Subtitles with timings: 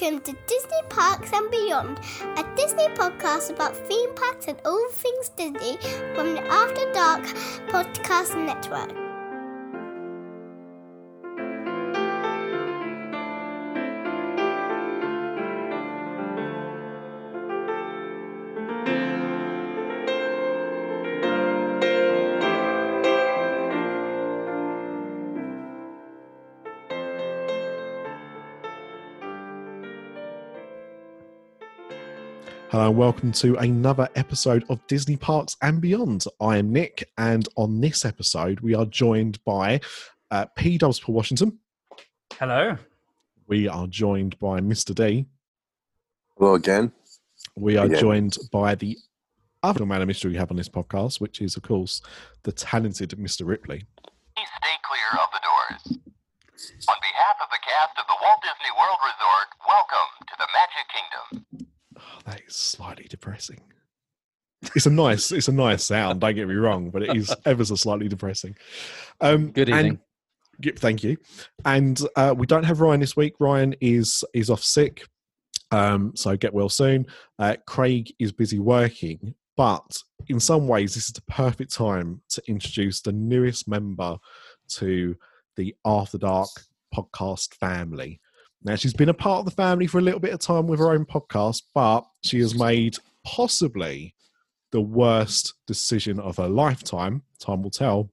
[0.00, 1.98] Welcome to Disney Parks and Beyond,
[2.38, 5.76] a Disney podcast about theme parks and all things Disney
[6.14, 7.24] from the After Dark
[7.68, 9.09] Podcast Network.
[32.90, 36.24] And welcome to another episode of Disney Parks and Beyond.
[36.40, 39.80] I am Nick, and on this episode, we are joined by
[40.32, 40.76] uh, P.
[40.76, 41.56] Dubs Paul Washington.
[42.34, 42.76] Hello.
[43.46, 44.92] We are joined by Mr.
[44.92, 45.26] D.
[46.36, 46.90] Hello again.
[47.54, 48.00] We are Again.
[48.00, 48.98] joined by the
[49.62, 52.02] other man of mystery we have on this podcast, which is, of course,
[52.42, 53.46] the talented Mr.
[53.46, 53.84] Ripley.
[54.34, 55.98] Please stay clear of the doors.
[56.88, 60.86] On behalf of the cast of the Walt Disney World Resort, welcome to the Magic
[60.90, 61.69] Kingdom.
[62.26, 63.60] Oh, that is slightly depressing.
[64.74, 66.20] It's a nice, it's a nice sound.
[66.20, 68.56] Don't get me wrong, but it is ever so slightly depressing.
[69.20, 70.00] Um, Good and- evening.
[70.62, 71.16] Yep, thank you.
[71.64, 73.32] And uh, we don't have Ryan this week.
[73.40, 75.06] Ryan is is off sick,
[75.70, 77.06] um, so get well soon.
[77.38, 82.42] Uh, Craig is busy working, but in some ways, this is the perfect time to
[82.46, 84.18] introduce the newest member
[84.72, 85.16] to
[85.56, 86.50] the After Dark
[86.94, 88.20] podcast family.
[88.62, 90.78] Now, she's been a part of the family for a little bit of time with
[90.80, 94.14] her own podcast, but she has made possibly
[94.70, 97.22] the worst decision of her lifetime.
[97.38, 98.10] Time will tell.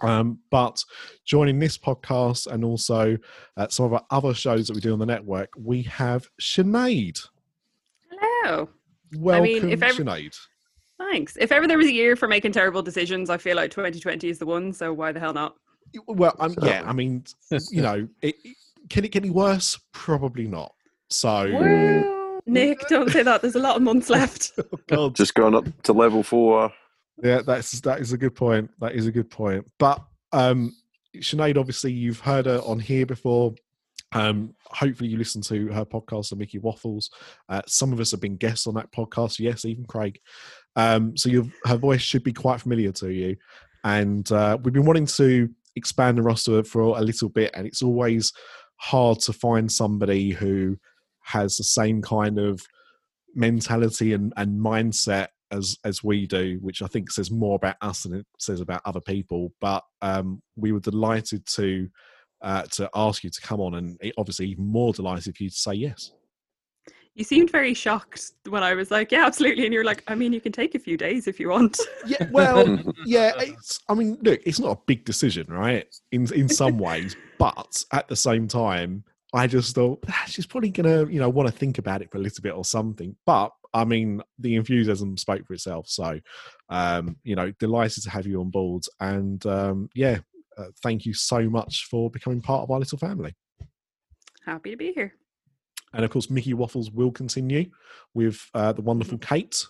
[0.00, 0.82] Um, but
[1.26, 3.18] joining this podcast and also
[3.56, 7.20] uh, some of our other shows that we do on the network, we have Sinead.
[8.10, 8.68] Hello.
[9.18, 10.34] Welcome, if ever- Sinead.
[10.98, 11.36] Thanks.
[11.38, 14.38] If ever there was a year for making terrible decisions, I feel like 2020 is
[14.38, 14.72] the one.
[14.72, 15.56] So why the hell not?
[16.06, 17.24] Well, um, yeah, I mean,
[17.70, 18.56] you know, it, it-
[18.92, 19.78] can it get any worse?
[19.92, 20.74] Probably not.
[21.08, 23.40] So, Well, Nick, don't say that.
[23.40, 24.52] There's a lot of months left.
[24.58, 26.70] oh God, Just going up to level four.
[27.22, 28.70] Yeah, that's that is a good point.
[28.80, 29.66] That is a good point.
[29.78, 30.02] But
[30.32, 30.74] um
[31.16, 33.54] Sinead, obviously you've heard her on here before.
[34.14, 37.10] Um, hopefully you listen to her podcast, The Mickey Waffles.
[37.48, 40.18] Uh, some of us have been guests on that podcast, yes, even Craig.
[40.76, 43.36] Um, so your her voice should be quite familiar to you.
[43.84, 47.82] And uh, we've been wanting to expand the roster for a little bit, and it's
[47.82, 48.32] always
[48.82, 50.76] hard to find somebody who
[51.20, 52.60] has the same kind of
[53.32, 58.02] mentality and, and mindset as as we do, which I think says more about us
[58.02, 59.52] than it says about other people.
[59.60, 61.88] But um, we were delighted to
[62.40, 65.56] uh, to ask you to come on, and obviously even more delighted for you to
[65.56, 66.12] say yes.
[67.14, 69.66] You seemed very shocked when I was like, yeah, absolutely.
[69.66, 71.78] And you're like, I mean, you can take a few days if you want.
[72.06, 73.32] Yeah, well, yeah.
[73.38, 75.86] It's, I mean, look, it's not a big decision, right?
[76.12, 80.70] In in some ways, but at the same time, I just thought "Ah, she's probably
[80.70, 83.14] gonna, you know, want to think about it for a little bit or something.
[83.26, 85.88] But I mean, the enthusiasm spoke for itself.
[85.88, 86.18] So,
[86.70, 90.18] um, you know, delighted to have you on board, and um, yeah,
[90.56, 93.34] uh, thank you so much for becoming part of our little family.
[94.46, 95.14] Happy to be here.
[95.92, 97.70] And of course, Mickey Waffles will continue
[98.14, 99.66] with uh, the wonderful Kate.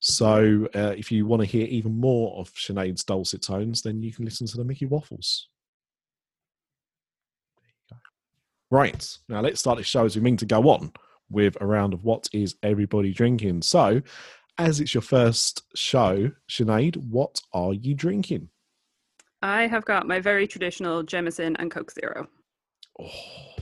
[0.00, 4.12] So uh, if you want to hear even more of Sinead's dulcet tones, then you
[4.12, 5.48] can listen to the Mickey Waffles.
[7.58, 8.76] There you go.
[8.76, 10.92] Right, now let's start the show as we mean to go on
[11.30, 13.62] with a round of what is everybody drinking.
[13.62, 14.00] So,
[14.56, 18.48] as it's your first show, Sinead, what are you drinking?
[19.42, 22.28] I have got my very traditional Jameson and Coke Zero.
[23.00, 23.57] Oh.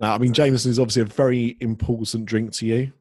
[0.00, 2.92] Now, I mean, Jameson is obviously a very important drink to you.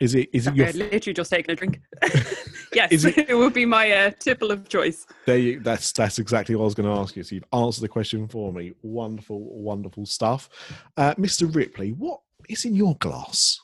[0.00, 0.30] Is it?
[0.32, 0.66] Is it Sorry, your?
[0.66, 1.80] I'd literally just taken a drink.
[2.74, 5.06] yes, it- it, would be my uh, tipple of choice.
[5.26, 7.22] There you, that's that's exactly what I was going to ask you.
[7.22, 8.72] So you've answered the question for me.
[8.82, 10.48] Wonderful, wonderful stuff,
[10.96, 11.54] uh, Mr.
[11.54, 11.92] Ripley.
[11.92, 13.60] What is in your glass?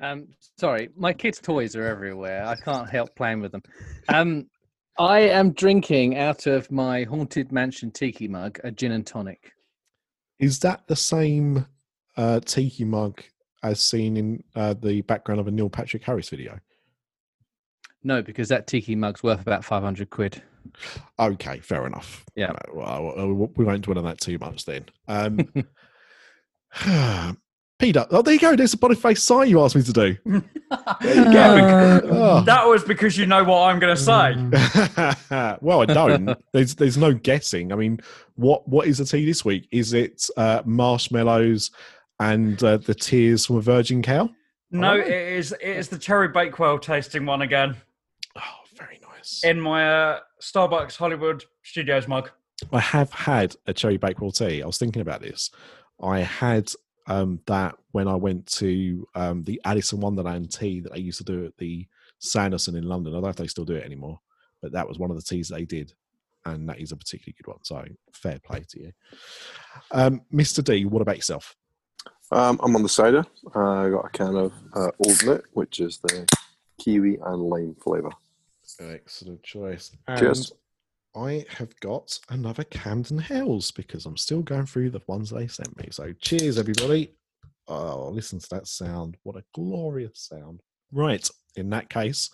[0.00, 2.44] Um, sorry, my kids' toys are everywhere.
[2.44, 3.62] I can't help playing with them.
[4.08, 4.46] Um,
[4.98, 9.52] I am drinking out of my haunted mansion tiki mug a gin and tonic.
[10.38, 11.66] Is that the same
[12.16, 13.22] uh, tiki mug
[13.62, 16.58] as seen in uh, the background of a Neil Patrick Harris video?
[18.04, 20.42] No, because that tiki mug's worth about five hundred quid.
[21.18, 22.24] Okay, fair enough.
[22.34, 22.50] Yeah.
[22.50, 24.86] Uh, well, uh, we won't dwell on that too much then.
[25.08, 25.48] Um,
[27.82, 28.54] Peter, oh, there you go.
[28.54, 30.16] There's the Boniface sign you asked me to do.
[31.02, 32.40] Yeah, Oh.
[32.46, 35.56] that was because you know what I'm going to say.
[35.60, 36.38] well, I don't.
[36.52, 37.72] There's there's no guessing.
[37.72, 37.98] I mean,
[38.36, 39.66] what what is the tea this week?
[39.72, 41.72] Is it uh, marshmallows
[42.20, 44.30] and uh, the tears from a virgin cow?
[44.70, 45.00] No, Oh.
[45.00, 47.76] it is it is the cherry bakewell tasting one again.
[48.36, 48.40] Oh,
[48.78, 49.40] very nice.
[49.42, 52.30] In my uh, Starbucks Hollywood Studios mug.
[52.72, 54.62] I have had a cherry bakewell tea.
[54.62, 55.50] I was thinking about this.
[56.00, 56.72] I had
[57.06, 61.18] um, that when I went to um, the Alice in Wonderland tea that they used
[61.18, 61.86] to do at the
[62.18, 63.12] Sanderson in London.
[63.12, 64.20] I don't know if they still do it anymore,
[64.60, 65.92] but that was one of the teas they did,
[66.44, 67.62] and that is a particularly good one.
[67.62, 68.92] So fair play to you,
[69.90, 70.62] um, Mr.
[70.62, 70.84] D.
[70.84, 71.56] What about yourself?
[72.30, 73.26] Um, I'm on the cider.
[73.54, 76.26] I got a can of uh, Old which is the
[76.78, 78.10] kiwi and lime flavour.
[78.80, 79.90] Excellent choice.
[80.16, 80.52] Cheers.
[81.14, 85.46] And I have got another Camden Hells because I'm still going through the ones they
[85.46, 85.88] sent me.
[85.90, 87.14] So cheers, everybody.
[87.68, 89.16] Oh, listen to that sound.
[89.22, 90.60] What a glorious sound.
[90.90, 91.28] Right.
[91.56, 92.30] In that case,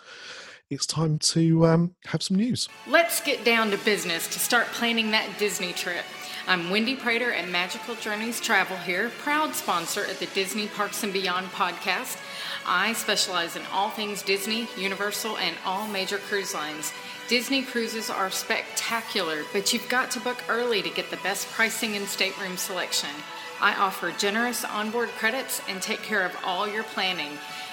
[0.71, 2.69] it's time to um, have some news.
[2.87, 6.05] Let's get down to business to start planning that Disney trip.
[6.47, 11.13] I'm Wendy Prater at Magical Journeys Travel here, proud sponsor at the Disney Parks and
[11.13, 12.19] Beyond podcast.
[12.65, 16.93] I specialize in all things Disney, Universal, and all major cruise lines.
[17.29, 21.95] Disney cruises are spectacular, but you've got to book early to get the best pricing
[21.95, 23.11] and stateroom selection.
[23.61, 27.33] I offer generous onboard credits and take care of all your planning.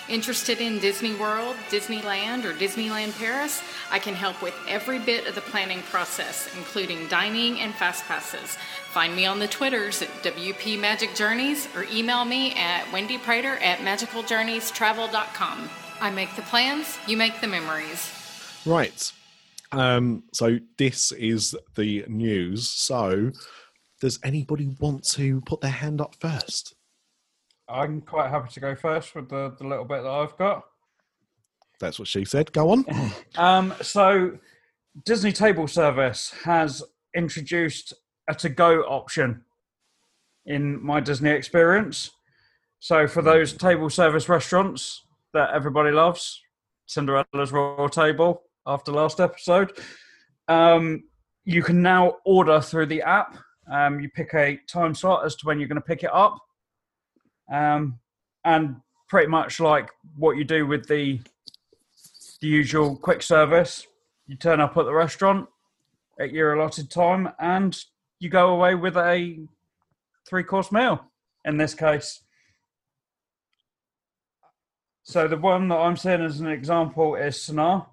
[0.09, 3.63] Interested in Disney World, Disneyland, or Disneyland Paris?
[3.89, 8.57] I can help with every bit of the planning process, including dining and fast passes.
[8.91, 13.55] Find me on the Twitters at WP Magic Journeys or email me at Wendy Prater
[13.55, 15.69] at magicaljourneystravel.com.
[16.01, 18.11] I make the plans, you make the memories.
[18.65, 19.13] Right.
[19.75, 22.69] Um, so this is the news.
[22.69, 23.31] So
[23.99, 26.75] does anybody want to put their hand up first?
[27.67, 30.63] I'm quite happy to go first with the, the little bit that I've got.
[31.79, 32.51] That's what she said.
[32.51, 32.85] Go on.
[33.37, 34.37] Um, so,
[35.03, 36.81] Disney Table Service has
[37.13, 37.93] introduced
[38.29, 39.43] a to go option
[40.45, 42.11] in my Disney experience.
[42.79, 46.41] So, for those table service restaurants that everybody loves,
[46.85, 49.71] Cinderella's Royal Table after last episode,
[50.47, 51.03] um,
[51.43, 53.37] you can now order through the app.
[53.71, 56.37] Um, you pick a time slot as to when you're going to pick it up.
[57.51, 57.99] Um,
[58.43, 58.77] and
[59.09, 61.19] pretty much like what you do with the
[62.41, 63.87] the usual quick service.
[64.27, 65.47] You turn up at the restaurant
[66.19, 67.77] at your allotted time and
[68.19, 69.39] you go away with a
[70.27, 71.11] three course meal
[71.43, 72.21] in this case.
[75.03, 77.85] So the one that I'm seeing as an example is Sanaa.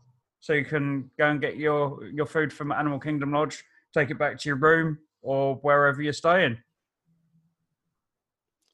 [0.42, 4.18] So you can go and get your, your food from Animal Kingdom Lodge, take it
[4.18, 6.58] back to your room or wherever you're staying.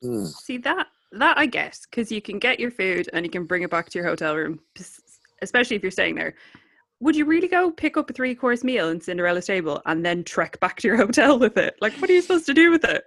[0.03, 0.26] Mm.
[0.26, 3.62] See that that I guess because you can get your food and you can bring
[3.62, 4.61] it back to your hotel room,
[5.43, 6.35] especially if you're staying there.
[7.00, 10.25] Would you really go pick up a three course meal in Cinderella's table and then
[10.25, 11.76] trek back to your hotel with it?
[11.82, 13.05] Like, what are you supposed to do with it?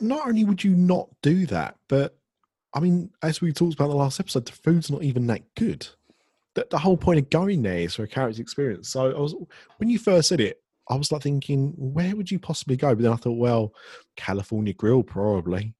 [0.00, 2.16] not only would you not do that, but
[2.72, 5.42] I mean, as we talked about in the last episode, the food's not even that
[5.54, 5.88] good.
[6.58, 8.88] The, the whole point of going there is for a character experience.
[8.88, 9.36] So I was
[9.76, 10.60] when you first said it,
[10.90, 12.94] I was like thinking, where would you possibly go?
[12.96, 13.72] But then I thought, well,
[14.16, 15.74] California Grill probably.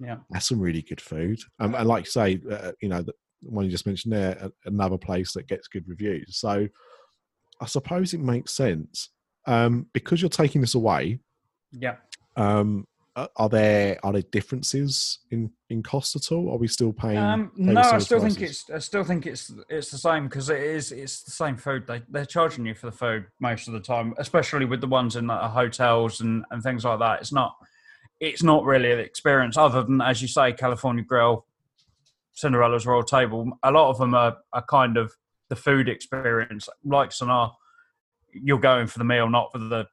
[0.00, 0.18] Yeah.
[0.30, 1.40] That's some really good food.
[1.58, 3.12] Um, and like you say, uh, you know, the
[3.42, 6.36] one you just mentioned there, another place that gets good reviews.
[6.36, 6.68] So
[7.60, 9.10] I suppose it makes sense
[9.46, 11.18] um, because you're taking this away.
[11.72, 11.96] Yeah.
[12.36, 16.52] Um, uh, are there are there differences in in cost at all?
[16.52, 17.18] Are we still paying?
[17.18, 20.60] Um, no, I still think it's I still think it's it's the same because it
[20.60, 21.86] is it's the same food.
[21.86, 25.14] They they're charging you for the food most of the time, especially with the ones
[25.14, 27.20] in like, hotels and, and things like that.
[27.20, 27.54] It's not
[28.18, 31.46] it's not really an experience other than as you say, California Grill,
[32.32, 33.48] Cinderella's Royal Table.
[33.62, 35.12] A lot of them are, are kind of
[35.50, 37.52] the food experience, like Sanaa.
[38.32, 39.86] You're going for the meal, not for the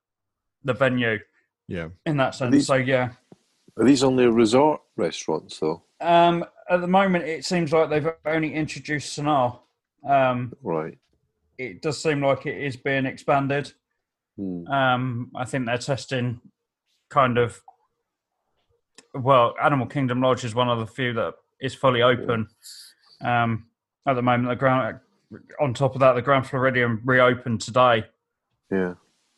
[0.63, 1.19] the venue
[1.67, 1.89] yeah.
[2.05, 2.51] in that sense.
[2.53, 3.11] these- So yeah.
[3.77, 5.83] Are these only resort restaurants, though?
[6.01, 9.59] Um, at the moment, it seems like they've only introduced Sanaa.
[10.05, 10.97] Um, Right.
[11.57, 13.71] it does seem like it is being expanded.
[14.37, 14.67] Hmm.
[14.67, 16.41] Um, I think they're testing
[17.09, 17.61] kind of.
[19.13, 22.47] Well, Animal Kingdom Lodge is one of the few that is fully open.
[23.21, 23.67] Um,
[24.07, 24.99] at the moment, the ground.
[25.61, 28.03] On top of that, the Grand Floridian reopened today,
[28.69, 28.95] Yeah.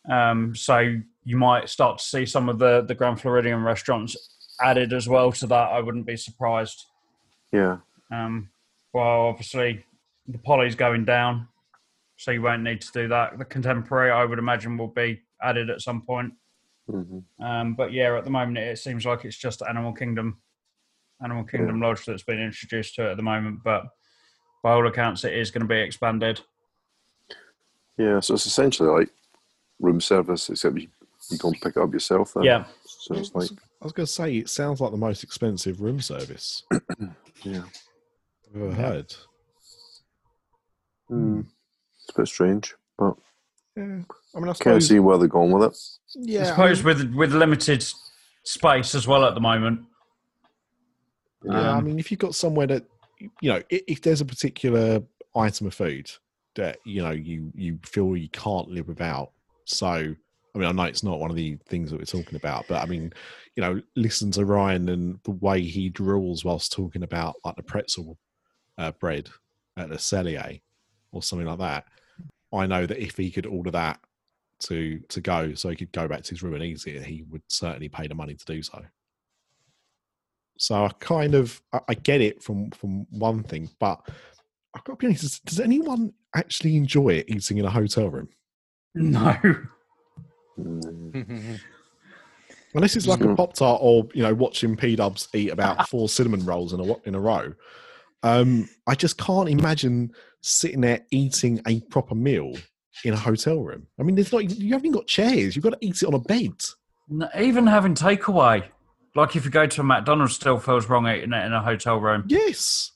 [0.09, 4.15] um, so you might start to see some of the the Grand Floridian restaurants
[4.61, 5.71] added as well to that.
[5.71, 6.85] I wouldn't be surprised.
[7.51, 7.77] Yeah.
[8.11, 8.49] Um,
[8.93, 9.85] well, obviously,
[10.27, 11.47] the poly's going down,
[12.17, 13.37] so you won't need to do that.
[13.37, 16.33] The contemporary, I would imagine, will be added at some point.
[16.89, 20.37] hmm Um, but yeah, at the moment, it seems like it's just Animal Kingdom,
[21.23, 23.59] Animal Kingdom Lodge that's been introduced to it at the moment.
[23.63, 23.85] But
[24.63, 26.41] by all accounts, it is going to be expanded.
[27.97, 28.19] Yeah.
[28.19, 29.09] So it's essentially like
[29.79, 30.87] room service, except you,
[31.33, 32.33] you go and pick it up yourself.
[32.33, 32.43] Then.
[32.43, 32.65] Yeah.
[32.85, 35.99] So it's like, I was going to say it sounds like the most expensive room
[35.99, 36.63] service
[37.43, 37.63] yeah.
[38.55, 39.13] I've ever heard.
[41.09, 41.41] Hmm.
[42.01, 42.75] It's a bit strange.
[42.97, 43.15] But
[43.75, 43.83] Yeah.
[43.83, 44.87] I mean, I can't suppose.
[44.87, 45.77] see where they're going with it.
[46.15, 47.85] Yeah, I I suppose mean- with with limited
[48.43, 49.81] space as well at the moment.
[51.43, 52.85] Yeah, I Um, mean, if you've got somewhere that
[53.41, 55.01] you know, if, if there's a particular
[55.35, 56.09] item of food
[56.55, 59.31] that you know you you feel you can't live without,
[59.65, 60.15] so
[60.55, 62.81] I mean, I know it's not one of the things that we're talking about, but
[62.81, 63.11] I mean,
[63.55, 67.63] you know, listen to Ryan and the way he drools whilst talking about like the
[67.63, 68.17] pretzel
[68.77, 69.29] uh, bread
[69.77, 70.61] at the Cellier
[71.11, 71.85] or something like that.
[72.53, 73.99] I know that if he could order that
[74.59, 77.23] to to go, so he could go back to his room and eat it, he
[77.29, 78.83] would certainly pay the money to do so.
[80.57, 84.07] So I kind of I, get it from from one thing, but
[84.75, 85.43] I've got to be honest.
[85.45, 88.29] Does anyone actually enjoy eating in a hotel room?
[88.95, 89.35] No.
[90.59, 91.59] Mm.
[92.75, 93.37] Unless it's like a Mhm.
[93.37, 96.95] pop tart or you know watching P Dubs eat about four cinnamon rolls in a
[97.07, 97.53] in a row.
[98.23, 102.53] Um, I just can't imagine sitting there eating a proper meal
[103.03, 103.87] in a hotel room.
[103.99, 105.55] I mean, there's not you haven't even got chairs.
[105.55, 106.53] You've got to eat it on a bed.
[107.09, 108.63] No, Even having takeaway,
[109.15, 111.97] like if you go to a McDonald's, still feels wrong eating it in a hotel
[111.99, 112.23] room.
[112.27, 112.91] Yes.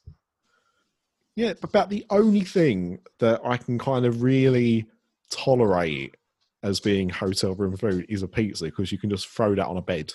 [1.36, 4.88] Yeah, but about the only thing that I can kind of really
[5.30, 6.16] tolerate
[6.64, 9.78] as being hotel room food is a pizza because you can just throw that on
[9.78, 10.12] a bed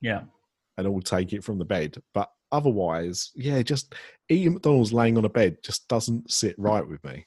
[0.00, 0.22] Yeah.
[0.78, 2.02] and all take it from the bed.
[2.14, 3.94] But otherwise, yeah, just
[4.28, 7.26] eating McDonald's laying on a bed just doesn't sit right with me.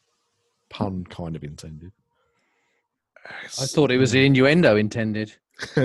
[0.69, 1.91] Pun kind of intended.
[3.59, 5.33] I thought it was the innuendo intended.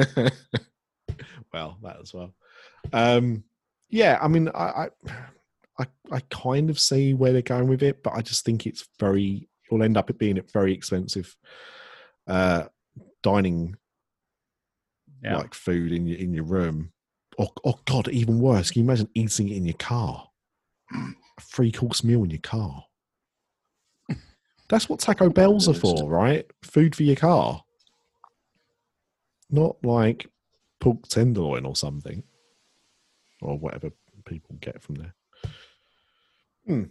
[1.52, 2.34] well, that as well.
[2.92, 3.44] Um,
[3.90, 4.88] yeah, I mean, I, I,
[5.78, 8.88] I, I kind of see where they're going with it, but I just think it's
[8.98, 9.48] very.
[9.66, 11.34] It'll end up it being very expensive
[12.26, 12.64] uh,
[13.22, 13.76] dining
[15.22, 15.36] Yeah.
[15.38, 16.92] like food in your in your room.
[17.38, 18.70] Or, oh God, even worse.
[18.70, 20.28] Can you imagine eating it in your car?
[20.92, 22.84] A three course meal in your car.
[24.68, 26.46] That's what Taco Bells are for, right?
[26.62, 27.62] Food for your car.
[29.50, 30.26] Not like
[30.80, 32.22] pork tenderloin or something.
[33.42, 33.90] Or whatever
[34.24, 35.14] people get from there.
[36.66, 36.82] Hmm.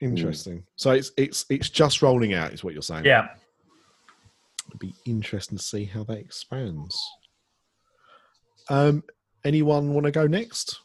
[0.00, 0.64] Interesting.
[0.76, 3.04] So it's it's it's just rolling out, is what you're saying.
[3.04, 3.28] Yeah.
[4.68, 6.96] It'd be interesting to see how that expands.
[8.68, 9.04] Um,
[9.44, 10.80] anyone want to go next?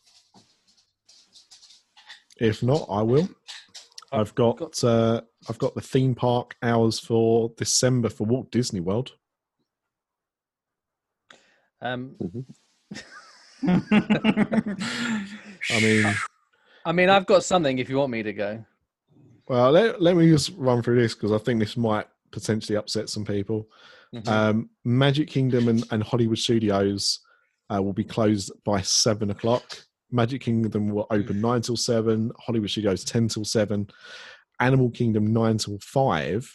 [2.39, 3.29] If not, I will.
[4.11, 9.11] I've got uh, I've got the theme park hours for December for Walt Disney World.
[11.81, 12.15] Um,
[13.67, 14.85] I
[15.81, 16.13] mean,
[16.85, 18.65] I mean, I've got something if you want me to go.
[19.47, 23.09] well, let, let me just run through this because I think this might potentially upset
[23.09, 23.67] some people.
[24.13, 24.27] Mhm.
[24.27, 27.19] Um, Magic Kingdom and, and Hollywood Studios
[27.73, 29.63] uh, will be closed by seven o'clock.
[30.11, 32.31] Magic Kingdom will open nine till seven.
[32.39, 33.87] Hollywood Studios ten till seven.
[34.59, 36.51] Animal Kingdom nine till five.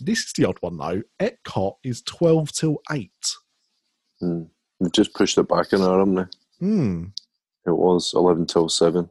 [0.00, 1.02] This is the odd one though.
[1.20, 3.10] Epcot is twelve till eight.
[4.22, 4.48] Mm.
[4.80, 6.24] They've just pushed it back an hour, haven't they?
[6.66, 7.04] Hmm,
[7.66, 9.08] It was 11 till 7.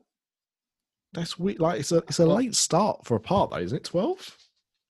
[1.13, 1.60] that's weird.
[1.60, 3.84] Like it's a it's a late start for a part though, isn't it?
[3.84, 4.36] Twelve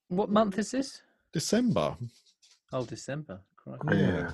[0.10, 1.01] What month is this?
[1.34, 1.96] December.
[2.74, 3.39] Oh, December.
[3.56, 3.98] Crikey.
[3.98, 4.32] Yeah.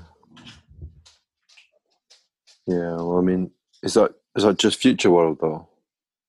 [2.68, 3.52] Yeah, well, I mean,
[3.84, 5.68] is that is that just Future World, though?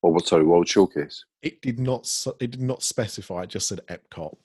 [0.02, 1.24] Or what, sorry, World Showcase?
[1.42, 2.12] It did not.
[2.40, 3.42] It did not specify.
[3.44, 4.36] It just said Epcot.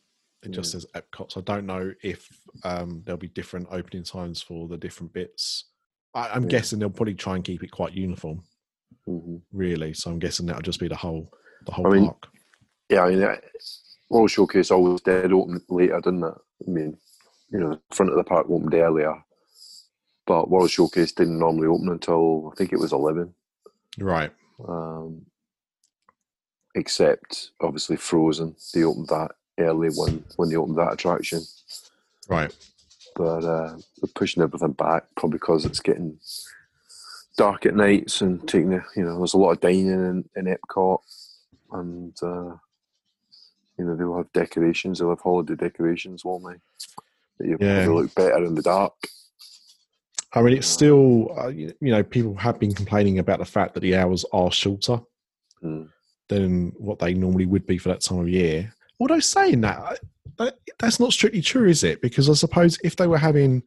[0.44, 1.32] It just says Epcot.
[1.32, 2.28] So I don't know if
[2.64, 5.66] um, there'll be different opening times for the different bits.
[6.16, 6.50] I, I'm Yeah.
[6.50, 8.44] guessing they'll probably try and keep it quite uniform,
[9.06, 9.94] hmm really.
[9.94, 11.32] So I'm guessing that'll just be the whole
[11.66, 12.28] the whole I mean, park.
[12.90, 13.38] Yeah, I mean,
[14.12, 16.34] World Showcase always did open later, didn't it?
[16.68, 16.98] I mean,
[17.50, 19.16] you know, the front of the park opened earlier,
[20.28, 23.34] but World Showcase didn't normally open until I think it was 11.
[24.00, 24.32] Right.
[24.68, 25.26] Um,
[26.76, 31.42] except obviously Frozen, they opened that early when when they opened that attraction.
[32.28, 32.54] Right.
[33.16, 36.20] But uh, they're pushing everything back probably because it's getting
[37.38, 40.58] dark at nights and taking the you know there's a lot of dining in, in
[40.58, 41.00] Epcot
[41.72, 42.58] and uh,
[43.82, 46.60] you know they'll have decorations, they'll have holiday decorations, won't they?
[47.40, 47.80] That you Yeah.
[47.82, 48.94] they look better in the dark.
[50.34, 53.74] I mean, it's still uh, you you know people have been complaining about the fact
[53.74, 55.00] that the hours are shorter
[55.64, 55.90] Mm.
[56.30, 58.74] than what they normally would be for that time of year.
[59.00, 59.98] Although saying that, I-
[60.38, 62.02] that that's not strictly true, is it?
[62.02, 63.64] Because I suppose if they were having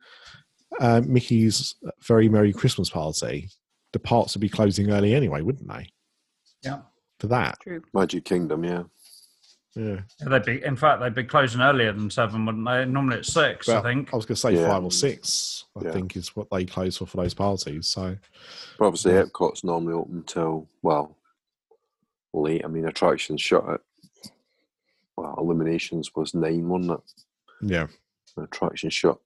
[0.81, 3.49] uh, Mickey's very merry Christmas party,
[3.93, 5.89] the parks would be closing early anyway, wouldn't they?
[6.63, 6.81] Yeah.
[7.21, 7.81] For that, True.
[7.95, 8.83] Magic Kingdom, yeah.
[9.75, 10.01] Yeah.
[10.25, 12.85] They'd be, in fact, they'd be closing earlier than seven, wouldn't they?
[12.85, 14.13] Normally it's six, I think.
[14.13, 14.69] I was going to say Yeah.
[14.69, 15.65] five or six.
[15.77, 15.93] I Yeah.
[15.93, 17.87] think is what they close for for those parties.
[17.89, 18.17] So
[18.79, 19.25] But obviously Yeah.
[19.25, 21.17] Epcot's normally open until well
[22.33, 22.65] late.
[22.65, 23.81] I mean attractions shut at
[25.17, 27.25] well, Illuminations was nine, wasn't it?
[27.63, 27.87] Yeah.
[28.37, 29.19] The attraction shut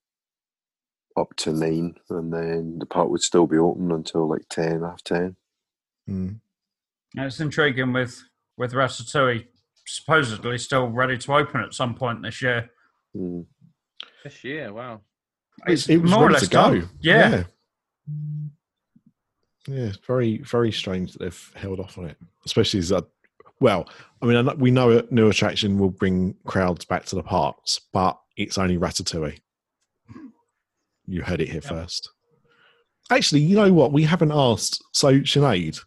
[1.17, 5.03] up to nine, and then the park would still be open until like ten, half
[5.03, 5.37] ten.
[6.09, 6.41] Mm.
[7.17, 8.23] And it's intriguing with
[8.59, 9.47] with Ratatouille
[9.95, 12.71] supposedly still ready to open at some point this year.
[13.17, 13.47] Mm.
[14.25, 15.01] This year, wow.
[15.67, 16.63] It's it was more or ready less to go.
[16.81, 16.89] done.
[17.01, 17.31] Yeah.
[17.31, 17.45] yeah.
[19.67, 22.17] Yeah, it's very, very strange that they've held off on it,
[22.47, 23.03] especially as, uh,
[23.61, 23.89] well,
[24.23, 27.23] I mean, I know- we know a new attraction will bring crowds back to the
[27.23, 29.39] parks, but it's only Ratatouille.
[31.07, 31.69] You heard it here Yeah.
[31.69, 32.11] first.
[33.11, 33.93] Actually, you know what?
[33.93, 34.83] We haven't asked.
[34.93, 35.83] So, Sinead,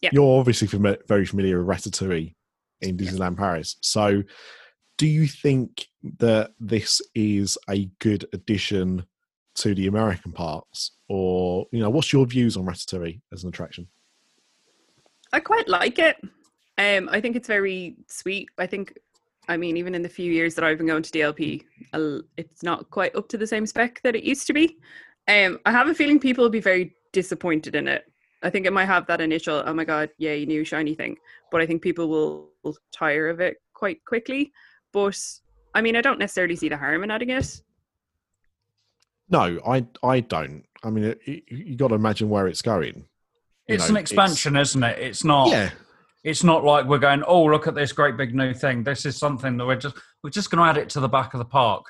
[0.00, 0.10] Yeah.
[0.12, 2.34] you're obviously fami- very familiar with Ratatouille
[2.82, 3.76] in Disneyland Paris.
[3.80, 4.22] So,
[4.98, 5.86] do you think
[6.18, 9.04] that this is a good addition
[9.54, 13.88] to the American parks, or you know, what's your views on Ratatouille as an attraction?
[15.32, 16.16] I quite like it.
[16.78, 18.48] Um, I think it's very sweet.
[18.58, 18.98] I think,
[19.48, 21.62] I mean, even in the few years that I've been going to DLP,
[22.36, 24.78] it's not quite up to the same spec that it used to be.
[25.28, 28.10] Um, I have a feeling people will be very disappointed in it.
[28.42, 31.16] I think it might have that initial, oh my god, yay, new shiny thing.
[31.50, 34.52] But I think people will, will tire of it quite quickly.
[34.92, 35.18] But
[35.74, 37.60] I mean, I don't necessarily see the harm in adding it.
[39.28, 40.64] No, I I don't.
[40.82, 43.04] I mean, it, it- you got to imagine where it's going.
[43.68, 44.98] You It's know, an expansion, isn't it?
[44.98, 45.48] It's not.
[45.50, 45.70] Yeah,
[46.24, 47.22] It's not like we're going.
[47.26, 48.82] Oh, look at this great big new thing.
[48.82, 51.34] This is something that we're just we're just going to add it to the back
[51.34, 51.86] of the park.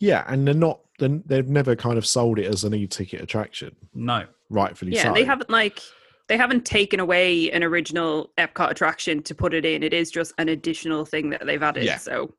[0.00, 0.80] yeah, and they're not.
[0.98, 4.24] They're, they've never kind of sold it as an e-ticket attraction, No.
[4.52, 5.14] Rightfully Yeah, so.
[5.14, 5.80] they haven't like
[6.28, 9.82] they haven't taken away an original Epcot attraction to put it in.
[9.82, 11.84] It is just an additional thing that they've added.
[11.84, 11.98] Yeah.
[11.98, 12.32] So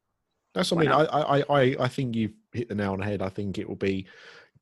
[0.54, 0.92] That's what I mean.
[0.92, 3.22] I, I, I, I think you've hit the nail on the head.
[3.22, 4.08] I think it will be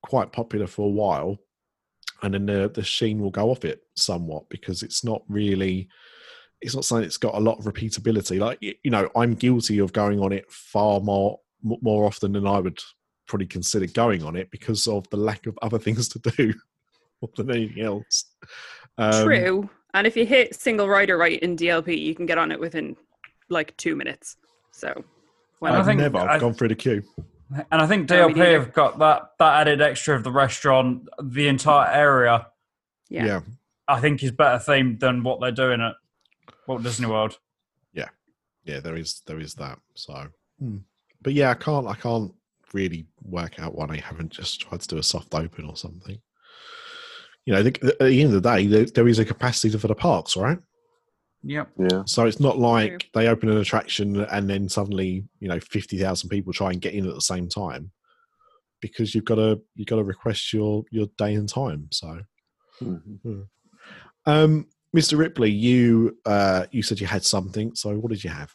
[0.02, 1.38] quite popular for a while,
[2.24, 5.88] and then the the sheen will go off it somewhat because it's not really.
[6.62, 8.40] It's not something that's got a lot of repeatability.
[8.40, 12.60] Like you know, I'm guilty of going on it far more more often than I
[12.60, 12.80] would
[13.28, 16.54] probably consider going on it because of the lack of other things to do
[17.22, 18.26] more than anything else.
[18.98, 19.70] Um, true.
[19.94, 22.96] And if you hit single rider right in DLP, you can get on it within
[23.50, 24.38] like two minutes.
[24.72, 25.04] So
[25.60, 26.18] well, I I've think- never.
[26.18, 27.04] I've gone through the queue.
[27.70, 28.60] And I think DLP neither.
[28.60, 32.48] have got that that added extra of the restaurant, the entire area.
[33.10, 33.26] yeah.
[33.26, 33.40] yeah.
[33.88, 35.96] I think is better themed than what they're doing at
[36.66, 37.38] Walt Disney World.
[37.94, 38.08] yeah
[38.64, 40.28] Yeah, there is there is that so
[40.60, 40.78] hmm.
[41.22, 42.32] but yeah i can't i can't
[42.72, 46.20] really work out why they haven't just tried to do a soft open or something
[47.46, 49.88] you know the, at the end of the day there, there is a capacity for
[49.88, 50.60] the parks right
[51.44, 51.70] Yep.
[51.80, 52.04] Yeah.
[52.06, 53.10] so it's not like True.
[53.16, 57.08] they open an attraction and then suddenly you know 50,000 people try and get in
[57.08, 57.92] at the same time
[58.80, 62.20] because you've got to you've got to request your your day and time so
[62.84, 63.48] Mhm.
[64.28, 68.52] um mr ripley you uh you said you had something so what did you have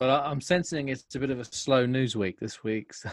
[0.00, 2.92] But I- I'm sensing it's a bit of a slow news week this week.
[2.92, 3.10] so-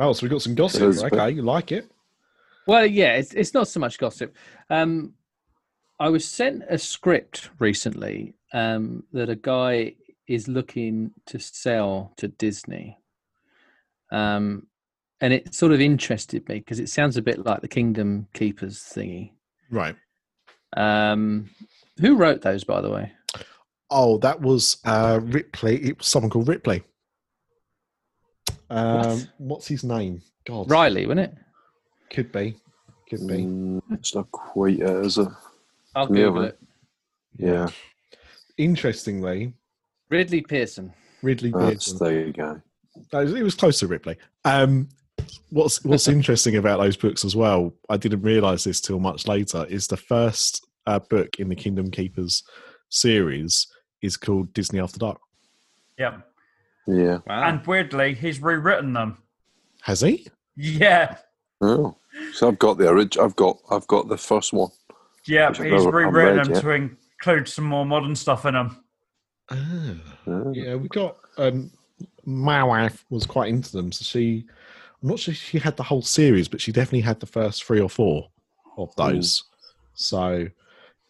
[0.00, 1.90] oh so we got some gossip It is, but- okay you like it
[2.66, 4.36] Well, yeah, it's it's not so much gossip.
[4.70, 5.14] Um,
[5.98, 9.94] I was sent a script recently um, that a guy
[10.26, 12.98] is looking to sell to Disney,
[14.10, 14.66] um,
[15.20, 18.78] and it sort of interested me because it sounds a bit like the Kingdom Keepers
[18.78, 19.32] thingy.
[19.70, 19.96] right
[20.76, 21.50] Um,
[22.00, 23.12] who wrote those, by the way?
[23.90, 25.76] Oh, that was uh, Ripley.
[25.82, 26.82] It was someone called Ripley.
[28.70, 29.28] Um, What?
[29.38, 30.22] What's his name?
[30.46, 31.34] God, Riley, wasn't it?
[32.12, 32.56] Could be,
[33.08, 33.38] could be.
[33.44, 35.28] Mm, it's not quite it, is it?
[35.96, 36.58] I'll Yeah, Google it.
[37.38, 37.68] Yeah.
[38.58, 39.54] Interestingly,
[40.10, 40.92] Ridley Pearson.
[41.22, 42.24] Ridley That's Pearson.
[42.26, 42.56] the guy.
[43.12, 44.16] No, it was- it was close to Ripley.
[44.44, 44.88] Um,
[45.50, 47.72] what's What's interesting about those books as well?
[47.88, 49.64] I didn't realise this till much later.
[49.66, 52.42] Is the first uh, book in the Kingdom Keepers
[52.90, 53.68] series
[54.02, 55.18] is called Disney After Dark.
[55.98, 56.18] Yeah.
[56.86, 57.18] Yeah.
[57.26, 57.44] Wow.
[57.48, 59.18] And weirdly, he's rewritten them.
[59.82, 60.26] Has he?
[60.56, 61.16] Yeah.
[61.60, 61.96] Oh.
[62.32, 63.24] So I've got the original.
[63.24, 63.58] I've got.
[63.70, 64.70] I've got the first one.
[65.26, 66.62] Yeah, he's never- rewritten read them yet.
[66.62, 68.84] to include some more modern stuff in them.
[69.50, 69.94] Ah.
[70.26, 70.42] Ah.
[70.52, 71.70] Yeah, we got um
[72.24, 74.44] my wife was quite into them, so she
[75.02, 77.80] I'm not sure she had the whole series, but she definitely had the first three
[77.80, 78.28] or four
[78.76, 79.44] of those.
[79.94, 80.48] So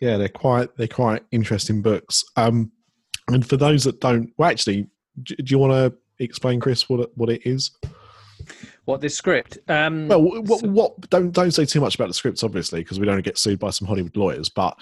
[0.01, 2.25] yeah, they're quite they're quite interesting books.
[2.37, 2.71] Um
[3.29, 4.89] and for those that don't well actually
[5.23, 7.71] do, do you want to explain Chris what it, what it is?
[8.85, 9.59] What this script?
[9.69, 12.99] Um, Well, what, so- what don't don't say too much about the scripts obviously because
[12.99, 14.77] we don't get sued by some Hollywood lawyers, but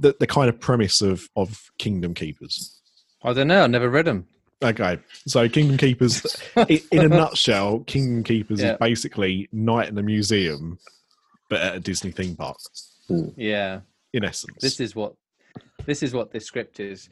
[0.00, 2.80] the, the kind of premise of of Kingdom Keepers.
[3.22, 3.62] I don't know.
[3.62, 4.26] I never read them.
[4.62, 6.24] Okay, so Kingdom Keepers,
[6.90, 8.72] in a nutshell, Kingdom Keepers Yeah.
[8.72, 10.78] is basically Night in a Museum,
[11.48, 12.58] but at a Disney theme park.
[13.36, 13.80] Yeah,
[14.12, 15.14] In essence, this is what
[15.86, 17.08] This is what this script is.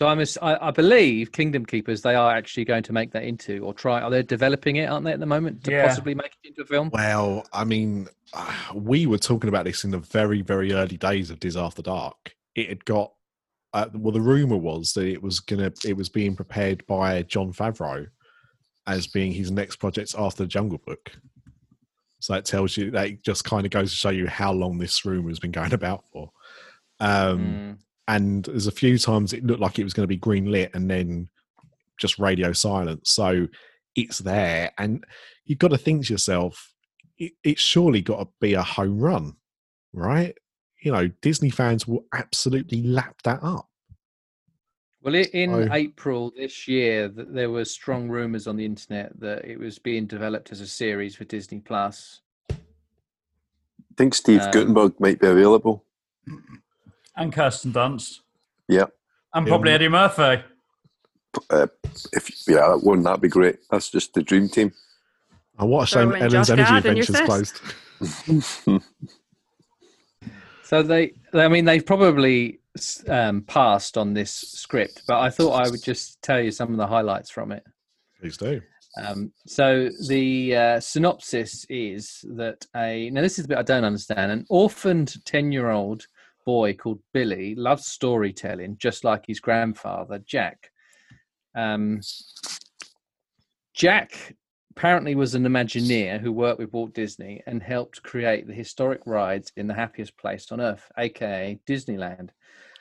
[0.00, 2.02] So I'm, ass- I, I believe Kingdom Keepers.
[2.02, 4.00] They are actually going to make that into or try.
[4.00, 4.86] Are they developing it?
[4.86, 5.86] Aren't they at the moment to Yeah.
[5.86, 6.90] possibly make it into a film?
[6.92, 11.30] Well, I mean, uh, we were talking about this in the very, very early days
[11.30, 12.34] of Diz After Dark.
[12.54, 13.12] It had got,
[13.72, 17.52] uh, well, the rumor was that it was gonna, it was being prepared by Jon
[17.52, 18.06] Favreau
[18.86, 21.10] as being his next project after the Jungle Book.
[22.20, 24.78] So that tells you that it just kind of goes to show you how long
[24.78, 26.30] this rumor has been going about for.
[27.00, 27.78] Um, Mm.
[28.08, 30.70] And there's a few times it looked like it was going to be green lit
[30.74, 31.28] and then
[32.00, 33.12] just radio silence.
[33.12, 33.46] So
[33.94, 35.04] it's there, and
[35.44, 36.72] you've got to think to yourself,
[37.18, 39.34] it, it's surely got to be a home run,
[39.92, 40.34] right?
[40.82, 43.68] You know, Disney fans will absolutely lap that up.
[45.02, 45.68] Well, in Oh.
[45.72, 50.50] April this year, there were strong rumors on the internet that it was being developed
[50.50, 52.20] as a series for Disney Plus.
[52.50, 52.56] I
[53.96, 55.84] think Steve Um, Guttenberg might be available.
[57.18, 58.20] And Kirsten Dunst.
[58.68, 58.86] Yeah.
[59.34, 59.74] And probably Yeah.
[59.74, 60.42] Eddie Murphy.
[61.50, 61.66] Uh,
[62.12, 63.58] if yeah, wouldn't that be great?
[63.70, 64.72] That's just the dream team.
[65.58, 67.26] What a shame Ellen's Energy Gad in your Adventures set.
[67.26, 68.82] closed.
[70.68, 72.60] So they, I mean, they've probably
[73.08, 76.76] um, passed on this script, but I thought I would just tell you some of
[76.76, 77.64] the highlights from it.
[78.20, 78.60] Please do.
[79.02, 83.84] Um, so the uh, synopsis is that a now this is the bit I don't
[83.84, 84.30] understand.
[84.30, 86.06] An orphaned ten-year-old
[86.48, 90.70] boy called Billy loves storytelling, just like his grandfather Jack.
[91.54, 92.00] Um,
[93.74, 94.34] Jack
[94.70, 99.52] apparently was an Imagineer who worked with Walt Disney and helped create the historic rides
[99.58, 102.30] in the happiest place on earth, aka Disneyland.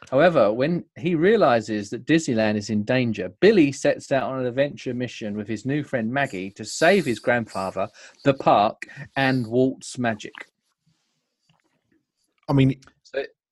[0.09, 4.93] However, when he realizes that Disneyland is in danger, Billy sets out on an adventure
[4.93, 7.89] mission with his new friend Maggie to save his grandfather,
[8.23, 10.31] the park, and Walt's magic.
[12.47, 12.79] I mean,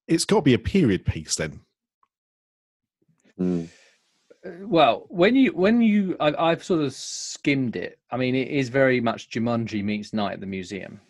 [0.07, 1.61] it's got to be a period piece then.
[3.39, 3.67] Mm.
[4.45, 7.99] Uh, Well, when you when you I, I've sort of skimmed it.
[8.11, 11.01] I mean, it is very much Jumanji meets Night at the Museum.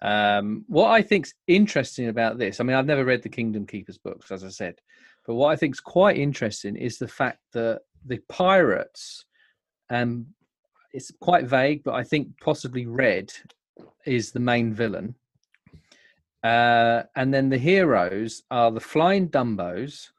[0.00, 3.98] Um, what I think's interesting about this, I mean, I've never read the Kingdom Keepers
[3.98, 4.76] books, as I said,
[5.26, 9.24] but what I think's quite interesting is the fact that the pirates,
[9.90, 10.26] um,
[10.92, 13.32] it's quite vague, but I think possibly Red
[14.06, 15.16] is the main villain.
[16.42, 20.10] Uh, and then the heroes are the Flying Dumbos,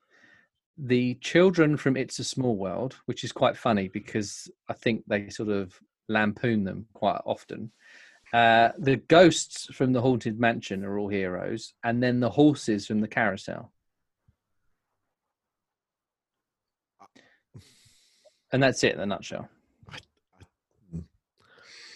[0.78, 5.30] the children from It's a Small World, which is quite funny because I think they
[5.30, 7.72] sort of lampoon them quite often.
[8.34, 13.02] Uh, the ghosts from the Haunted Mansion are all heroes, and then the horses from
[13.02, 13.72] the carousel.
[18.52, 19.48] And that's it in a nutshell.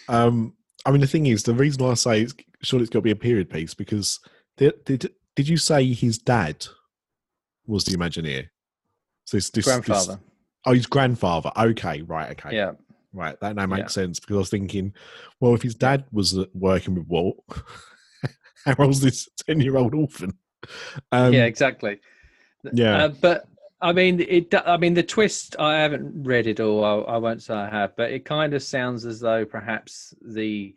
[0.08, 2.26] Um, I mean, the thing is, the reason why I say
[2.64, 4.20] it's sure it's got to be a period piece because
[4.56, 6.66] did did, did you say his dad
[7.66, 8.48] was the Imagineer?
[9.26, 10.20] So it's this, this- Grandfather.
[10.66, 11.50] oh, his grandfather.
[11.56, 12.30] Okay, right.
[12.32, 12.72] Okay, Yeah.
[13.12, 13.38] right.
[13.40, 14.02] That now makes Yeah.
[14.04, 14.94] sense because I was thinking,
[15.40, 17.36] well, if his dad was uh, working with Walt,
[18.64, 20.32] how old's this ten-year-old orphan?
[21.12, 22.00] Um, yeah, exactly.
[22.72, 23.04] yeah.
[23.04, 23.44] Uh, but
[23.82, 24.54] I mean, it.
[24.54, 25.56] I mean, the twist.
[25.58, 26.82] I haven't read it all.
[26.84, 30.74] I, I won't say I have, but it kind of sounds as though perhaps the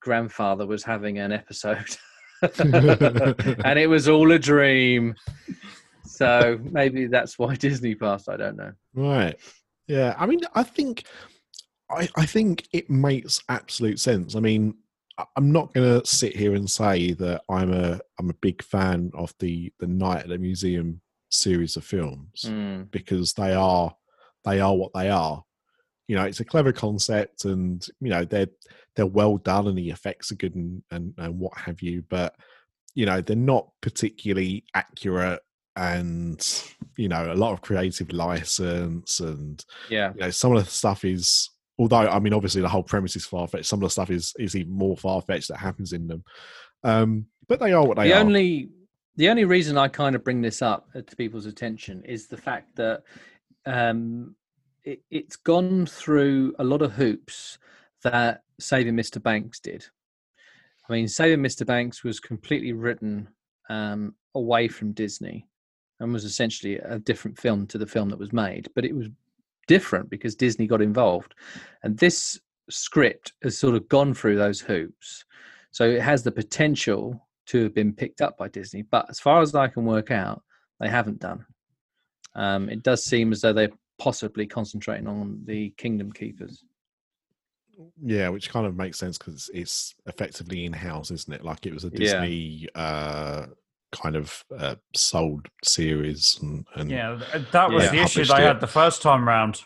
[0.00, 1.96] grandfather was having an episode,
[2.42, 5.14] and it was all a dream.
[6.04, 8.28] So maybe that's why Disney passed.
[8.28, 8.72] I don't know.
[8.94, 9.36] Right.
[9.86, 10.14] Yeah.
[10.18, 11.04] I mean, I think,
[11.90, 14.34] I, I think it makes absolute sense.
[14.34, 14.74] I mean,
[15.36, 19.10] I'm not going to sit here and say that I'm a I'm a big fan
[19.14, 23.94] of the the Night at the Museum series of films Mm, because they are
[24.44, 25.42] they are what they are.
[26.08, 28.48] You know, it's a clever concept, and you know they're
[28.96, 32.02] they're well done, and the effects are good, and and, and what have you.
[32.08, 32.34] But
[32.94, 35.40] you know, they're not particularly accurate,
[35.76, 36.64] and
[36.96, 40.12] you know, a lot of creative license, and yeah.
[40.14, 41.50] you know, some of the stuff is.
[41.80, 43.66] Although, I mean, obviously, the whole premise is far fetched.
[43.66, 46.24] Some of the stuff is is even more far fetched that happens in them.
[46.82, 48.20] Um, but they are what they the are.
[48.20, 48.70] only
[49.14, 52.76] the only reason I kind of bring this up to people's attention is the fact
[52.76, 53.02] that
[53.66, 54.34] um,
[54.84, 57.58] it, it's gone through a lot of hoops
[58.02, 59.22] that Saving Mr.
[59.22, 59.84] Banks did.
[60.88, 61.66] I mean, Saving Mr.
[61.66, 63.28] Banks was completely written
[63.68, 65.46] um, away from Disney
[66.00, 69.08] and was essentially a different film to the film that was made, but it was
[69.66, 71.34] different because Disney got involved.
[71.82, 75.24] And this script has sort of gone through those hoops.
[75.70, 79.42] So it has the potential to have been picked up by Disney, but as far
[79.42, 80.42] as I can work out,
[80.80, 81.44] they haven't done.
[82.34, 86.64] Um, it does seem as though they're possibly concentrating on the Kingdom Keepers.
[88.02, 91.44] Yeah, which kind of makes sense because it's effectively in house, isn't it?
[91.44, 92.20] Like it was a Yeah.
[92.24, 93.46] Disney uh,
[93.92, 97.20] kind of uh, sold series and, and Yeah,
[97.52, 97.90] that was Yeah.
[97.92, 98.46] the issue they it.
[98.46, 99.62] had the first time round.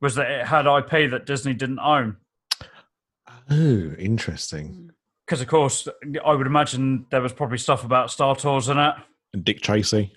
[0.00, 2.16] Was that it had IP that Disney didn't own?
[3.50, 4.90] oh interesting
[5.26, 5.86] Because of course,
[6.24, 8.94] I would imagine there was probably stuff about Star Tours in it.
[9.32, 10.12] and dick tracy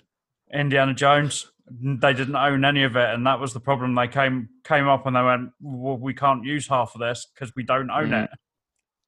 [0.52, 1.50] Indiana Jones.
[1.70, 3.94] They didn't own any of it, and that was the problem.
[3.94, 7.54] They came came up and they went, well, "We can't use half of this because
[7.54, 8.24] we don't own Mm.
[8.24, 8.30] it."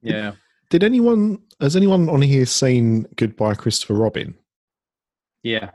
[0.02, 0.32] Yeah.
[0.70, 4.34] did anyone has anyone on here seen goodbye christopher robin
[5.42, 5.70] Yeah.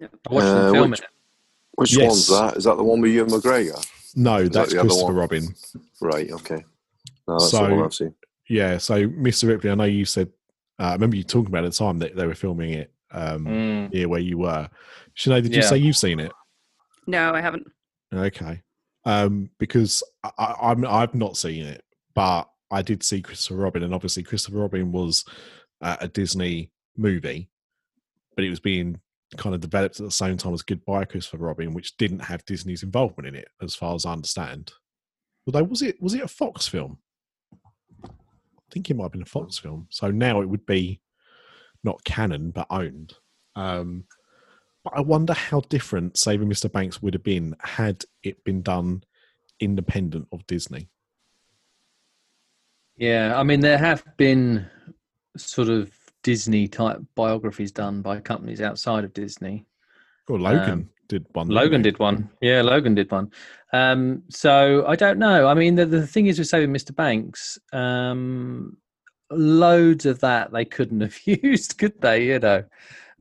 [0.00, 0.14] Yep.
[0.30, 1.00] I watched Uh, them film which-
[1.76, 2.08] Which Yes.
[2.08, 2.56] one's that?
[2.58, 3.86] Is that the one with Ewan McGregor?
[4.16, 5.20] no that that's the other christopher one?
[5.20, 5.54] robin
[6.00, 6.30] Right.
[6.30, 6.64] Okay.
[7.26, 8.14] No, that's So- the one I've seen.
[8.48, 10.28] yeah so mr ripley i know you said
[10.78, 13.44] uh, i remember you talking about at the time that they were filming it um
[13.46, 13.92] Mm.
[13.94, 14.68] here where you were
[15.16, 16.32] Sinead, did you say you've seen it
[17.06, 17.66] No, I haven't.
[18.12, 18.62] Okay.
[19.04, 21.82] Um, because I, I, I'm I've not seen it,
[22.14, 25.24] but I did see Christopher Robin, and obviously Christopher Robin was
[25.80, 27.50] uh, a Disney movie,
[28.36, 29.00] but it was being
[29.36, 32.82] kind of developed at the same time as Goodbye Christopher Robin, which didn't have Disney's
[32.82, 34.72] involvement in it, as far as I understand.
[35.46, 36.98] Although was it was it a Fox film?
[38.04, 39.86] I think it might have been a Fox film.
[39.90, 41.00] So now it would be
[41.84, 43.14] not canon but owned.
[43.56, 44.04] Um,
[44.84, 46.70] but I wonder how different Saving Mr.
[46.70, 49.04] Banks would have been had it been done
[49.60, 50.88] independent of Disney.
[52.96, 54.66] Yeah, I mean, there have been
[55.36, 55.90] sort of
[56.22, 59.64] Disney type biographies done by companies outside of Disney.
[60.28, 61.48] Or Logan Um, did one.
[61.48, 62.30] Logan did one.
[62.40, 63.30] Yeah, Logan did one.
[63.72, 65.46] Um, so I don't know.
[65.48, 66.94] I mean, the, the thing is with Saving Mr.
[66.94, 68.76] Banks, um,
[69.30, 72.26] loads of that they couldn't have used, could they?
[72.26, 72.64] You know,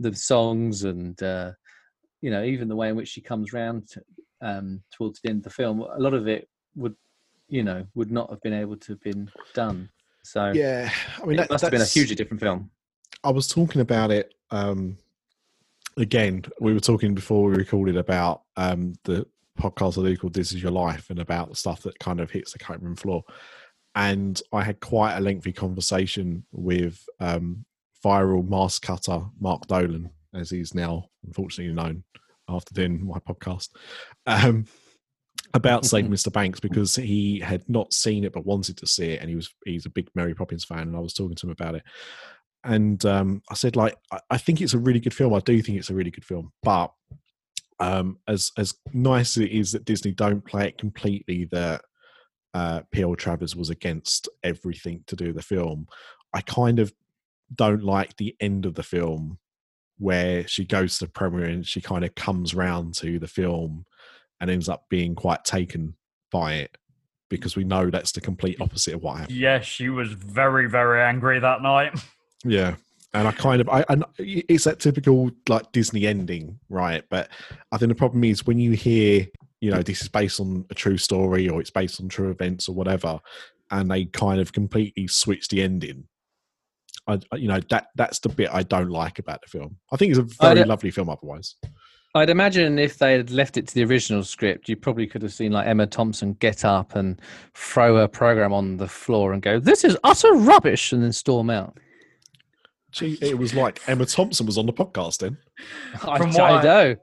[0.02, 1.52] the songs and, uh,
[2.22, 4.02] you know, even the way in which she comes round to,
[4.42, 6.96] um, towards the end of the film, a lot of it would,
[7.48, 9.90] you know, would not have been able to have been done.
[10.24, 12.70] So Yeah, I mean it that must have been a hugely different film.
[13.24, 14.98] I was talking about it um,
[15.98, 16.44] again.
[16.60, 19.26] We were talking before we recorded about um, the
[19.60, 22.32] podcast I do called "This Is Your Life" and about the stuff that kind of
[22.32, 23.24] hits the cutting room floor.
[23.94, 27.66] And I had quite a lengthy conversation with um,
[28.04, 32.04] viral mask cutter Mark Dolan, as he's now unfortunately known
[32.50, 33.70] after doing my podcast,
[34.26, 34.66] um,
[35.54, 36.32] about Saving Mr.
[36.32, 39.54] Banks because he had not seen it but wanted to see it, and he was
[39.66, 41.84] he's a big Mary Poppins fan, and I was talking to him about it
[42.64, 45.34] and um, I said like I, I think it's a really good film.
[45.34, 46.92] I do think it's a really good film, but
[47.80, 51.82] um, as as nice as it is that Disney don't play it completely that
[52.54, 53.16] uh, P.L.
[53.16, 55.88] Travers was against everything to do with the film,
[56.34, 56.94] I kind of
[57.54, 59.38] don't like the end of the film
[59.98, 63.86] where she goes to the premiere and she kind of comes round to the film
[64.40, 65.96] and ends up being quite taken
[66.32, 66.78] by it
[67.30, 69.38] because we know that's the complete opposite of what happened.
[69.38, 72.00] Yeah, she was very, very angry that night.
[72.44, 72.78] Yeah.
[73.14, 77.04] And I kind of, I, and it's that typical like Disney ending, right?
[77.08, 77.30] But
[77.72, 79.28] I think the problem is when you hear,
[79.60, 82.68] you know, this is based on a true story or it's based on true events
[82.68, 83.20] or whatever,
[83.70, 86.06] and they kind of completely switch the ending.
[87.08, 89.77] I, I- you know, that that's the bit I don't like about the film.
[89.91, 91.56] I think it's a very don't- lovely film otherwise.
[92.13, 95.32] I'd imagine if they had left it to the original script, you probably could have
[95.32, 97.21] seen like Emma Thompson get up and
[97.56, 101.49] throw her program on the floor and go, "This is utter rubbish," and then storm
[101.49, 101.77] out.
[102.91, 105.38] Gee, it was like Emma Thompson was on the podcast then.
[106.04, 106.95] I, From what I- know.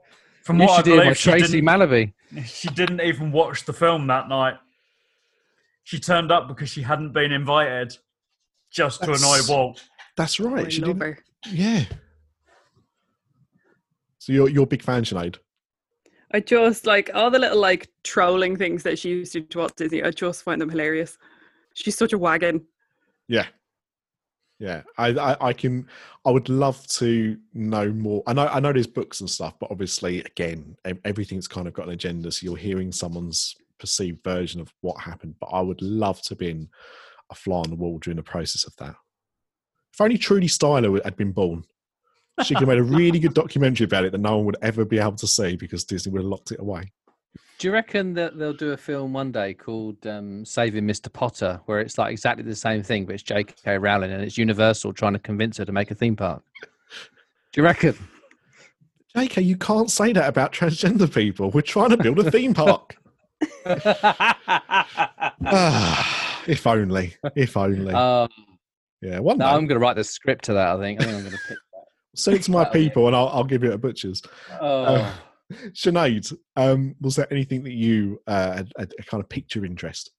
[0.43, 2.13] From You what I should do believe, she Tracy didn't, Malaby.
[2.45, 4.55] she didn't even watch the film that night.
[5.83, 7.97] She turned up because she hadn't been invited,
[8.71, 9.83] just to annoy That's- Walt.
[10.17, 10.71] That's right.
[10.71, 11.19] She love didn't, her.
[11.51, 11.85] yeah.
[14.17, 15.37] So you're you're a big fan, Sinead?
[16.33, 19.57] I just like all the little like trolling things that she used to do to
[19.59, 20.03] Walt Disney.
[20.03, 21.17] I just find them hilarious.
[21.73, 22.65] She's such a wagon.
[23.27, 23.47] Yeah.
[24.59, 24.81] Yeah.
[24.97, 25.87] I, I I can
[26.25, 28.21] I would love to know more.
[28.27, 31.87] I know I know there's books and stuff, but obviously again, everything's kind of got
[31.87, 32.31] an agenda.
[32.31, 35.35] So you're hearing someone's perceived version of what happened.
[35.39, 36.67] But I would love to been
[37.29, 38.95] a fly on the wall during the process of that.
[39.93, 41.63] If only Trudy Styler had been born.
[42.43, 44.85] She could have made a really good documentary about it that no one would ever
[44.85, 46.89] be able to see because Disney would have locked it away.
[47.57, 51.11] Do you reckon that they'll do a film one day called um, Saving Mr.
[51.11, 53.77] Potter, where it's like exactly the same thing, but it's J.K.
[53.77, 56.41] Rowling and it's Universal trying to convince her to make a theme park?
[57.51, 57.95] Do you reckon?
[59.17, 61.51] JK, you can't say that about transgender people.
[61.51, 62.95] We're trying to build a theme park.
[66.49, 67.15] If only.
[67.35, 67.93] If only.
[67.93, 68.27] Oh,
[69.01, 69.51] yeah, one no, day.
[69.51, 70.77] I'm going to write the script to that.
[70.77, 71.01] I think.
[71.01, 71.57] I think I'm going to pick
[72.15, 74.21] Send it to my people and I'll, I'll give it a butcher's.
[74.21, 74.59] that.
[74.61, 75.13] Oh, Uh,
[75.71, 80.11] Sinead, um, was there anything that you uh, had, had kind of piqued your interest?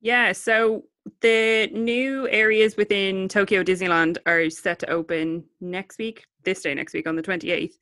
[0.00, 0.84] Yeah, so
[1.20, 6.92] the new areas within Tokyo Disneyland are set to open next week, this day next
[6.92, 7.74] week on the 28th.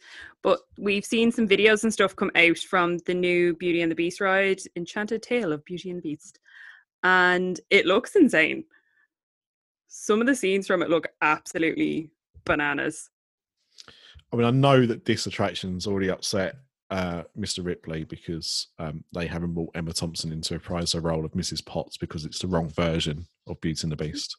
[0.42, 3.96] But we've seen some videos and stuff come out from the new Beauty and the
[3.96, 6.38] Beast ride, Enchanted Tale of Beauty and the Beast.
[7.02, 8.64] And it looks insane.
[9.88, 12.10] Some of the scenes from it look absolutely
[12.44, 13.10] bananas.
[14.32, 16.56] I mean, I know that this attraction's already upset
[16.90, 17.64] uh, Mr.
[17.64, 21.64] Ripley because um, they haven't brought Emma Thompson in to reprise her role of Mrs.
[21.64, 24.36] Potts because it's the wrong version of Beauty and the Beast.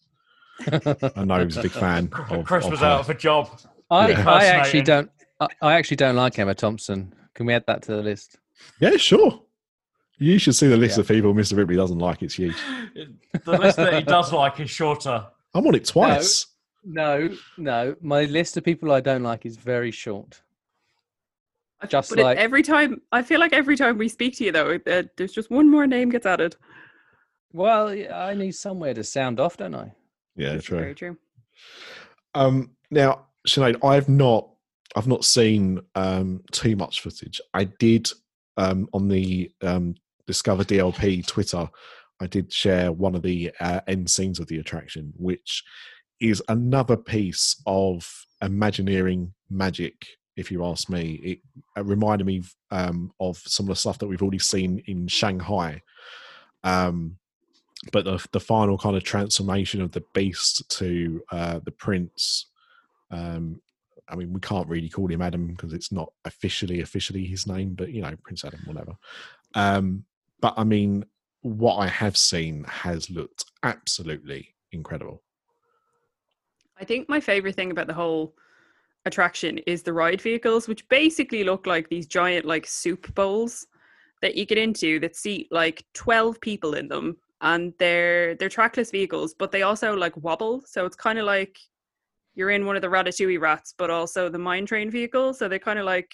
[1.16, 2.86] I know he's a big fan of, Chris of was her.
[2.86, 3.60] out of a job.
[3.90, 4.30] I, Yeah.
[4.30, 5.10] I actually don't.
[5.40, 7.14] I, I actually don't like Emma Thompson.
[7.34, 8.38] Can we add that to the list?
[8.80, 9.42] Yeah, sure.
[10.22, 11.02] You should see the list Yeah.
[11.02, 11.58] of people Mr.
[11.58, 12.22] Ripley doesn't like.
[12.22, 12.56] It's huge.
[13.44, 15.26] The list that he does like is shorter.
[15.56, 16.46] I'm on it twice.
[16.84, 17.96] No, no.
[18.02, 20.42] My list of people I don't like is very short.
[21.82, 24.44] I- Just but it- like- every time, I feel like every time we speak to
[24.44, 26.56] you, though, uh, there's just one more name gets added.
[27.52, 29.92] Well, I need somewhere to sound off, don't I?
[30.36, 30.78] Yeah, This is true.
[30.80, 31.18] Very true.
[32.36, 34.50] Um, now, Sinead, I've not,
[34.96, 37.42] I've not seen um, too much footage.
[37.56, 38.10] I did
[38.58, 41.70] um, on the um, Discover DLP Twitter.
[42.20, 45.64] I did share one of the uh, end scenes of the attraction, which
[46.20, 50.06] is another piece of Imagineering magic.
[50.36, 51.40] If you ask me, it,
[51.78, 55.82] it reminded me um, of some of the stuff that we've already seen in Shanghai.
[56.64, 57.18] Um,
[57.92, 62.48] but the, the final kind of transformation of the beast to uh, the prince
[63.12, 63.60] um
[64.10, 67.74] i mean we can't really call him adam because it's not officially officially his name
[67.74, 68.94] but you know prince adam whatever
[69.56, 70.04] um
[70.42, 71.06] but i mean
[71.42, 75.22] what i have seen has looked absolutely incredible.
[76.80, 78.34] I think my favorite thing about the whole
[79.06, 83.68] attraction is the ride vehicles, which basically look like these giant like soup bowls
[84.22, 88.92] that you get into that seat like 12 people in them and they're they're trackless
[88.92, 90.62] vehicles but they also like wobble.
[90.66, 91.58] So it's kind of like
[92.36, 95.34] you're in one of the ratatouille rats but also the mine train vehicle.
[95.34, 96.12] So they kind of like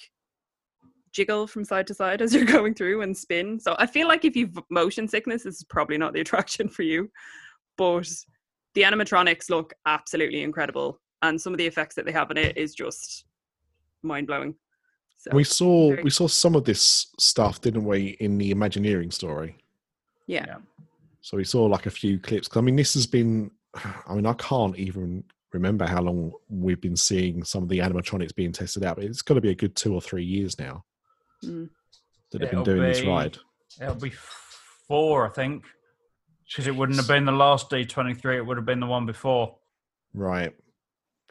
[1.18, 3.60] jiggle from side to side as you're going through and spin.
[3.60, 6.84] So i feel like if you've motion sickness this is probably not the attraction for
[6.84, 7.12] you
[7.78, 8.10] but
[8.76, 12.56] the animatronics look absolutely incredible and some of the effects that they have in it
[12.56, 13.26] is just
[14.04, 14.54] mind-blowing.
[15.18, 19.10] So we saw very we saw some of this stuff didn't we in the imagineering
[19.10, 19.58] story?
[20.28, 20.58] Yeah.
[21.22, 22.48] So we saw like a few clips.
[22.56, 23.50] i mean this has been
[24.08, 28.36] i mean i can't even remember how long we've been seeing some of the animatronics
[28.36, 30.84] being tested out but it's got to be a good two or three years now
[31.44, 31.70] Mm.
[32.32, 33.38] that they've been doing this ride
[33.80, 34.14] It'll be
[34.88, 35.66] four, I think,
[36.48, 38.38] because it wouldn't have been the last D23.
[38.38, 39.56] It would have been the one before.
[40.14, 40.54] Right.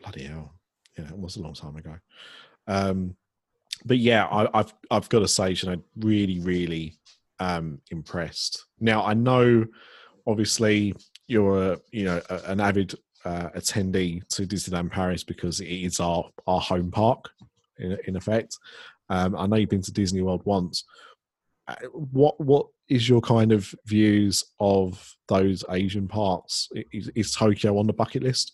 [0.01, 0.55] Bloody hell.
[0.97, 1.97] Yeah, it was a long time ago.
[2.67, 3.17] Um,
[3.85, 6.95] but yeah, I, I've I've got to say, you know, really, really
[7.39, 8.65] um, impressed.
[8.81, 9.67] Now I know,
[10.27, 10.95] obviously,
[11.27, 16.01] you're a, you know a, an avid uh, attendee to Disneyland Paris because it is
[16.01, 17.29] our our home park,
[17.79, 18.57] in, in effect.
[19.09, 20.85] Um, I know you've been to Disney World once.
[21.69, 26.69] Uh, What what is your kind of views of those Asian parks?
[26.77, 28.53] I- Is, is Tokyo on the bucket list?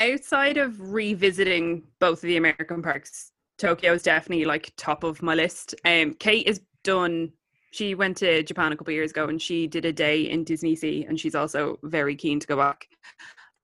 [0.00, 5.36] outside of revisiting both of the American parks, Tokyo is definitely like top of my
[5.36, 5.72] list.
[5.84, 7.30] Um, Kate is done.
[7.70, 10.42] She went to Japan a couple of years ago and she did a day in
[10.42, 12.88] Disney Sea, and she's also very keen to go back.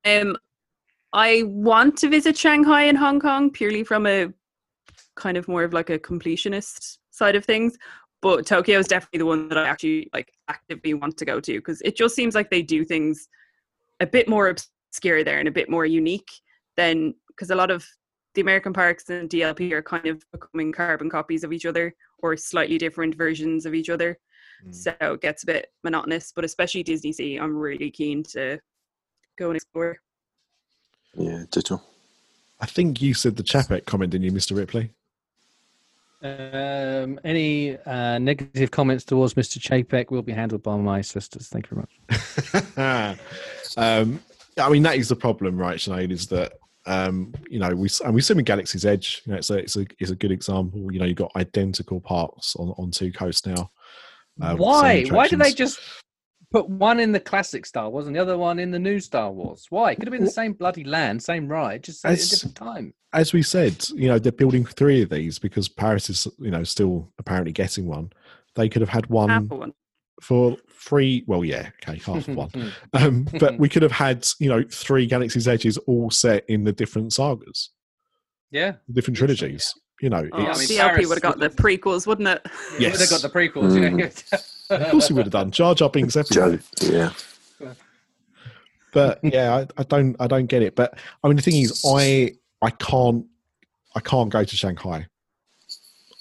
[0.04, 0.36] Um,
[1.12, 4.32] I want to visit Shanghai and Hong Kong purely from a
[5.20, 7.76] kind of more of like a completionist side of things.
[8.22, 11.58] But Tokyo is definitely the one that I actually like actively want to go to
[11.58, 13.28] because it just seems like they do things
[14.00, 16.30] a bit more obscure there and a bit more unique
[16.76, 17.86] than because a lot of
[18.34, 22.36] the American parks and DLP are kind of becoming carbon copies of each other or
[22.36, 24.18] slightly different versions of each other.
[24.66, 24.74] Mm.
[24.74, 28.58] So it gets a bit monotonous, but especially Disney Sea, I'm really keen to
[29.38, 29.98] go and explore.
[31.14, 31.82] Yeah, ditto.
[32.60, 34.56] I think you said the Chapek comment, didn't you, Mr.
[34.56, 34.90] Ripley?
[36.22, 39.58] Um, any uh, negative comments towards Mr.
[39.58, 41.48] Chapek will be handled by my sisters.
[41.48, 43.18] Thank you very much.
[43.76, 44.20] um,
[44.58, 46.10] I mean, that is the problem, right, Sinead?
[46.10, 46.52] Is that
[46.86, 49.22] um, you know we and we see in Galaxy's Edge.
[49.24, 50.92] You know, it's a it's a it's a good example.
[50.92, 53.70] You know, you've got identical parks on on two coasts now.
[54.42, 55.04] uh, Why?
[55.04, 55.80] Why do they just
[56.50, 59.30] put one in the classic Star Wars and the other one in the new Star
[59.30, 59.66] Wars?
[59.70, 59.92] Why?
[59.92, 62.56] It could have been the same bloody land, same ride, just at a As- different
[62.56, 62.94] time.
[63.12, 66.64] as we said, you know, they're building three of these because Paris is, you know,
[66.64, 68.12] still apparently getting one.
[68.56, 69.72] They could have had one one.
[70.22, 71.22] for free.
[71.26, 72.50] Well, yeah, okay, half one.
[72.94, 76.72] Um, but we could have had, you know, three Galaxy's Edges all set in the
[76.72, 77.70] different sagas,
[78.50, 78.74] yeah.
[78.92, 79.72] different trilogies.
[80.02, 82.46] You know, Oh, it's, I mean, DLP Paris would have got the prequels, wouldn't it?
[82.78, 82.98] Yes.
[82.98, 83.74] They got the prequels.
[83.74, 84.08] You know?
[84.70, 86.60] Of course he would have done Jar Jar Binks everywhere.
[86.80, 87.10] Yeah.
[88.92, 90.74] but yeah, I, I don't I don't get it.
[90.74, 93.26] But I mean, the thing is, I I can't
[93.94, 95.06] I can't go to Shanghai.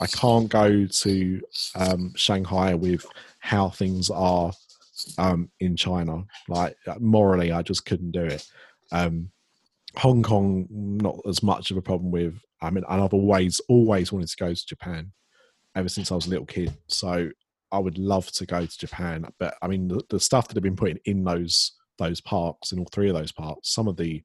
[0.01, 1.41] I can't go to
[1.75, 3.05] um, Shanghai with
[3.39, 4.53] how things are
[5.17, 6.23] um, in China.
[6.47, 8.45] Like morally, I just couldn't do it.
[8.91, 9.31] Um,
[9.97, 12.39] Hong Kong, not as much of a problem with.
[12.61, 15.11] I mean, and I've always always wanted to go to Japan
[15.75, 16.75] ever since I was a little kid.
[16.87, 17.29] So
[17.71, 19.25] I would love to go to Japan.
[19.39, 22.79] But I mean, the, the stuff that have been putting in those those parks, in
[22.79, 24.23] all three of those parks, some of the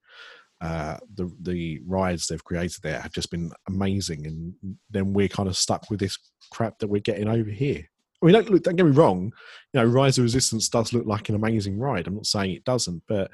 [0.60, 5.48] uh, the the rides they've created there have just been amazing, and then we're kind
[5.48, 6.18] of stuck with this
[6.52, 7.84] crap that we're getting over here.
[8.22, 9.32] I mean, don't, look, don't get me wrong.
[9.74, 12.06] You know, Rise of Resistance does look like an amazing ride.
[12.06, 13.30] I'm not saying it doesn't, but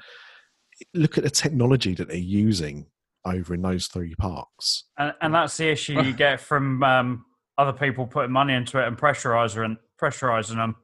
[0.93, 2.87] look at the technology that they're using
[3.25, 4.85] over in those three parks.
[4.97, 7.25] And, and that's the issue you get from um,
[7.57, 10.75] other people putting money into it and pressurizing and pressurizing them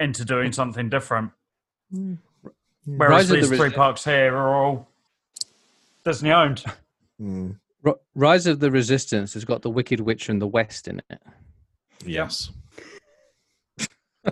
[0.00, 1.30] into doing something different.
[1.90, 2.18] Whereas
[2.86, 4.88] Rise these the three Res- parks here are all
[6.04, 6.64] Disney owned.
[7.20, 11.00] Mm, Ri- Rise of the Resistance has got the Wicked Witch and the West in
[11.10, 11.18] it.
[12.04, 12.50] yes.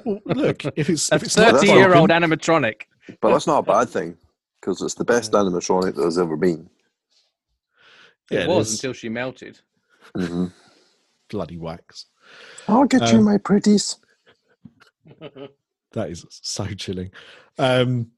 [0.05, 2.83] well, look, if it's A if it's thirty-year-old animatronic.
[3.21, 4.17] But that's not a bad thing
[4.61, 6.69] because it's the best animatronic there's ever been.
[8.31, 9.61] yeah, it was there's until she melted.
[10.17, 10.47] hmm
[11.31, 12.07] bloody wax.
[12.69, 13.97] I'll get you Um, my pretties.
[15.93, 17.13] That is so chilling.
[17.59, 18.11] Um,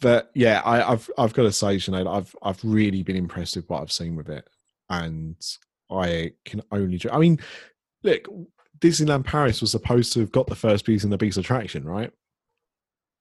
[0.00, 3.68] but yeah, I, I've I've got to say, Sinead, I've I've really been impressed with
[3.68, 4.48] what I've seen with it,
[4.90, 5.36] and
[5.90, 7.00] I can only.
[7.10, 7.38] I mean,
[8.02, 8.28] look,
[8.80, 12.12] Disneyland Paris was supposed to have got the first Beauty in the Beast attraction, right?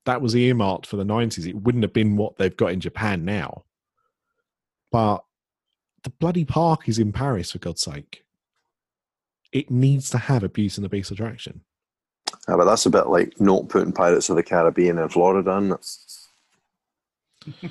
[0.05, 1.45] That was earmarked for the nineties.
[1.45, 3.63] It wouldn't have been what they've got in Japan now.
[4.91, 5.23] But
[6.03, 8.23] the bloody park is in Paris, for God's sake.
[9.51, 11.61] It needs to have a Beauty and the Beast attraction.
[12.48, 15.72] Yeah, but that's a bit like not putting Pirates of the Caribbean in Florida, isn't
[15.72, 15.88] it?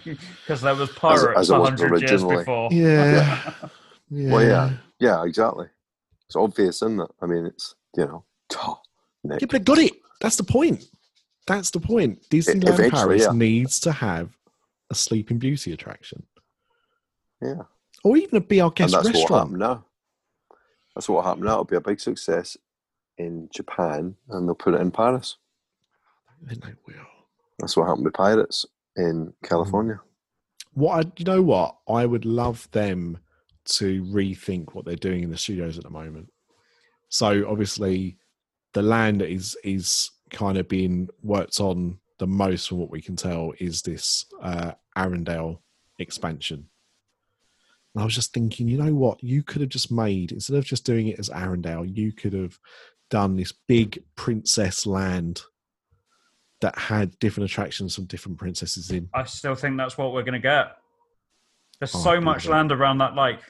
[0.05, 2.37] Because there was pirates as it was hundred years originally.
[2.39, 2.69] before.
[2.73, 3.53] Yeah.
[4.11, 4.33] yeah.
[4.33, 5.67] Well, yeah, yeah, exactly.
[6.27, 7.11] It's obvious, isn't it?
[7.21, 8.25] I mean, it's you know,
[8.57, 8.81] oh,
[9.23, 9.43] Nick.
[9.43, 9.93] Yeah, but they got it.
[10.23, 10.87] That's the point.
[11.47, 12.23] That's the point.
[12.31, 13.33] Disneyland eventually, Paris yeah.
[13.33, 14.35] needs to have
[14.91, 16.25] a Sleeping Beauty attraction,
[17.43, 17.63] yeah,
[18.03, 19.85] or even a Be Our and Guest that's what happened now.
[20.95, 21.53] That's what happened now.
[21.53, 22.57] It'll be a big success
[23.19, 25.37] in Japan, and they'll put it in Paris.
[26.43, 27.07] Then they will.
[27.59, 30.01] That's what happened with Pirates in California.
[30.75, 31.43] What I, you know?
[31.43, 33.19] What I would love them
[33.67, 36.31] to rethink what they're doing in the studios at the moment.
[37.09, 38.19] So obviously,
[38.75, 43.01] the land that is is kind of being worked on the most, from what we
[43.01, 45.59] can tell, is this uh, Arendelle
[45.99, 46.69] expansion.
[47.95, 49.23] And I was just thinking, you know what?
[49.23, 52.59] You could have just made instead of just doing it as Arendelle, you could have
[53.11, 55.43] done this big princess land
[56.61, 59.09] that had different attractions from different princesses in.
[59.15, 60.77] I still think that's what we're going to get.
[61.79, 62.53] There's Oh, so much beautiful.
[62.57, 63.41] land around that lake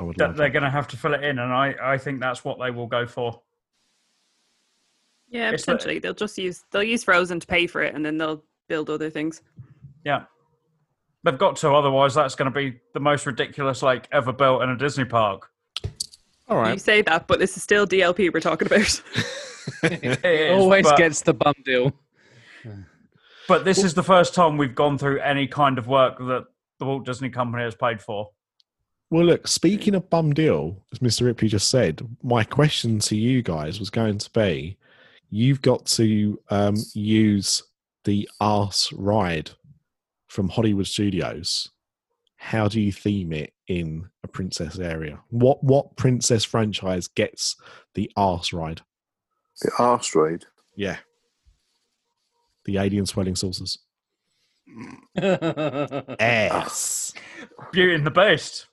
[0.00, 1.98] I would that love they're going to have to fill it in, and I, I
[1.98, 3.42] think that's what they will go for.
[5.28, 5.98] Yeah, It's the- potentially.
[5.98, 9.10] They'll just use they'll use Frozen to pay for it, and then they'll build other
[9.10, 9.42] things.
[10.04, 10.24] Yeah.
[11.22, 14.70] They've got to, otherwise, that's going to be the most ridiculous like ever built in
[14.70, 15.49] a Disney park.
[16.50, 19.02] All You say that, but this is still DLP we're talking about.
[19.82, 21.92] It is, Always but, gets the bum deal.
[23.46, 26.46] but this is the first time we've gone through any kind of work that
[26.78, 28.30] the Walt Disney Company has paid for.
[29.10, 31.26] Well, look, speaking of bum deal, as Mr.
[31.26, 34.76] Ripley just said, my question to you guys was going to be
[35.30, 37.62] you've got to um, use
[38.04, 39.50] the arse ride
[40.28, 41.70] from Hollywood Studios.
[42.42, 45.20] How do you theme it in a princess area?
[45.28, 47.54] What what princess franchise gets
[47.94, 48.80] the arse ride?
[49.60, 50.46] The arse ride.
[50.74, 50.96] Yeah.
[52.64, 53.78] The alien swirling saucers.
[55.18, 57.12] Ass.
[57.72, 58.68] Beauty and the Beast.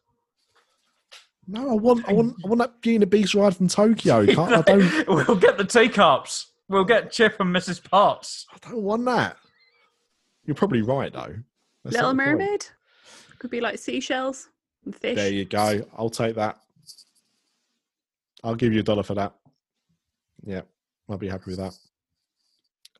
[1.45, 4.19] No, I want I want I want that Beauty and the Beast ride from Tokyo.
[4.21, 6.53] I don't we'll get the teacups.
[6.69, 7.83] We'll get Chip and Mrs.
[7.83, 8.47] Potts.
[8.53, 9.35] I don't want that.
[10.45, 11.35] You're probably right though.
[11.83, 12.71] That's Little not the point.
[13.37, 14.49] Mermaid could be like seashells
[14.85, 15.15] and fish.
[15.15, 15.85] There you go.
[15.97, 16.57] I'll take that.
[18.43, 19.33] I'll give you a dollar for that.
[20.45, 20.61] Yeah,
[21.09, 21.73] I'll be happy with that.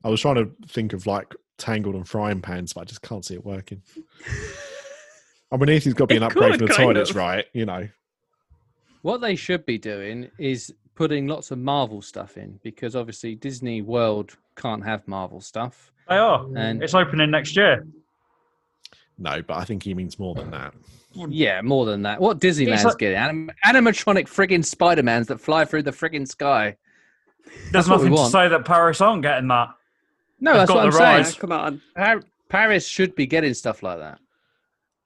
[0.04, 3.24] I was trying to think of like tangled and frying pans, but I just can't
[3.26, 3.82] see it working.
[5.52, 7.16] I mean, it's got to be an It upgrade could, for the kind toilets, of.
[7.16, 7.46] right?
[7.54, 7.88] You know.
[9.02, 13.82] What they should be doing is putting lots of Marvel stuff in because obviously Disney
[13.82, 15.92] World can't have Marvel stuff.
[16.10, 16.46] They are.
[16.56, 17.86] And It's opening next year.
[19.18, 20.74] No, but I think he means more than that.
[21.14, 22.22] yeah, more than that.
[22.22, 23.18] What Disneyland's like- getting?
[23.18, 26.78] Anim- animatronic friggin' Spider-Mans that fly through the friggin' sky.
[27.46, 29.70] There's That's what we nothing to say that Paris aren't getting that.
[30.40, 31.40] No, They've that's got what I'm the saying.
[31.40, 31.82] come on.
[31.96, 34.20] Har- Paris should be getting stuff like that.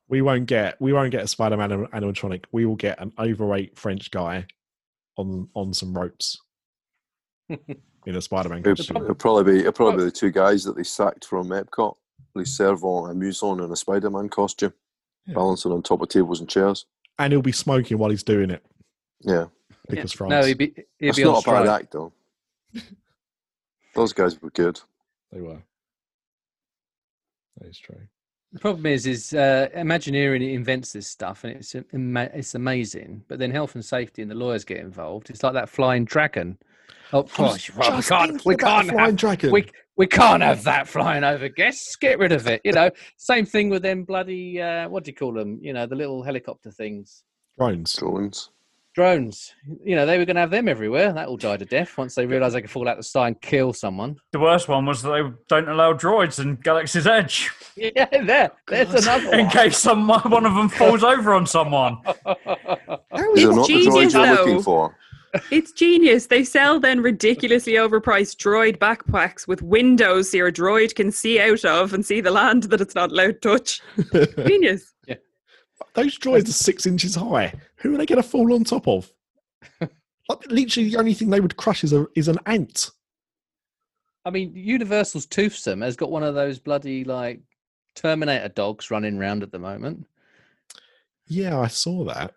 [0.10, 2.44] We won't get we won't get a Spider-Man anim- animatronic.
[2.52, 4.46] We will get an overweight French guy
[5.18, 6.38] on on some ropes
[7.50, 8.98] in a Spider-Man It'll, costume.
[8.98, 11.96] it'll probably be it'll probably be the two guys that they sacked from Epcot.
[12.34, 14.74] They Serveur Amusant in a Spider-Man costume,
[15.26, 15.36] Yeah.
[15.36, 16.86] balancing on top of tables and chairs.
[17.20, 18.64] And he'll be smoking while he's doing it
[19.22, 19.46] Yeah,
[19.90, 20.32] because France.
[20.32, 22.14] No, he'd be he'd that's be on not a bad act though.
[23.94, 24.80] Those guys were good.
[25.32, 25.62] They were.
[27.58, 28.00] That is true.
[28.54, 33.24] The problem is, is uh, Imagineering invents this stuff, and it's it's amazing.
[33.28, 35.30] But then health and safety and the lawyers get involved.
[35.30, 36.58] It's like that flying dragon.
[37.14, 39.52] Oh, I was gosh, well, we can't, we can't flying have, dragon.
[39.52, 39.66] we
[39.98, 41.96] we can't have that flying over guests.
[41.98, 42.62] Get rid of it.
[42.64, 45.60] You know, same thing with them bloody uh, what do you call them?
[45.62, 47.24] You know, the little helicopter things,
[47.58, 47.94] drones.
[47.94, 48.50] Drones.
[48.96, 49.54] drones.
[49.84, 51.12] You know, they were going to have them everywhere.
[51.14, 53.40] That all died a death once they realised they could fall out the sky and
[53.42, 54.16] kill someone.
[54.32, 58.94] The worst one was that they don't allow droids in Galaxy's Edge Yeah, there, there's
[58.94, 61.98] another in case some one of them falls over on someone.
[62.06, 62.26] These
[63.16, 64.44] are It's not the genius, droids you're though.
[64.44, 64.98] looking for.
[65.52, 66.28] It's genius.
[66.28, 71.64] They sell then ridiculously overpriced droid backpacks with windows so your droid can see out
[71.66, 73.82] of and see the land that it's not allowed to touch.
[74.48, 74.94] Genius.
[75.08, 75.16] Yeah.
[75.94, 77.54] Those droids are six inches high.
[77.78, 79.12] Who are they going to fall on top of?
[79.82, 82.92] like, literally, the only thing they would crush is a is an ant.
[84.26, 87.42] I mean, Universal's Toothsome has got one of those bloody like
[87.96, 90.08] Terminator dogs running around at the moment,
[91.28, 92.34] Yeah, I saw that.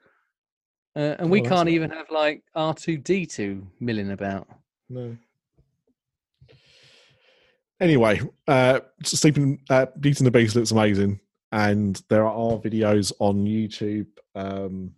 [0.96, 4.48] Uh, and we Oh, can't even have like R two D two milling about.
[4.88, 5.16] No.
[7.80, 11.20] Anyway, uh, sleeping, uh, the Beast looks amazing,
[11.52, 14.06] and there are videos on YouTube.
[14.34, 14.92] Um,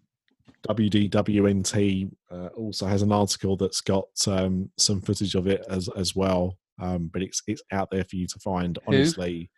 [0.68, 6.14] WDWNT uh, also has an article that's got um, some footage of it as as
[6.14, 8.78] well, um, but it's it's out there for you to find.
[8.86, 8.94] Who?
[8.94, 9.50] Honestly,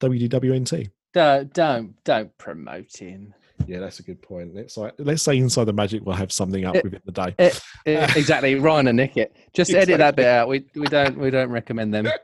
[0.00, 0.90] WDWNT.
[1.12, 3.34] Don't don't don't promote him.
[3.66, 4.54] Yeah, that's a good point.
[4.54, 7.34] Let's like, let's say Inside the Magic we'll have something up Eh, within the day.
[7.38, 7.50] Eh,
[7.86, 9.34] eh, exactly, Ryan and Nick it.
[9.52, 10.48] Just edit that bit out.
[10.48, 12.08] We we don't we don't recommend them.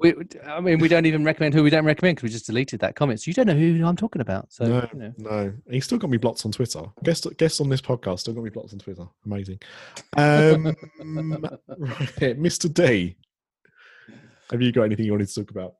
[0.00, 0.14] We,
[0.44, 2.96] I mean, we don't even recommend who we don't recommend because we just deleted that
[2.96, 3.20] comment.
[3.20, 4.52] So you don't know who I'm talking about.
[4.52, 5.14] So no, you know.
[5.18, 6.82] no, he's still got me blocked on Twitter.
[7.04, 9.06] Guest, guest on this podcast still got me blocked on Twitter.
[9.24, 9.60] Amazing.
[10.16, 10.66] Um,
[11.78, 12.72] right, Mr.
[12.72, 13.16] D,
[14.50, 15.74] have you got anything you wanted to talk about?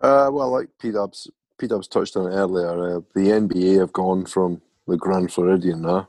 [0.00, 1.30] Uh, well, like P Dubs,
[1.62, 2.96] P Dubs touched on it earlier.
[2.96, 6.08] Uh, the NBA have gone from the Grand Floridian now,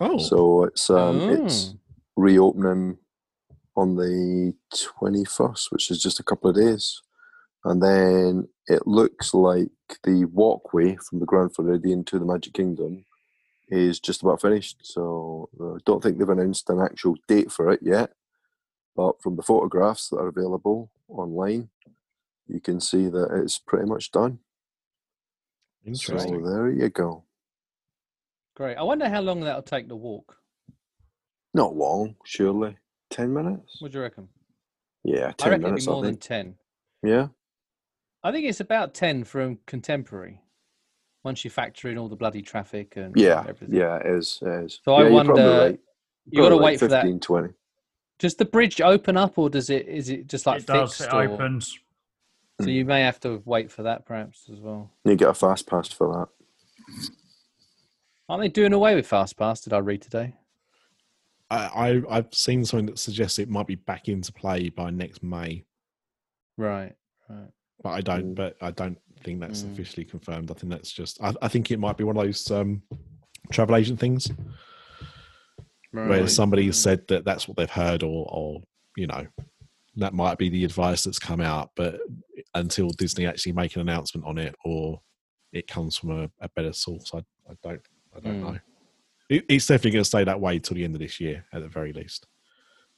[0.00, 1.28] Oh, so it's um, Oh.
[1.44, 1.74] it's
[2.16, 2.98] reopening
[3.76, 7.00] on the twenty first, which is just a couple of days,
[7.64, 9.70] and then it looks like
[10.02, 13.04] the walkway from the Grand Floridian to the Magic Kingdom
[13.68, 14.78] is just about finished.
[14.82, 18.10] So I don't think they've announced an actual date for it yet,
[18.96, 21.68] but from the photographs that are available online,
[22.48, 24.40] you can see that it's pretty much done.
[25.94, 27.24] So there you go.
[28.54, 28.76] Great.
[28.76, 30.36] I wonder how long that'll take to walk.
[31.54, 32.76] Not long, surely.
[33.10, 33.76] Ten minutes?
[33.80, 34.28] What do you reckon?
[35.04, 35.86] Yeah, I ten reckon it'd minutes.
[35.86, 36.54] be more I than ten.
[37.02, 37.28] Yeah.
[38.22, 40.40] I think it's about ten from contemporary.
[41.24, 43.74] Once you factor in all the bloody traffic and Yeah, everything.
[43.76, 44.38] yeah, it is.
[44.42, 44.80] It is.
[44.84, 45.32] So yeah, I wonder.
[45.32, 45.80] right.
[46.26, 47.02] You got to Probably wait like for that.
[47.02, 47.48] 15, 20.
[48.18, 49.86] Does the bridge open up, or does it?
[49.88, 50.96] Is it just like it does.
[50.96, 51.12] fixed?
[51.12, 51.78] It or- opens.
[52.60, 54.90] So you may have to wait for that, perhaps as well.
[55.04, 56.28] You get a fast pass for that.
[58.28, 59.60] Aren't they doing away with fast pass?
[59.60, 60.34] Did I read today?
[61.50, 65.22] I, I I've seen something that suggests it might be back into play by next
[65.22, 65.64] May,
[66.56, 66.94] Right.
[67.28, 67.48] Right.
[67.82, 68.32] but I don't.
[68.32, 68.34] Mm.
[68.36, 69.72] But I don't think that's Mm.
[69.72, 70.50] officially confirmed.
[70.50, 71.20] I think that's just.
[71.22, 72.82] I, I think it might be one of those um,
[73.50, 74.30] travel agent things
[75.92, 76.08] right.
[76.08, 78.62] where somebody has said that that's what they've heard, or or
[78.96, 79.26] you know,
[79.96, 81.70] that might be the advice that's come out.
[81.76, 82.00] But
[82.54, 85.00] until Disney actually make an announcement on it, or
[85.52, 87.82] it comes from a, a better source, I, I don't.
[88.16, 88.52] I don't Mm.
[88.52, 88.58] know.
[89.28, 91.62] It, it's definitely going to stay that way till the end of this year, at
[91.62, 92.26] the very least.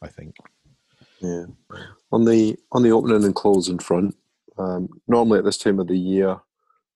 [0.00, 0.34] I think.
[1.20, 1.44] Yeah.
[2.10, 4.16] On the on the opening and closing front,
[4.58, 6.40] um, normally at this time of the year,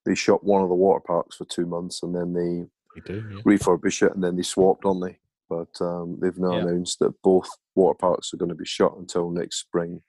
[0.05, 3.25] they shut one of the water parks for two months and then they We do.
[3.31, 3.41] Yeah.
[3.43, 5.19] refurbish it and then they swapped, don't they?
[5.49, 6.63] But um, they've now Yeah.
[6.63, 10.03] announced that both water parks are going to be shut until next spring.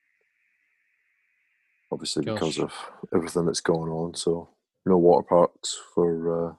[1.92, 2.74] Obviously, because of
[3.14, 4.14] everything that's going on.
[4.14, 4.50] So,
[4.86, 6.54] no water parks for uh,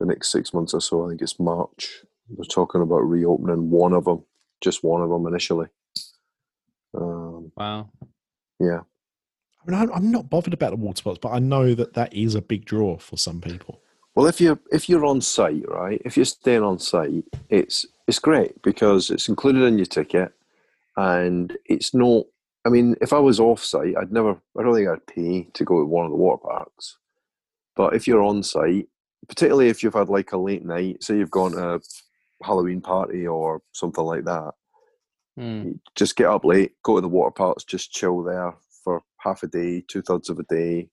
[0.00, 1.04] the next six months or so.
[1.04, 2.04] I think it's March.
[2.28, 4.24] They're talking about reopening one of them,
[4.60, 5.68] just one of them initially.
[6.94, 7.90] Um, Wow.
[8.58, 8.80] yeah.
[8.80, 12.12] I mean, I'm, I'm not bothered about the water spots, but I know that that
[12.12, 13.80] is a big draw for some people.
[14.14, 16.02] Well, if you're if you're on site, right?
[16.04, 20.32] If you're staying on site, it's it's great because it's included in your ticket,
[20.96, 22.24] and it's not
[22.66, 24.36] I mean, if I was off site, I'd never.
[24.58, 26.98] I don't think I'd pay to go to one of the water parks.
[27.76, 28.88] But if you're on site,
[29.26, 31.80] particularly if you've had like a late night, say you've gone to a
[32.42, 34.52] Halloween party or something like that,
[35.38, 35.72] Hmm.
[35.94, 38.54] just get up late, go to the water parks, just chill there
[38.84, 40.90] for half a day, two thirds of a day,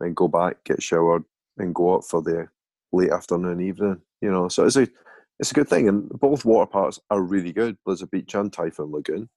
[0.00, 1.22] then go back, get showered,
[1.58, 2.48] and go out for the
[2.92, 4.00] late afternoon, evening.
[4.22, 4.88] You know, so it's a
[5.44, 7.76] it's a good thing, and both water parks are really good.
[7.84, 9.28] Blizzard Beach and Typhoon Lagoon.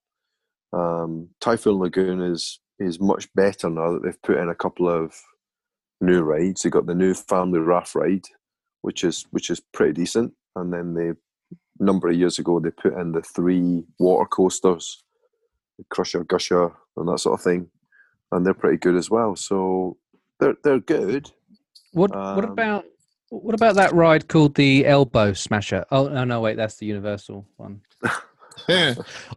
[0.71, 5.13] Um, Typhoon Lagoon is is much better now that they've put in a couple of
[5.99, 6.61] new rides.
[6.61, 8.23] They got the new Family Raft ride,
[8.83, 11.11] which is which is pretty decent, and then they
[11.77, 15.03] number of years ago they put in the three water coasters,
[15.77, 17.69] the Crusher, Gusher, and that sort of thing,
[18.31, 19.35] and they're pretty good as well.
[19.35, 19.97] So
[20.39, 21.29] they're they're good.
[21.91, 22.85] What what Um, about
[23.29, 25.85] what about that ride called the Elbow Smasher?
[25.91, 27.81] Oh no, no, wait, that's the Universal one.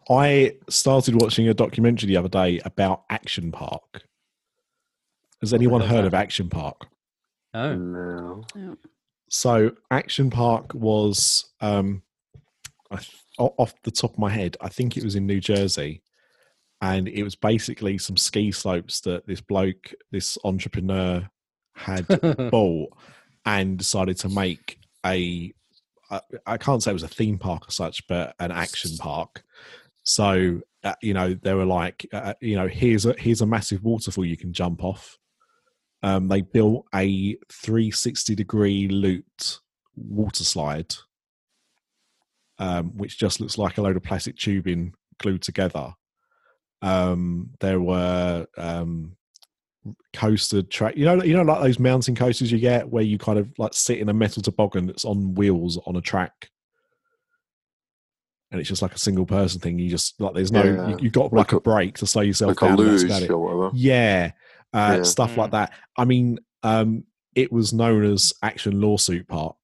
[0.09, 4.03] I started watching a documentary the other day about Action Park.
[5.41, 6.07] Has anyone heard that?
[6.07, 6.87] of Action Park?
[7.53, 8.43] Oh, No.
[9.29, 12.03] So Action Park was, um,
[12.91, 16.03] I th- off the top of my head, I think it was in New Jersey,
[16.81, 21.29] and it was basically some ski slopes that this bloke, this entrepreneur,
[21.75, 22.07] had
[22.51, 22.89] bought
[23.45, 25.53] and decided to make a.
[26.09, 29.43] I- I can't say it was a theme park or such, but an action park.
[30.03, 33.83] So uh, you know they were like, uh, you know, here's a here's a massive
[33.83, 35.17] waterfall you can jump off.
[36.03, 39.59] Um, they built a 360 degree looped
[39.95, 40.95] water slide,
[42.57, 45.93] um, which just looks like a load of plastic tubing glued together.
[46.81, 49.15] Um, there were um,
[50.13, 53.39] coaster track, you know, you know, like those mountain coasters you get where you kind
[53.39, 56.49] of like sit in a metal toboggan that's on wheels on a track.
[58.51, 59.79] And it's just like a single person thing.
[59.79, 60.89] You just like there's no Yeah.
[60.89, 62.79] you, you've got like, Like a, a- break to slow yourself Like down.
[62.79, 63.29] and that's luge about it.
[63.31, 63.71] or whatever.
[63.75, 64.31] Yeah,
[64.73, 65.03] uh, Yeah.
[65.03, 65.53] stuff like Mm.
[65.53, 65.73] that.
[65.97, 69.55] I mean, um, it was known as Action Lawsuit Park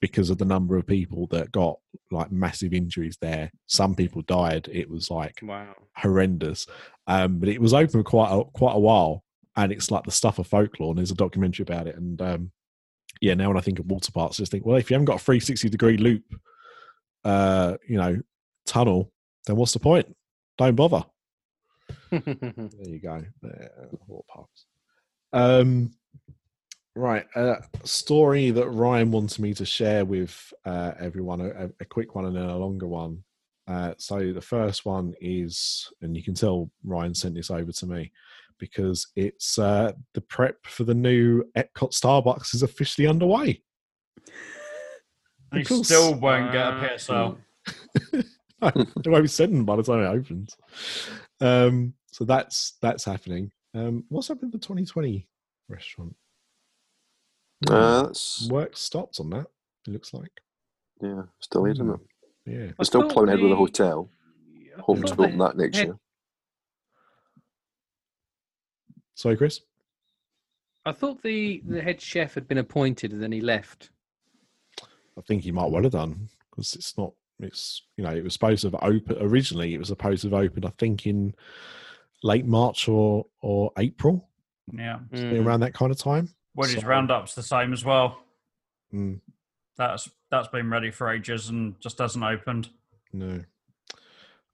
[0.00, 1.78] because of the number of people that got
[2.12, 3.50] like massive injuries there.
[3.66, 4.68] Some people died.
[4.72, 5.74] It was like wow.
[5.96, 6.66] horrendous.
[7.08, 9.24] Um, but it was open for quite a, quite a while,
[9.56, 10.90] and it's like the stuff of folklore.
[10.90, 11.96] And there's a documentary about it.
[11.96, 12.50] And um,
[13.20, 15.06] yeah, now when I think of water parks, I just think, well, if you haven't
[15.06, 16.24] got a 360 degree loop,
[17.24, 18.20] uh, you know,
[18.66, 19.10] tunnel,
[19.46, 20.14] then what's the point?
[20.58, 21.04] Don't bother.
[22.10, 23.22] There you go.
[23.42, 23.70] There,
[24.06, 24.66] water parks.
[25.32, 25.92] Um,
[26.94, 27.26] right.
[27.34, 32.26] A story that Ryan wanted me to share with uh, everyone, a, a quick one
[32.26, 33.22] and then a longer one.
[33.68, 37.86] Uh, so the first one is, and you can tell Ryan sent this over to
[37.86, 38.12] me
[38.58, 43.62] because it's uh, the prep for the new Epcot Starbucks is officially underway.
[45.52, 45.86] They Of course.
[45.86, 47.36] still won't get a Wow.
[48.12, 48.24] PSL.
[48.62, 50.56] it won't be sent by the time it opens.
[51.40, 53.50] Um, so that's that's happening.
[53.74, 55.28] Um, what's happened to the 2020
[55.68, 56.16] restaurant?
[57.68, 59.46] Uh, that's Work stopped on that.
[59.86, 60.30] It looks like.
[61.02, 62.00] yeah, still here, isn't it?
[62.46, 62.56] Yeah.
[62.76, 64.10] They're still thought plowing ahead with the the- hotel.
[64.76, 65.96] I Hope to the open that next year.
[69.16, 69.60] Sorry, Chris.
[70.84, 73.90] I thought the the head chef had been appointed and then he left.
[75.18, 77.12] I think he might well have done because it's not.
[77.40, 79.74] It's you know it was supposed to have opened originally.
[79.74, 80.64] It was supposed to have opened.
[80.64, 81.34] I think in
[82.22, 84.28] late March or or April,
[84.72, 85.00] Yeah.
[85.12, 86.28] something around that kind of time.
[86.54, 88.22] Wedges So- Roundup's the same as well.
[88.94, 89.20] Mm,
[89.76, 92.70] That's that's been ready for ages and just hasn't opened.
[93.12, 93.44] no.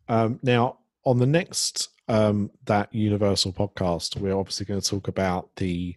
[0.09, 5.51] Um, now on the next um, that Universal podcast, we're obviously going to talk about
[5.57, 5.97] the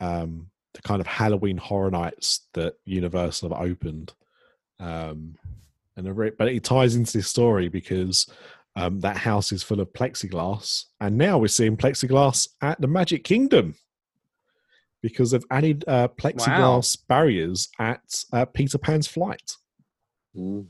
[0.00, 4.14] um, the kind of Halloween horror nights that Universal have opened.
[4.78, 5.36] Um,
[5.96, 8.30] and a re- but it ties into this story because
[8.76, 13.24] um, that house is full of plexiglass, and now we're seeing plexiglass at the Magic
[13.24, 13.74] Kingdom
[15.02, 19.56] because they've added uh, plexiglass barriers at uh, Peter Pan's flight.
[20.36, 20.66] Mm.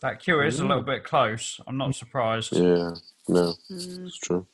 [0.00, 1.60] That queue is a little bit close.
[1.66, 2.54] I'm not surprised.
[2.54, 2.90] Yeah,
[3.28, 4.06] no, Mm.
[4.06, 4.46] it's true.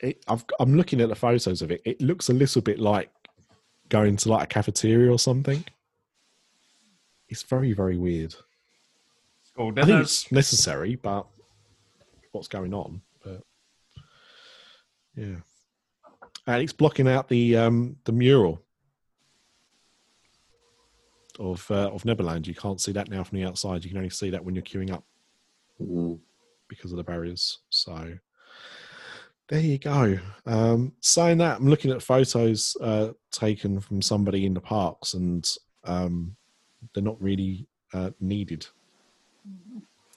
[0.00, 1.80] It, I've, I'm looking at the photos of it.
[1.84, 3.10] It looks a little bit like
[3.88, 5.64] going to like a cafeteria or something.
[7.28, 8.34] It's very, very weird.
[9.44, 10.02] School I think dinners.
[10.24, 11.26] it's necessary, but
[12.32, 13.00] what's going on?
[13.24, 13.42] But
[15.16, 15.36] yeah,
[16.46, 18.60] and it's blocking out the um, the mural
[21.38, 22.46] of uh, of Neverland.
[22.46, 23.84] You can't see that now from the outside.
[23.84, 25.04] You can only see that when you're queuing up
[25.82, 26.20] Mm.
[26.74, 27.58] Because of the barriers.
[27.70, 28.14] So
[29.48, 30.18] there you go.
[30.46, 35.48] Um, saying that, I'm looking at photos uh, taken from somebody in the parks, and
[35.84, 36.36] um,
[36.94, 38.66] they're not really uh, needed.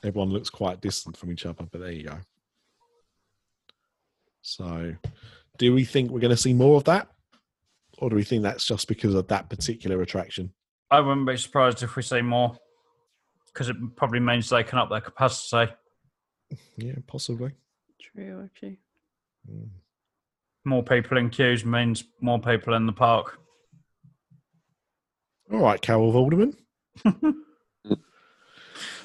[0.03, 2.17] Everyone looks quite distant from each other, but there you go.
[4.41, 4.95] So,
[5.57, 7.09] do we think we're going to see more of that,
[7.97, 10.53] or do we think that's just because of that particular attraction?
[10.89, 12.57] I wouldn't be surprised if we see more
[13.47, 15.73] because it probably means they can up their capacity.
[16.77, 17.51] Yeah, possibly.
[18.01, 18.79] True, actually.
[19.49, 19.69] Mm.
[20.65, 23.39] More people in queues means more people in the park.
[25.51, 26.55] All right, Carol Vorderman.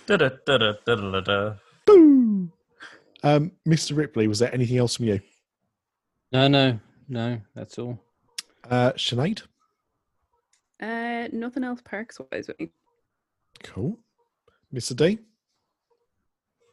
[0.06, 1.54] Da-da, da-da, da-da-da-da.
[3.24, 3.96] Um, Mr.
[3.96, 5.20] Ripley, was there anything else from you?
[6.32, 7.40] No, no, no.
[7.54, 8.00] That's all.
[8.68, 9.42] Uh, Sinead?
[10.82, 12.70] Uh, nothing else parks wise with me.
[13.62, 13.96] Cool.
[14.74, 14.96] Mr.
[14.96, 15.20] D?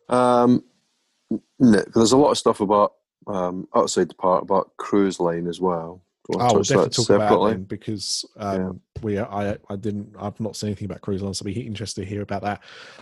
[0.10, 0.64] Um,
[1.32, 1.40] n-
[1.94, 2.94] there's a lot of stuff about
[3.28, 6.02] um, outside the park about cruise line as well.
[6.28, 7.52] Do you Oh, want we'll definitely talk separately?
[7.52, 11.40] it then because um, we I I didn't I've not seen anything about cruise lines,
[11.40, 12.62] so I'll be interested to hear about that.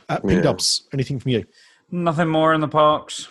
[0.09, 0.41] Uh, P Yeah.
[0.41, 1.45] Dubs, anything from you?
[1.91, 3.29] Nothing more in the parks.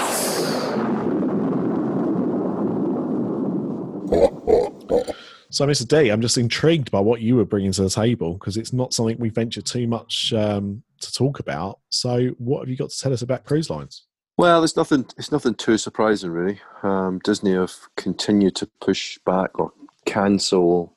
[5.51, 5.85] So, Mr.
[5.85, 8.93] D, I'm just intrigued by what you were bringing to the table because it's not
[8.93, 11.79] something we venture too much um, to talk about.
[11.89, 14.05] So, what have you got to tell us about cruise lines?
[14.37, 15.05] Well, it's nothing.
[15.17, 16.61] It's nothing too surprising, really.
[16.83, 19.73] Um, Disney have continued to push back or
[20.05, 20.95] cancel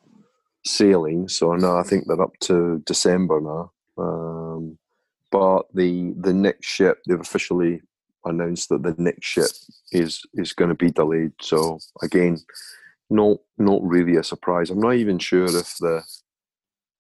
[0.65, 3.73] sailing, so now I think they're up to December now.
[3.99, 4.79] Um,
[5.33, 7.83] but the the next ship, they've officially
[8.25, 9.51] announced that the next ship
[9.91, 11.33] is is going to be delayed.
[11.41, 12.39] So again,
[13.11, 14.71] not not really a surprise.
[14.71, 16.03] I'm not even sure if the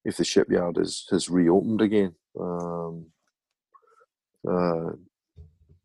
[0.04, 2.14] if the shipyard is has reopened again.
[2.38, 3.06] Um,
[4.48, 4.92] uh,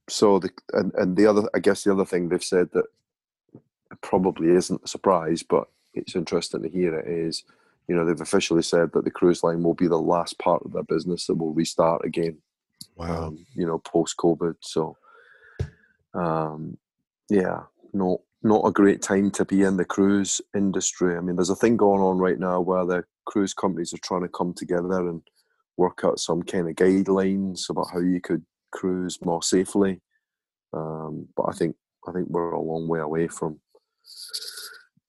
[0.09, 2.85] so the and, and the other I guess the other thing they've said that
[4.01, 7.43] probably isn't a surprise, but it's interesting to hear it is,
[7.87, 10.73] you know, they've officially said that the cruise line will be the last part of
[10.73, 12.37] their business that will restart again.
[12.95, 13.27] Wow.
[13.27, 14.55] Um, you know, post COVID.
[14.59, 14.97] So
[16.13, 16.77] um
[17.29, 17.63] yeah,
[17.93, 21.17] not not a great time to be in the cruise industry.
[21.17, 24.21] I mean, there's a thing going on right now where the cruise companies are trying
[24.21, 25.21] to come together and
[25.77, 30.01] work out some kind of guidelines about how you could cruise more safely.
[30.73, 31.75] Um, but I think
[32.07, 33.59] I think we're a long way away from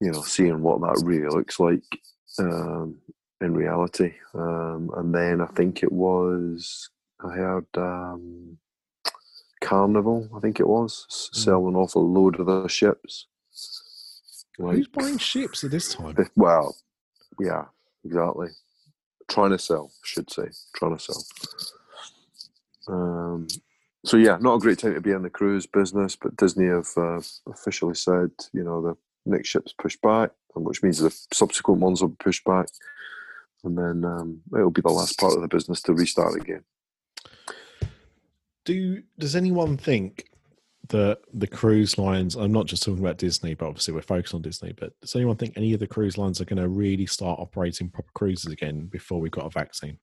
[0.00, 1.84] you know seeing what that really looks like
[2.38, 2.96] um,
[3.40, 4.14] in reality.
[4.34, 6.88] Um, and then I think it was
[7.22, 8.58] I heard um,
[9.60, 10.28] Carnival.
[10.34, 11.34] I think it was Mm.
[11.34, 13.26] selling off a load of their ships.
[14.58, 16.16] Who's buying ships at this time?
[16.36, 16.76] well,
[17.38, 17.66] yeah,
[18.04, 18.48] exactly.
[19.28, 21.24] Trying to sell, I should say, trying to sell.
[22.88, 23.46] Um,
[24.04, 26.88] so yeah, not a great time to be in the cruise business, but Disney have
[26.96, 28.96] uh, officially said, you know, the
[29.26, 32.66] next ship's pushed back, and which means the subsequent ones will be pushed back,
[33.64, 36.64] and then um, it'll be the last part of the business to restart again.
[38.64, 40.30] Do does anyone think
[40.88, 42.34] that the cruise lines?
[42.34, 44.72] I'm not just talking about Disney, but obviously we're focused on Disney.
[44.72, 47.88] But does anyone think any of the cruise lines are going to really start operating
[47.88, 49.98] proper cruises again before we got a vaccine?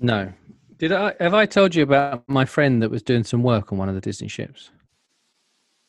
[0.00, 0.32] No.
[0.78, 3.78] Did I have I told you about my friend that was doing some work on
[3.78, 4.70] one of the Disney ships?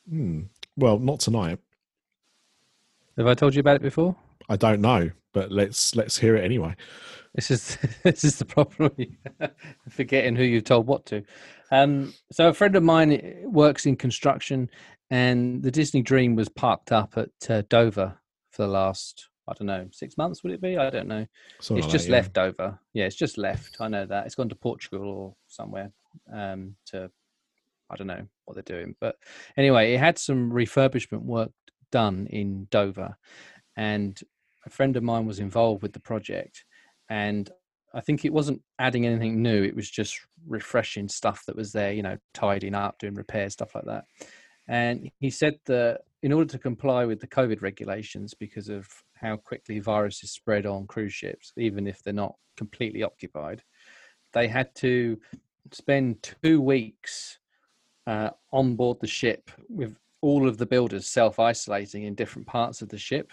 [0.09, 0.43] Hmm.
[0.77, 1.59] Well, not tonight.
[3.17, 4.15] Have I told you about it before?
[4.49, 6.75] I don't know, but let's let's hear it anyway.
[7.35, 8.91] This is this is the problem.
[9.89, 11.23] Forgetting who you've told what to.
[11.71, 14.69] Um, so a friend of mine works in construction,
[15.09, 18.17] and the Disney Dream was parked up at uh, Dover
[18.51, 20.43] for the last I don't know six months.
[20.43, 20.77] Would it be?
[20.77, 21.27] I don't know.
[21.59, 22.17] Something it's like just that, yeah.
[22.17, 22.79] left Dover.
[22.93, 23.77] Yeah, it's just left.
[23.79, 25.91] I know that it's gone to Portugal or somewhere
[26.33, 27.11] um, to
[27.89, 28.95] I don't know what they're doing.
[28.99, 29.17] But
[29.57, 31.51] anyway, it had some refurbishment work
[31.91, 33.17] done in Dover,
[33.75, 34.19] and
[34.65, 36.65] a friend of mine was involved with the project,
[37.09, 37.49] and
[37.93, 39.63] I think it wasn't adding anything new.
[39.63, 43.73] It was just refreshing stuff that was there, you know, tidying up, doing repairs, stuff
[43.73, 44.05] like that.
[44.67, 49.37] And he said that in order to comply with the COVID regulations, because of how
[49.37, 53.63] quickly viruses spread on cruise ships, even if they're not completely occupied,
[54.33, 55.19] they had to
[55.71, 57.39] spend two weeks
[58.07, 62.81] uh, on board the ship with all of the builders self isolating in different parts
[62.81, 63.31] of the ship.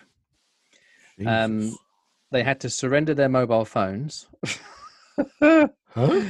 [1.27, 1.75] Um.
[2.33, 4.27] They had to surrender their mobile phones.
[5.41, 5.69] Huh?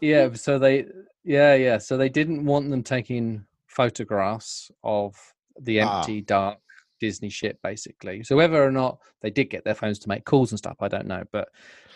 [0.00, 0.86] Yeah, so they
[1.24, 1.78] yeah, yeah.
[1.78, 5.14] So they didn't want them taking photographs of
[5.60, 5.98] the Ah.
[6.00, 6.58] empty, dark
[7.00, 8.24] Disney ship, basically.
[8.24, 10.88] So whether or not they did get their phones to make calls and stuff, I
[10.88, 11.22] don't know.
[11.30, 11.50] But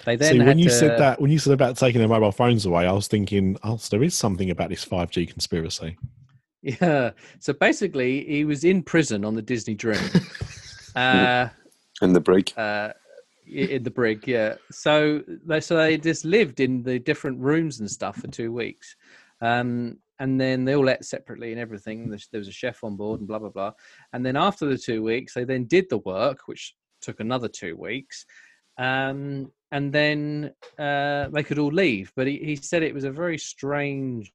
[0.04, 2.06] they then See, had when you to, said that, when you said about taking their
[2.08, 5.98] mobile phones away, I was thinking, oh, so there is something about this 5G conspiracy.
[6.62, 7.10] Yeah.
[7.40, 9.98] So basically he was in prison on the Disney Dream.
[10.94, 11.48] uh
[12.02, 12.52] In the break.
[12.56, 12.92] uh, i-
[13.46, 14.26] in the brig.
[14.26, 14.56] Yeah.
[14.70, 18.96] So they so they just lived in the different rooms and stuff for two weeks,
[19.40, 22.08] um, and then they all ate separately and everything.
[22.08, 23.72] There was a chef on board and blah blah blah.
[24.12, 27.76] And then after the two weeks, they then did the work, which took another two
[27.76, 28.26] weeks.
[28.78, 33.10] Um, and then uh, they could all leave, but he, he said it was a
[33.10, 34.32] very strange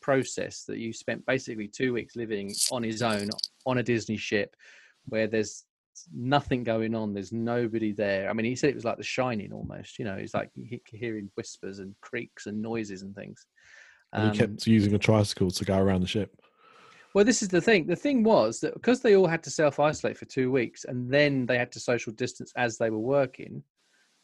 [0.00, 3.28] process that you spent basically two weeks living on his own
[3.66, 4.54] on a Disney ship,
[5.06, 5.64] where there's
[6.14, 7.12] nothing going on.
[7.14, 8.28] There's nobody there.
[8.28, 9.98] I mean, he said it was like The Shining almost.
[9.98, 10.50] You know, it's like
[10.92, 13.46] hearing whispers and creaks and noises and things.
[14.12, 16.34] And he Um, kept using a tricycle to go around the ship.
[17.14, 17.86] well, this is the thing.
[17.86, 21.10] The thing was that because they all had to self isolate for two weeks and
[21.12, 23.62] then they had to social distance as they were working,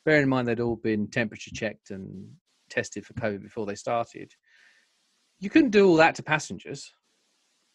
[0.05, 2.29] bear in mind they'd all been temperature checked and
[2.71, 4.33] tested for COVID before they started.
[5.41, 6.93] You couldn't do all that to passengers.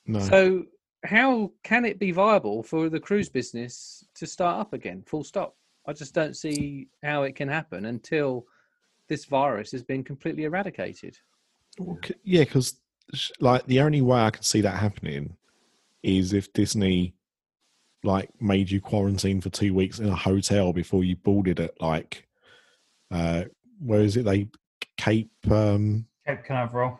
[0.05, 0.19] No.
[0.19, 0.63] So,
[1.03, 5.03] how can it be viable for the cruise business to start up again?
[5.05, 5.55] Full stop.
[5.85, 8.45] I just don't see how it can happen until
[9.07, 11.17] this virus has been completely eradicated.
[11.79, 12.79] Well, yeah, because
[13.39, 15.35] like the only way I can see that happening
[16.03, 17.15] is if Disney
[18.03, 21.75] like made you quarantine for two weeks in a hotel before you boarded it.
[21.79, 22.27] Like,
[23.11, 23.45] uh,
[23.79, 24.25] where is it?
[24.25, 24.47] They
[24.97, 25.31] Cape.
[25.49, 26.99] um Cape Canaveral.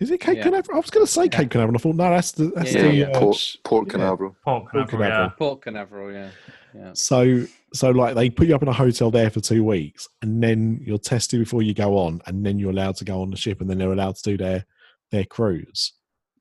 [0.00, 0.42] Is it Cape Yeah.
[0.44, 0.76] Canaveral?
[0.76, 1.76] I was going to say Cape Canaveral.
[1.76, 3.92] I thought no, that's the that's Yeah, the yeah, uh, Port, sh- Port yeah.
[3.92, 4.36] Canaveral.
[4.44, 5.22] Port Canaveral, Canaveral.
[5.24, 5.28] yeah.
[5.38, 6.30] Port Canaveral, yeah,
[6.74, 6.90] yeah.
[6.94, 10.42] So, so like they put you up in a hotel there for two weeks, and
[10.42, 13.36] then you're tested before you go on, and then you're allowed to go on the
[13.36, 14.64] ship, and then they're allowed to do their
[15.12, 15.92] their cruise.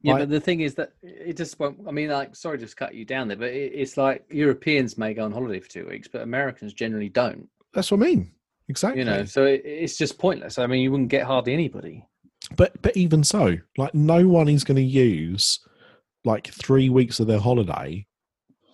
[0.01, 1.77] Yeah, Like- but the thing is that it just won't.
[1.87, 5.13] I mean, like, sorry just cut you down there, but it, it's like Europeans may
[5.13, 7.47] go on holiday for two weeks, but Americans generally don't.
[7.73, 8.31] That's what I mean.
[8.67, 8.99] Exactly.
[9.01, 10.57] You know, so it, it's just pointless.
[10.57, 12.03] I mean, you wouldn't get hardly anybody.
[12.55, 15.59] But but even so, like no one is going to use
[16.25, 18.05] like three weeks of their holiday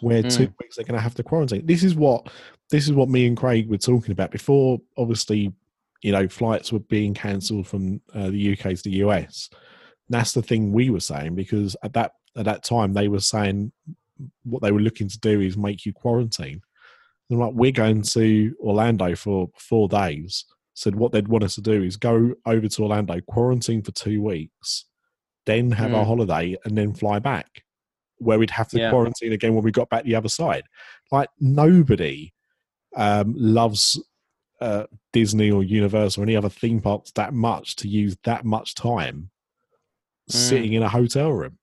[0.01, 0.53] where two Mm.
[0.61, 1.65] weeks they're going to have to quarantine.
[1.65, 2.29] This is what
[2.69, 4.79] this is what me and Craig were talking about before.
[4.97, 5.53] Obviously,
[6.01, 9.49] you know, flights were being cancelled from uh, the UK to the US.
[10.09, 13.71] That's the thing we were saying because at that at that time they were saying
[14.43, 16.61] what they were looking to do is make you quarantine.
[17.29, 20.45] They're like, we're going to Orlando for four days.
[20.79, 24.21] Said what they'd want us to do is go over to Orlando, quarantine for two
[24.21, 24.85] weeks,
[25.45, 26.07] then have our Mm.
[26.07, 27.65] holiday, and then fly back.
[28.19, 28.89] Where we'd have to Yeah.
[28.89, 30.63] quarantine again when we got back the other side.
[31.11, 32.33] Like nobody
[32.95, 34.01] um, loves
[34.61, 38.73] uh, Disney or Universal or any other theme parks that much to use that much
[38.73, 39.29] time
[40.29, 40.33] Mm.
[40.33, 41.58] sitting in a hotel room.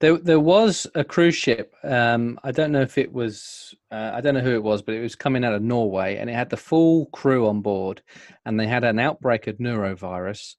[0.00, 1.74] There, there was a cruise ship.
[1.84, 3.74] Um, I don't know if it was.
[3.90, 6.30] Uh, I don't know who it was, but it was coming out of Norway, and
[6.30, 8.02] it had the full crew on board,
[8.46, 10.56] and they had an outbreak of norovirus,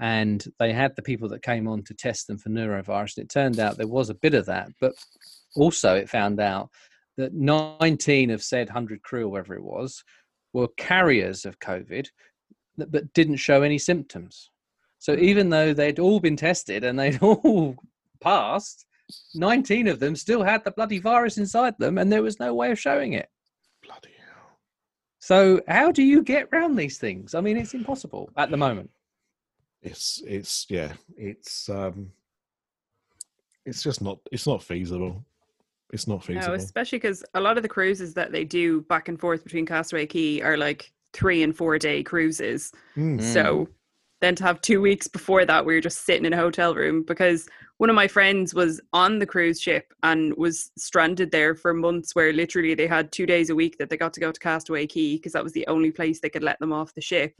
[0.00, 3.16] and they had the people that came on to test them for norovirus.
[3.16, 4.92] And it turned out there was a bit of that, but
[5.54, 6.70] also it found out
[7.16, 10.02] that 19 of said 100 crew, or whatever it was,
[10.52, 12.08] were carriers of COVID,
[12.76, 14.50] but didn't show any symptoms.
[14.98, 17.76] So even though they'd all been tested and they'd all
[18.20, 18.86] passed,
[19.34, 22.70] 19 of them still had the bloody virus inside them and there was no way
[22.70, 23.28] of showing it.
[23.82, 24.58] Bloody hell.
[25.18, 27.34] So how do you get around these things?
[27.34, 28.90] I mean, it's impossible at the moment.
[29.82, 32.10] It's it's yeah, it's um
[33.64, 35.24] it's just not it's not feasible.
[35.92, 36.54] It's not No, feasible.
[36.54, 40.06] especially because a lot of the cruises that they do back and forth between Castaway
[40.06, 42.72] Cay are like three and four day cruises.
[42.96, 43.20] Mm.
[43.20, 43.68] So
[44.20, 47.02] then to have two weeks before that we you're just sitting in a hotel room
[47.02, 47.48] because
[47.80, 52.14] one of my friends was on the cruise ship and was stranded there for months
[52.14, 54.86] where literally they had two days a week that they got to go to Castaway
[54.86, 57.34] Cay because that was the only place they could let them off the ship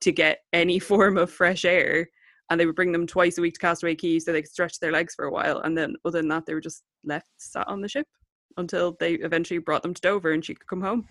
[0.00, 2.08] to get any form of fresh air.
[2.50, 4.80] And they would bring them twice a week to Castaway Cay so they could stretch
[4.80, 5.60] their legs for a while.
[5.60, 8.08] And then other than that, they were just left sat on the ship
[8.56, 11.06] until they eventually brought them to Dover and she could come home.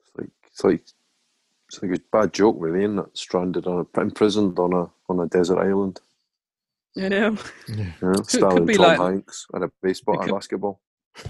[0.00, 0.84] It's like it's like
[1.68, 3.06] it's like a bad joke, really, isn't it?
[3.16, 6.00] Stranded on a imprisoned on a on a desert island.
[6.94, 7.36] You know?
[7.68, 7.76] Yeah.
[7.76, 10.80] You know, could starring be Tom like- Hanks and a baseball it and could- basketball.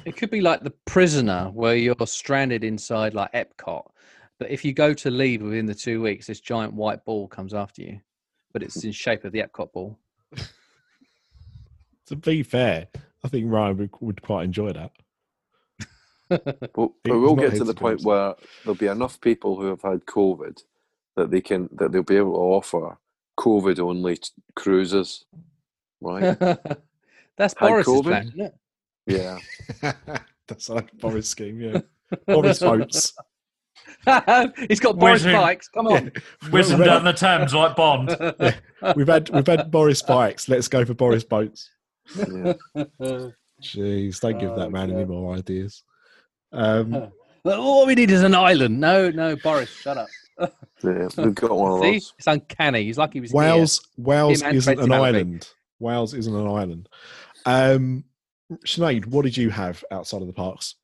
[0.05, 3.87] It could be like the prisoner where you're stranded inside like Epcot.
[4.39, 7.55] But if you go to leave within the two weeks, this giant white ball comes
[7.55, 8.01] after you.
[8.53, 9.99] But it's in shape of the Epcot ball.
[12.07, 12.89] To be fair,
[13.23, 14.93] I think Ryan would, would quite enjoy that.
[16.75, 20.05] But, but we'll get to the point where there'll be enough people who have had
[20.07, 20.61] COVID
[21.17, 22.99] that they can that they'll be able to offer
[23.39, 25.25] COVID only Uh, cruises,
[26.01, 26.39] right?
[27.37, 28.05] That's Had Boris's COVID?
[28.05, 28.55] plan, isn't it?
[29.07, 29.39] yeah,
[30.49, 31.81] That's like Boris scheme, yeah.
[32.27, 33.15] Boris boats.
[34.69, 35.33] He's got Boris Whizzing.
[35.33, 35.69] bikes.
[35.69, 36.13] Come on.
[36.51, 38.17] Whizzing down the Thames like Bond.
[38.97, 40.49] We've had we've had Boris bikes.
[40.49, 41.71] Let's go for Boris boats.
[42.17, 42.53] yeah.
[43.63, 45.83] Jeez, don't give Oh, that man any more ideas.
[46.53, 47.11] Um,
[47.45, 48.79] All we need is an island.
[48.81, 50.09] No, no, Boris, shut up.
[50.83, 51.09] yeah.
[51.17, 52.15] We've got one of See, those.
[52.19, 52.85] it's uncanny.
[52.85, 53.39] He's like he was here.
[53.39, 55.49] Wales, Wales Him isn't an island.
[55.79, 56.89] Wales isn't an island.
[57.47, 58.05] Um,
[58.67, 60.75] Sinead, what did you have outside of the parks?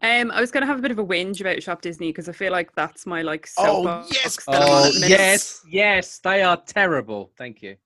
[0.00, 2.28] Um, I was going to have a bit of a whinge about Shop Disney because
[2.28, 4.36] I feel like that's my like Oh, yes.
[4.46, 5.10] that I'm on Oh at the minute.
[5.18, 7.32] yes, yes, they are terrible.
[7.36, 7.76] Thank you.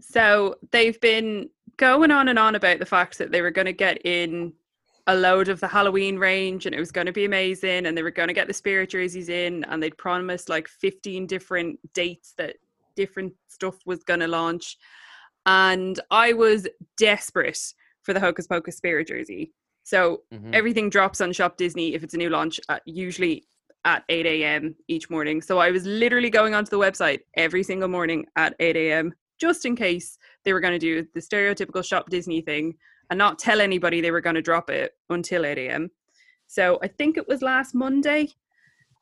[0.00, 3.72] So they've been going on and on about the fact that they were going to
[3.72, 4.52] get in
[5.08, 8.02] a load of the Halloween range and it was going to be amazing and they
[8.02, 12.34] were going to get the spirit jerseys in and they'd promised like 15 different dates
[12.36, 12.56] that
[12.94, 14.76] different stuff was going to launch.
[15.46, 17.58] And I was desperate
[18.02, 19.52] for the Hocus Pocus spirit jersey.
[19.82, 20.50] So Mhm.
[20.52, 23.46] everything drops on Shop Disney if it's a new launch, at, usually
[23.86, 24.76] at 8 a.m.
[24.88, 25.40] each morning.
[25.40, 29.14] So I was literally going onto the website every single morning at 8 a.m.
[29.40, 32.76] just in case they were going to do the stereotypical Shop Disney thing
[33.10, 35.90] and not tell anybody they were going to drop it until 8 a.m.
[36.46, 38.28] So I think it was last Monday.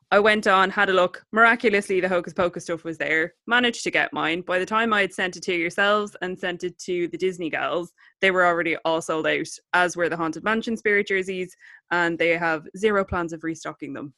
[0.09, 1.25] I went on, had a look.
[1.33, 3.33] Miraculously, the Hocus Pocus stuff was there.
[3.45, 4.39] Managed to get mine.
[4.41, 7.49] By the time I had sent it to yourselves and sent it to the Disney
[7.49, 7.91] gals,
[8.21, 11.53] they were already all sold out, as were the Haunted Mansion Spirit jerseys,
[11.91, 14.13] and they have zero plans of restocking them.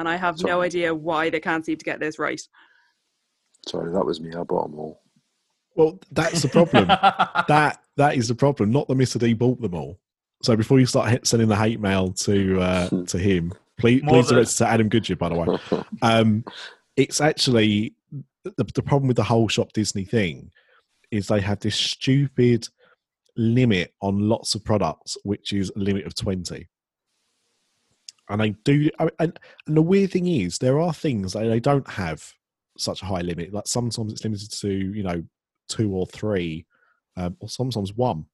[0.00, 2.40] And I have no idea why they can't seem to get this right.
[3.68, 4.34] Sorry, that was me.
[4.34, 5.02] I bought them all.
[5.74, 6.86] Well, that's the problem.
[7.48, 8.70] that that is the problem.
[8.70, 9.18] Not that Mr.
[9.18, 9.98] D bought them all.
[10.42, 14.28] So before you start sending the hate mail to uh, to him, please More please
[14.28, 15.16] than- direct it to Adam Goodyear.
[15.16, 16.44] By the way, um,
[16.96, 17.94] it's actually
[18.44, 20.50] the, the problem with the whole shop Disney thing
[21.10, 22.68] is they have this stupid
[23.36, 26.68] limit on lots of products, which is a limit of twenty.
[28.28, 31.60] And they do, I- and, and the weird thing is, there are things that they
[31.60, 32.32] don't have
[32.78, 33.52] such a high limit.
[33.52, 35.22] Like sometimes it's limited to you know
[35.68, 36.66] two or three,
[37.16, 38.26] um, or sometimes one.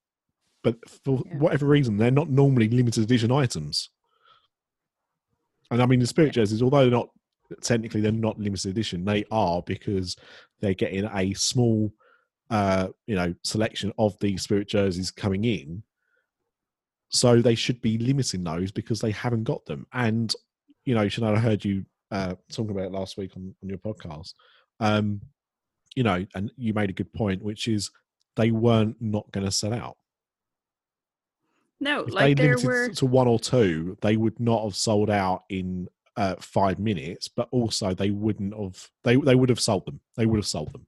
[0.63, 1.39] But for Yeah.
[1.39, 3.91] whatever reason, they're not normally limited edition items.
[5.71, 7.11] And I mean, the spirit jerseys, although they're not
[7.63, 10.17] technically they're not limited edition, they are because
[10.61, 11.93] they're getting a small,
[12.51, 15.83] uh, you know, selection of the spirit jerseys coming in.
[17.11, 19.87] So they should be limiting those because they haven't got them.
[19.93, 20.35] And
[20.85, 24.33] you know, I heard you uh, talking about it last week on, on your podcast.
[24.81, 25.21] Um,
[25.99, 27.91] you know, and you made a good point, which is
[28.37, 29.97] they weren't not going to sell out.
[31.81, 32.89] No, If like they there limited were.
[32.95, 37.27] to one or two, they would not have sold out in uh, five minutes.
[37.27, 38.89] But also, they wouldn't have.
[39.03, 39.99] They they would have sold them.
[40.17, 40.87] They would have sold them.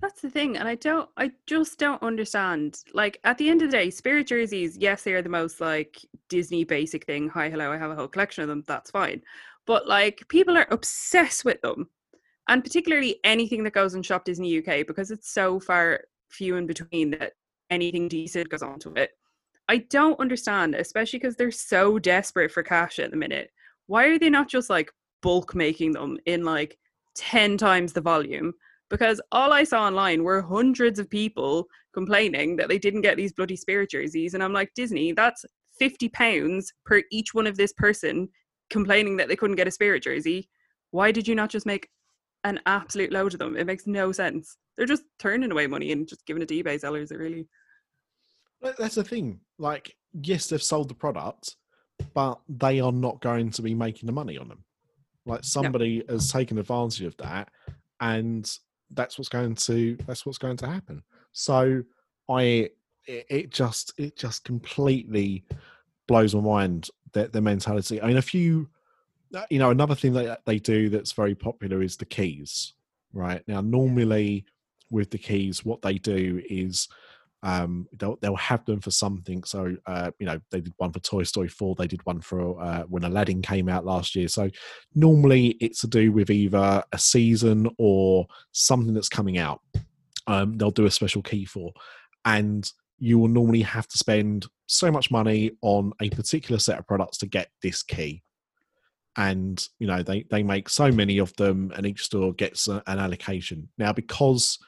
[0.00, 2.80] That's the thing, and I don't, I just don't understand.
[2.92, 6.04] Like at the end of the day, spirit jerseys, yes, they are the most like
[6.28, 7.28] Disney basic thing.
[7.28, 8.64] Hi, hello, I have a whole collection of them.
[8.66, 9.22] That's fine,
[9.64, 11.88] but like people are obsessed with them,
[12.48, 16.66] and particularly anything that goes on Shop Disney UK because it's so far few in
[16.66, 17.32] between that
[17.70, 19.10] anything decent goes onto it.
[19.68, 23.50] I don't understand, especially because they're so desperate for cash at the minute.
[23.86, 24.90] Why are they not just like
[25.22, 26.78] bulk making them in like
[27.14, 28.52] 10 times the volume?
[28.90, 33.32] Because all I saw online were hundreds of people complaining that they didn't get these
[33.32, 34.34] bloody spirit jerseys.
[34.34, 35.44] And I'm like, Disney, that's
[35.78, 38.28] 50 pounds per each one of this person
[38.68, 40.48] complaining that they couldn't get a spirit jersey.
[40.90, 41.88] Why did you not just make
[42.44, 43.56] an absolute load of them?
[43.56, 44.56] It makes no sense.
[44.76, 47.46] They're just turning away money and just giving it to eBay sellers, it really.
[48.78, 49.40] That's the thing.
[49.58, 51.56] Like, yes, they've sold the product,
[52.14, 54.64] but they are not going to be making the money on them.
[55.26, 57.48] Like somebody has taken advantage of that,
[58.00, 58.50] and
[58.90, 61.02] that's what's going to that's what's going to happen.
[61.32, 61.82] So
[62.28, 62.68] I
[63.06, 65.44] it, it just it just completely
[66.06, 68.02] blows my mind their, their mentality.
[68.02, 68.68] I mean, a few,
[69.50, 72.72] you know, another thing that they do that's very popular is the keys.
[73.12, 74.44] Right now, normally
[74.90, 76.88] with the keys, what they do is
[77.44, 79.44] um, they'll they'll have them for something.
[79.44, 81.74] So uh, you know, they did one for Toy Story Four.
[81.74, 84.28] They did one for uh, when Aladdin came out last year.
[84.28, 84.50] So
[84.94, 89.60] normally it's to do with either a season or something that's coming out.
[90.26, 91.72] Um, they'll do a special key for,
[92.24, 92.68] and
[92.98, 97.18] you will normally have to spend so much money on a particular set of products
[97.18, 98.23] to get this key.
[99.16, 102.82] And you know they they make so many of them, and each store gets a,
[102.86, 103.68] an allocation.
[103.78, 104.58] Now because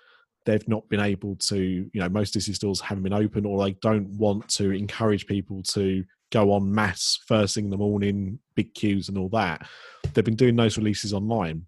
[0.47, 3.72] they've not been able to, you know, most Disney stores haven't been open, or they
[3.82, 8.72] don't want to encourage people to go on mass first thing in the morning, big
[8.74, 9.66] queues and all that.
[10.14, 11.66] They've been doing those releases online.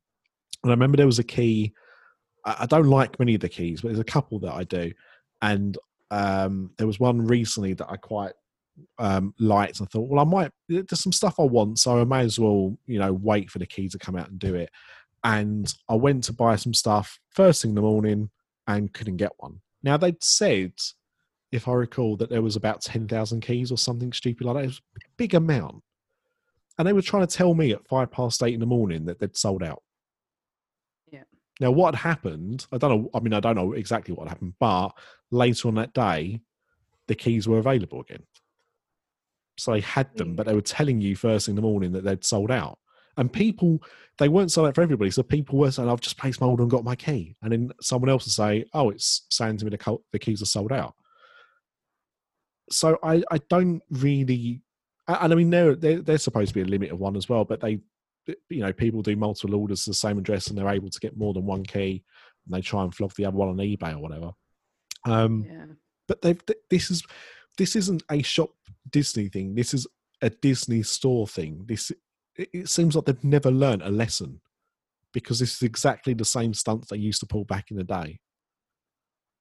[0.63, 1.75] And I remember there was a key.
[2.45, 4.93] I don't like many of the keys, but there's a couple that I do.
[5.43, 5.77] And
[6.11, 8.33] um, there was one recently that I quite
[8.99, 9.81] um, liked.
[9.81, 10.51] I thought, well, I might.
[10.69, 13.67] There's some stuff I want, so I may as well, you know, wait for the
[13.67, 14.71] key to come out and do it.
[15.25, 18.31] And I went to buy some stuff first thing in the morning
[18.67, 19.61] and couldn't get one.
[19.83, 20.73] Now they'd said,
[21.51, 24.65] if I recall, that there was about ten thousand keys or something stupid like that.
[24.65, 25.83] It was a big amount,
[26.79, 29.19] and they were trying to tell me at five past eight in the morning that
[29.19, 29.83] they'd sold out.
[31.11, 31.23] Yeah.
[31.61, 32.67] Now, what had happened?
[32.71, 33.11] I don't know.
[33.15, 34.91] I mean, I don't know exactly what happened, but
[35.31, 36.41] later on that day,
[37.07, 38.23] the keys were available again.
[39.59, 40.37] So they had them, Mm.
[40.37, 42.79] but they were telling you first thing in the morning that they'd sold out.
[43.17, 43.83] And people,
[44.19, 45.11] they weren't sold out for everybody.
[45.11, 47.35] So people were saying, I've just placed my order and got my key.
[47.43, 50.47] And then someone else would say, Oh, it's saying to me the, the keys are
[50.47, 50.95] sold out.
[52.71, 54.61] So I, I don't really,
[55.09, 57.45] and I mean, they're, they're, they're supposed to be a limit of one as well,
[57.45, 57.81] but they,
[58.51, 61.17] you know, people do multiple orders to the same address and they're able to get
[61.17, 62.05] more than one key
[62.47, 64.33] and they try and flog the other one on eBay or whatever.
[65.07, 65.65] Um, Yeah.
[66.07, 67.03] but they've th- this is
[67.59, 68.51] this isn't a shop
[68.91, 69.55] Disney thing.
[69.55, 69.87] This is
[70.23, 71.65] a Disney store thing.
[71.67, 71.91] This
[72.37, 74.41] it, it seems like they've never learned a lesson
[75.13, 78.19] because this is exactly the same stunts they used to pull back in the day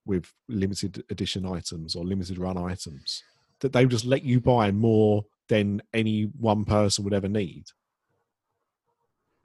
[0.05, 3.24] with limited edition items or limited run items
[3.59, 7.65] that they would just let you buy more than any one person would ever need.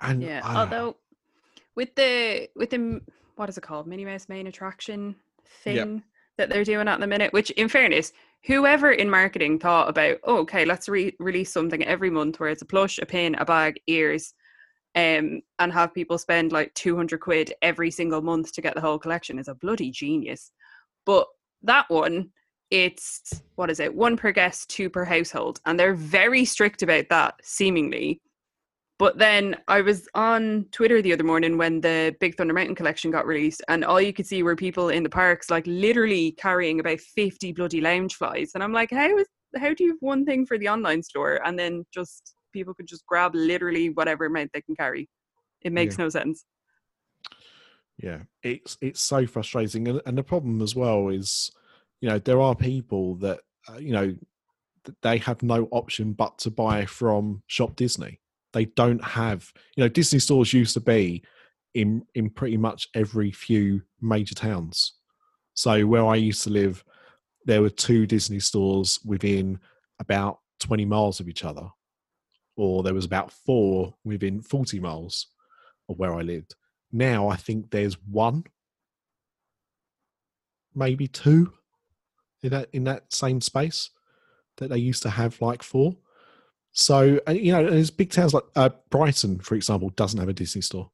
[0.01, 0.41] And Yeah.
[0.45, 0.97] I- Although
[1.75, 3.01] with the with the
[3.37, 3.87] what is it called?
[3.87, 5.17] Minnie Mouse main attraction
[5.63, 6.03] thing Yep.
[6.39, 8.13] that they're doing at the minute, which in fairness,
[8.45, 12.63] whoever in marketing thought about, oh, okay, let's re- release something every month where it's
[12.63, 14.35] a plush, a pin, a bag, ears,
[14.95, 18.99] um, and have people spend like 200 quid every single month to get the whole
[18.99, 20.51] collection is a bloody genius.
[21.07, 21.27] But
[21.63, 22.31] that one,
[22.71, 23.95] it's what is it?
[23.95, 25.61] One per guest, two per household.
[25.65, 28.21] And they're very strict about that, seemingly.
[28.99, 33.11] But then I was on Twitter the other morning when the Big Thunder Mountain collection
[33.11, 36.79] got released, and all you could see were people in the parks, like literally carrying
[36.79, 38.51] about fifty bloody Loungeflies.
[38.55, 39.27] And I'm like, how is
[39.57, 42.87] how do you have one thing for the online store, and then just people could
[42.87, 45.09] just grab literally whatever amount they can carry?
[45.63, 46.45] It makes no sense.
[47.99, 51.51] yeah it's it's so frustrating and, and the problem as well is
[52.01, 54.15] you know there are people that uh, you know
[55.03, 58.19] they have no option but to buy from shop disney
[58.53, 61.23] they don't have you know disney stores used to be
[61.75, 64.95] in in pretty much every few major towns
[65.55, 66.85] so where i used to live
[67.45, 69.59] there were two disney stores within
[69.99, 71.69] about 20 miles of each other
[72.57, 75.29] or there was about four within 40 miles
[75.89, 76.55] of where i lived
[76.93, 78.45] now I think there's one,
[80.75, 81.55] maybe two
[82.43, 83.91] in that in that same space
[84.59, 85.97] that they used to have like four.
[86.73, 90.63] So you know, there's big towns like uh, Brighton, for example, doesn't have a Disney
[90.63, 90.91] store.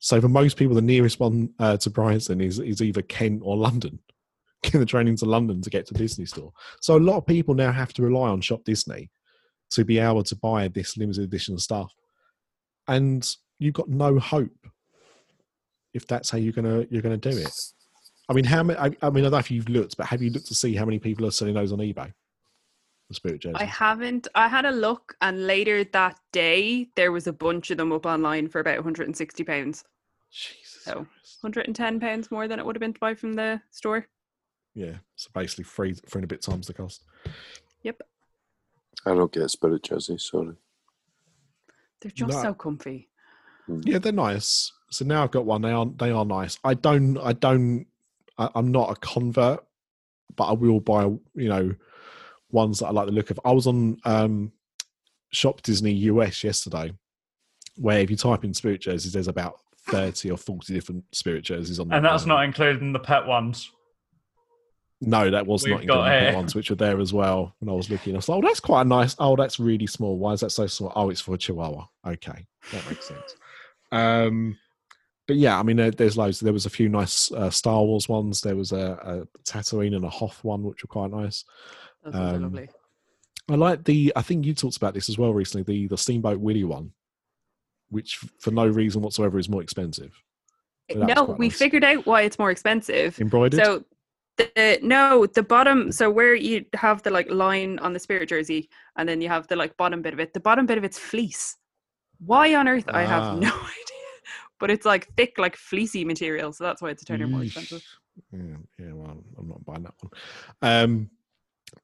[0.00, 3.56] So for most people, the nearest one uh, to Brighton is is either Kent or
[3.56, 4.00] London.
[4.62, 6.52] Get the train into London to get to Disney store.
[6.80, 9.08] So a lot of people now have to rely on Shop Disney
[9.70, 11.92] to be able to buy this limited edition stuff,
[12.88, 13.24] and
[13.60, 14.50] you've got no hope
[15.94, 17.52] if that's how you're gonna you're gonna do it.
[18.28, 18.78] I mean, how many?
[18.78, 20.74] I, I mean, I don't know if you've looked, but have you looked to see
[20.74, 22.12] how many people are selling those on eBay?
[23.08, 23.60] The spirit jerseys.
[23.60, 24.28] I haven't.
[24.34, 28.04] I had a look, and later that day there was a bunch of them up
[28.06, 29.84] online for about 160 pounds.
[30.30, 30.82] Jesus.
[30.84, 31.38] So Christ.
[31.42, 34.06] 110 pounds more than it would have been to buy from the store.
[34.74, 37.02] Yeah, so basically three three and a bit times the cost.
[37.82, 38.02] Yep,
[39.06, 40.54] I don't get spirit jersey, sorry.
[42.00, 42.42] they're just No.
[42.42, 43.08] so comfy.
[43.66, 43.80] Hmm.
[43.84, 44.72] Yeah, they're nice.
[44.90, 45.62] So now I've got one.
[45.62, 46.58] They are they are nice.
[46.62, 47.86] I don't I don't
[48.36, 49.64] I, I'm not a convert,
[50.36, 51.74] but I will buy you know
[52.50, 53.40] ones that I like the look of.
[53.44, 54.52] I was on um
[55.30, 56.92] Shop Disney US yesterday,
[57.76, 61.78] where if you type in spirit jerseys, there's about thirty or forty different spirit jerseys
[61.80, 61.92] on.
[61.92, 63.70] And that's not including the pet ones.
[65.00, 66.36] No, that was not We've got including the here.
[66.36, 67.54] ones which were there as well.
[67.60, 69.14] When I was looking, I was like, "Oh, that's quite a nice.
[69.18, 70.18] Oh, that's really small.
[70.18, 70.92] Why is that so small?
[70.96, 71.86] Oh, it's for a Chihuahua.
[72.06, 73.36] Okay, that makes sense."
[73.92, 74.58] Um,
[75.28, 76.40] but yeah, I mean, there, there's loads.
[76.40, 78.40] There was a few nice uh, Star Wars ones.
[78.40, 81.44] There was a, a Tatooine and a Hoth one, which were quite nice.
[82.04, 82.68] Um, lovely.
[83.50, 84.12] I like the.
[84.16, 85.62] I think you talked about this as well recently.
[85.62, 86.92] The the Steamboat Willie one,
[87.90, 90.12] which for no reason whatsoever is more expensive.
[90.94, 91.58] No, we nice.
[91.58, 93.18] figured out why it's more expensive.
[93.20, 93.62] Embroidered.
[93.64, 93.84] So
[94.36, 95.92] the no, the bottom.
[95.92, 99.46] So where you have the like line on the spirit jersey, and then you have
[99.48, 100.32] the like bottom bit of it.
[100.34, 101.56] The bottom bit of it's fleece.
[102.24, 102.84] Why on earth?
[102.88, 103.06] I Ah.
[103.06, 103.62] have no idea.
[104.60, 107.84] but it's like thick, like fleecy material, so that's why it's a tenner more expensive.
[108.32, 108.40] Yeah,
[108.78, 108.92] yeah.
[108.92, 110.12] Well, I'm- I'm not buying that one.
[110.62, 111.10] Um,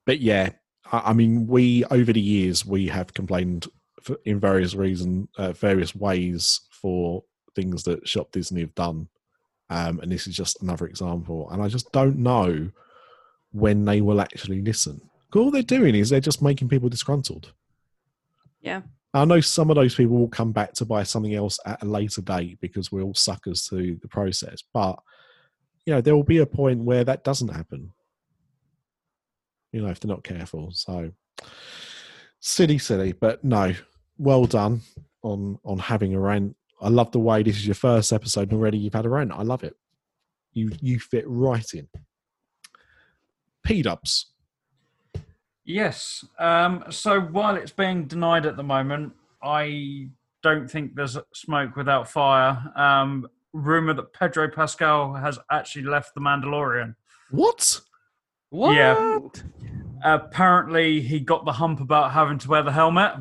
[0.06, 0.50] but yeah,
[0.90, 3.66] I, I mean, we over the years we have complained
[4.02, 7.24] for, in various reason, uh, various ways for
[7.54, 9.08] things that Shop Disney have done,
[9.70, 11.48] um, and this is just another example.
[11.50, 12.70] And I just don't know
[13.52, 15.00] when they will actually listen.
[15.34, 17.52] All they're doing is they're just making people disgruntled.
[18.60, 18.82] Yeah.
[19.12, 21.86] I know some of those people will come back to buy something else at a
[21.86, 24.62] later date because we're all suckers to the process.
[24.72, 24.98] But
[25.86, 27.92] you know, there will be a point where that doesn't happen.
[29.74, 30.70] You know, if they're not careful.
[30.70, 31.10] So
[32.38, 33.74] silly, silly, but no,
[34.18, 34.82] well done
[35.22, 36.54] on on having a rant.
[36.80, 39.32] I love the way this is your first episode and already you've had a rant.
[39.32, 39.74] I love it.
[40.52, 41.88] You you fit right in.
[43.64, 44.26] P dubs.
[45.64, 46.24] Yes.
[46.38, 50.08] Um, so while it's being denied at the moment, I
[50.44, 52.62] don't think there's smoke without fire.
[52.76, 56.94] Um, rumor that Pedro Pascal has actually left The Mandalorian.
[57.30, 57.80] What?
[58.54, 58.76] What?
[58.76, 59.18] Yeah.
[60.04, 63.12] Apparently, he got the hump about having to wear the helmet.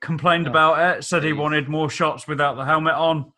[0.00, 1.04] Complained Oh, about it.
[1.04, 3.32] Said he wanted more shots without the helmet on.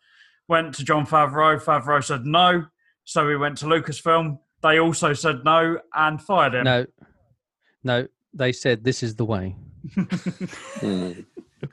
[0.47, 1.61] Went to Jon Favreau.
[1.61, 2.65] Favreau said no.
[3.03, 4.39] So he went to Lucasfilm.
[4.63, 6.63] They also said no and fired him.
[6.63, 6.85] No,
[7.83, 8.07] no.
[8.33, 9.55] They said this is the way.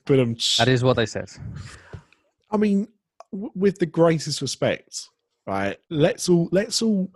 [0.07, 1.29] But um, That is what they said.
[2.51, 2.89] I mean,
[3.31, 5.09] w- with the greatest respect,
[5.47, 5.77] right?
[5.91, 7.11] Let's all let's all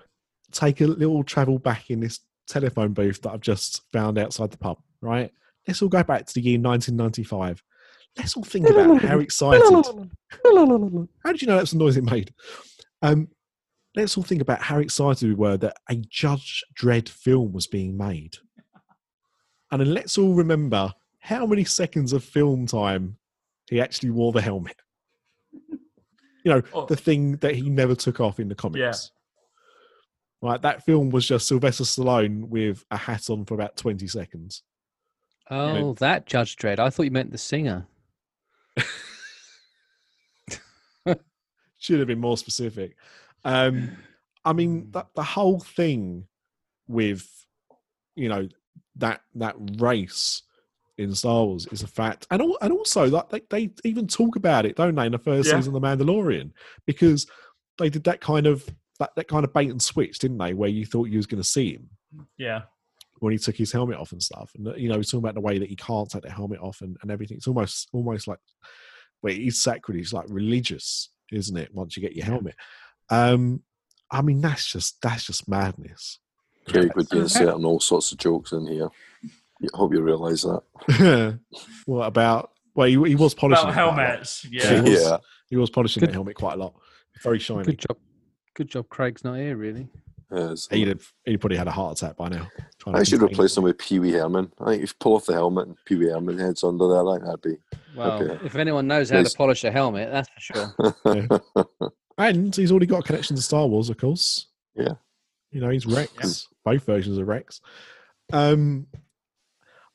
[0.52, 4.58] take a little travel back in this telephone booth that I've just found outside the
[4.58, 5.30] pub, right?
[5.66, 7.62] Let's all go back to the year 1995.
[8.16, 9.62] Let's all think about how excited.
[11.24, 12.32] How did you know that's the noise it made?
[13.02, 13.28] Um,
[13.94, 17.96] let's all think about how excited we were that a Judge Dredd film was being
[17.96, 18.36] made.
[19.70, 23.16] And then let's all remember how many seconds of film time
[23.68, 24.76] he actually wore the helmet.
[25.52, 26.86] You know, Oh.
[26.86, 29.10] the thing that he never took off in the comics.
[30.46, 34.62] Right, that film was just Sylvester Stallone with a hat on for about 20 seconds.
[35.50, 36.78] Oh, that Judge Dredd.
[36.78, 37.86] I thought you meant the singer.
[41.78, 42.96] should have been more specific.
[43.44, 43.90] Um,
[44.44, 46.26] I mean, the, the whole thing
[46.88, 47.28] with
[48.14, 48.48] you know
[48.96, 50.42] that that race
[50.98, 54.36] in Star Wars is a fact, and al- and also like they, they even talk
[54.36, 55.56] about it, don't they, in the first Yeah.
[55.56, 56.52] season of The Mandalorian,
[56.86, 57.26] because
[57.78, 58.64] they did that kind of
[58.98, 61.42] that, that kind of bait and switch, didn't they, where you thought you was going
[61.42, 61.90] to see him
[62.38, 62.62] Yeah.
[63.20, 65.40] when he took his helmet off and stuff, and you know, he's talking about the
[65.40, 67.36] way that he can't take the helmet off and, and everything.
[67.36, 68.38] It's almost almost like
[69.22, 69.96] wait, it's sacred.
[69.98, 71.74] It's like religious, isn't it?
[71.74, 72.54] Once you get your helmet,
[73.10, 73.62] um,
[74.10, 76.18] I mean, that's just that's just madness.
[76.68, 78.88] Craig would be inserting all sorts of jokes in here.
[79.62, 80.62] I hope you realise that.
[81.00, 81.32] Yeah.
[81.86, 82.50] What about?
[82.74, 83.96] Well, he, he was polishing About it quite a lot.
[84.06, 84.44] helmets.
[84.50, 84.82] Yeah, Yeah.
[84.82, 85.16] he was, Yeah.
[85.48, 86.74] he was polishing Good- the helmet quite a lot.
[87.22, 87.62] Very shiny.
[87.64, 87.96] Good job.
[88.56, 88.88] Good job.
[88.88, 89.86] Craig's not here, really.
[90.32, 90.66] Yes.
[90.70, 92.48] He'd have he'd probably had a heart attack by now.
[92.86, 94.50] I should replace him with Pee Wee Herman.
[94.58, 97.06] I think if you pull off the helmet and Pee Wee Herman heads under there,
[97.06, 97.56] I think that'd be.
[97.96, 98.44] Well, Okay.
[98.44, 99.32] if anyone knows how Yes.
[99.32, 101.80] to polish a helmet, that's for sure.
[102.18, 104.46] And he's already got a connection to Star Wars, of course.
[104.74, 104.94] Yeah.
[105.50, 106.48] You know, he's Rex.
[106.64, 107.60] Both versions of Rex.
[108.32, 108.86] Um,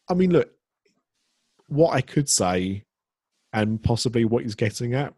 [0.08, 0.52] I mean, look,
[1.68, 2.86] what I could say,
[3.54, 5.16] and possibly what he's getting at,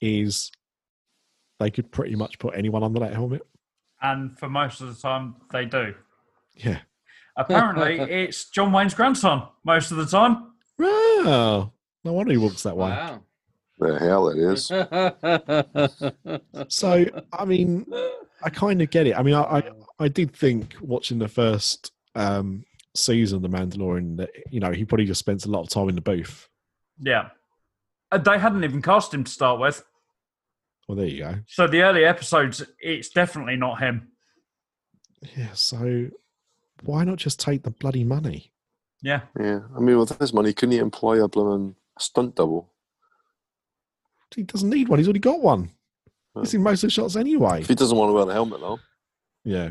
[0.00, 0.50] is
[1.60, 3.42] they could pretty much put anyone under that helmet.
[4.02, 5.94] And for most of the time, they do.
[6.56, 6.80] Yeah.
[7.36, 10.52] Apparently, it's John Wayne's grandson most of the time.
[10.80, 11.70] Oh,
[12.02, 12.88] no wonder he walks that way.
[12.90, 13.22] Wow.
[13.78, 14.70] the hell it is.
[16.68, 17.86] So, I mean,
[18.42, 19.16] I kind of get it.
[19.18, 22.64] I mean, I, I, I did think watching the first um,
[22.94, 25.88] season of The Mandalorian that, you know, he probably just spent a lot of time
[25.88, 26.48] in the booth.
[26.98, 27.28] Yeah.
[28.12, 29.84] Uh, They hadn't even cast him to start with.
[30.90, 31.36] Well, there you go.
[31.46, 34.08] So the early episodes, it's definitely not him.
[35.36, 36.08] Yeah, so
[36.82, 38.50] why not just take the bloody money?
[39.00, 39.20] Yeah.
[39.38, 39.60] Yeah.
[39.76, 42.72] I mean, with his money, couldn't he employ a blooming stunt double?
[44.34, 44.98] He doesn't need one.
[44.98, 45.70] He's already got one.
[46.34, 46.40] Oh.
[46.40, 47.60] He's in most of the shots anyway.
[47.60, 48.80] If he doesn't want to wear the helmet, though,
[49.44, 49.70] Yeah.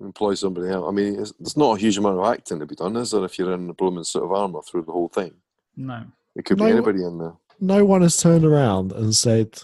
[0.00, 0.86] employ somebody else.
[0.88, 3.22] I mean, it's, there's not a huge amount of acting to be done, is there,
[3.26, 5.34] if you're in a blooming suit of armour through the whole thing?
[5.76, 6.04] No.
[6.34, 6.64] It could No.
[6.64, 7.34] be anybody in there.
[7.60, 9.62] No one has turned around and said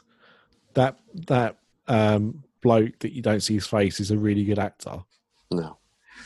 [0.75, 5.03] that that um, bloke that you don't see his face is a really good actor.
[5.51, 5.79] No.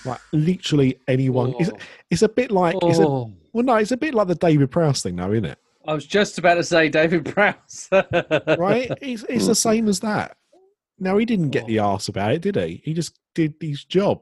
[0.04, 1.54] Like literally anyone.
[1.60, 1.70] It's,
[2.10, 4.70] it's a bit like it's a, Oh, well, no, it's a bit like the David
[4.70, 5.58] Prowse thing, though, isn't it?
[5.86, 7.88] I was just about to say David Prowse.
[7.92, 8.90] Right?
[9.00, 10.36] it's it's the same as that.
[10.98, 11.66] Now he didn't get Oh.
[11.66, 12.80] the arse about it, did he?
[12.84, 14.20] He just did his job.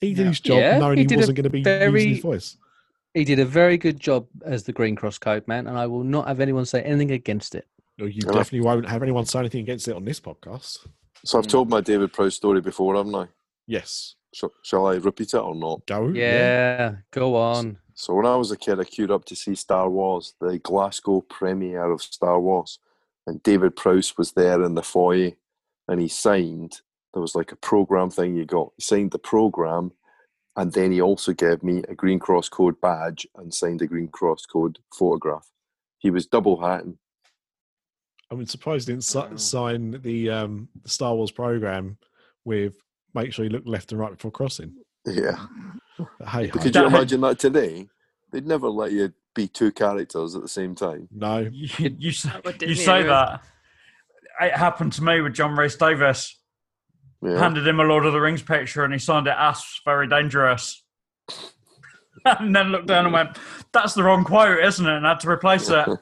[0.00, 0.28] He did Yeah.
[0.28, 2.56] his job, Yeah, knowing he he, wasn't going to be very- using his voice.
[3.14, 6.02] He did a very good job as the Green Cross Code man, and I will
[6.04, 7.66] not have anyone say anything against it.
[7.98, 8.32] No, you Yeah.
[8.32, 10.86] definitely won't have anyone say anything against it on this podcast.
[11.24, 13.28] So I've told my David Prowse story before, haven't I?
[13.66, 14.16] Yes.
[14.34, 15.86] Shall, shall I repeat it or not?
[15.86, 16.08] Go.
[16.08, 17.78] Yeah, go on.
[17.94, 21.20] So when I was a kid, I queued up to see Star Wars, the Glasgow
[21.20, 22.80] premiere of Star Wars,
[23.26, 25.30] and David Prowse was there in the foyer,
[25.88, 26.80] and he signed.
[27.14, 28.72] There was like a program thing you got.
[28.76, 29.92] He signed the program,
[30.56, 34.08] and then he also gave me a Green Cross Code badge and signed a Green
[34.08, 35.48] Cross Code photograph.
[35.98, 36.98] He was double hatting.
[38.40, 41.96] I'm surprised he didn't si- sign the um, the Star Wars program
[42.44, 42.74] with
[43.14, 44.74] make sure you look left and right before crossing.
[45.06, 45.46] Yeah.
[46.28, 47.88] Hey, But could you imagine that today?
[48.32, 51.08] They'd never let you be two characters at the same time.
[51.12, 51.38] no.
[51.52, 52.26] You, you, s-
[52.60, 53.08] you say anyway.
[53.08, 53.42] that.
[54.40, 56.36] It happened to me with John Rhys-Davies.
[57.22, 57.38] Yeah.
[57.38, 60.82] Handed him a Lord of the Rings picture and he signed it Asps Very Dangerous.
[62.24, 63.38] and then looked down and went,
[63.72, 64.96] That's the wrong quote, isn't it?
[64.96, 65.86] And had to replace it.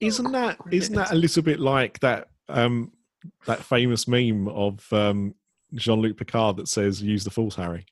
[0.00, 2.92] Isn't that isn't that a little bit like that um,
[3.46, 5.34] that famous meme of um,
[5.74, 7.86] Jean Luc Picard that says "Use the Force, Harry"?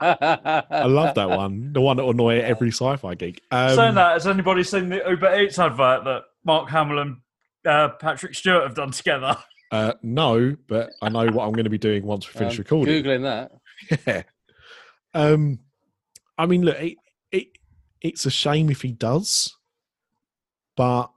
[0.00, 1.72] I love that one.
[1.72, 3.40] The one that will annoy every sci-fi geek.
[3.50, 7.16] Um, Saying that, has anybody seen the Uber Eats advert that Mark Hamill and
[7.66, 9.36] uh, Patrick Stewart have done together?
[9.72, 12.58] Uh, no, but I know what I'm going to be doing once we finish Um,
[12.58, 13.02] recording.
[13.02, 13.50] Googling that.
[14.06, 14.22] Yeah.
[15.14, 15.58] Um,
[16.38, 16.98] I mean, look, it, it
[18.04, 19.56] it's a shame if he does,
[20.76, 21.10] but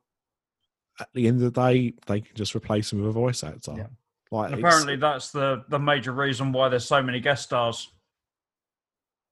[0.99, 3.73] at the end of the day, they can just replace him with a voice actor.
[3.77, 3.87] Yeah.
[4.31, 7.91] Like, apparently, that's the, the major reason why there's so many guest stars.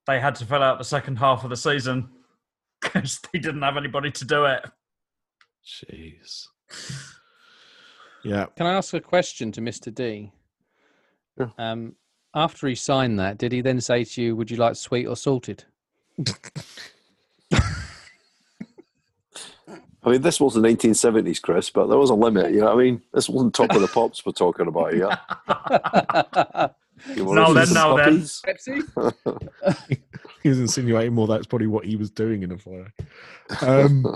[0.06, 2.10] They had to fill out the second half of the season
[2.82, 4.66] because they didn't have anybody to do it.
[5.66, 6.48] jeez.
[8.24, 8.48] Yeah.
[8.58, 9.94] Can I ask a question to Mr.
[9.94, 10.32] D?
[11.40, 11.48] Yeah.
[11.58, 11.96] Um,
[12.34, 15.16] after he signed that, did he then say to you, "Would you like sweet or
[15.16, 15.64] salted?"
[17.54, 17.62] I
[20.12, 22.52] mean, this was the 1970s, Chris, but there was a limit.
[22.52, 23.02] You know what I mean?
[23.14, 26.70] This wasn't top of the pops we're talking about here.
[27.14, 28.20] You wanna No, see then, some no, then.
[28.22, 29.74] Pepsi.
[30.44, 32.94] he was insinuating more that's probably what he was doing in a fire.
[33.62, 34.06] Um,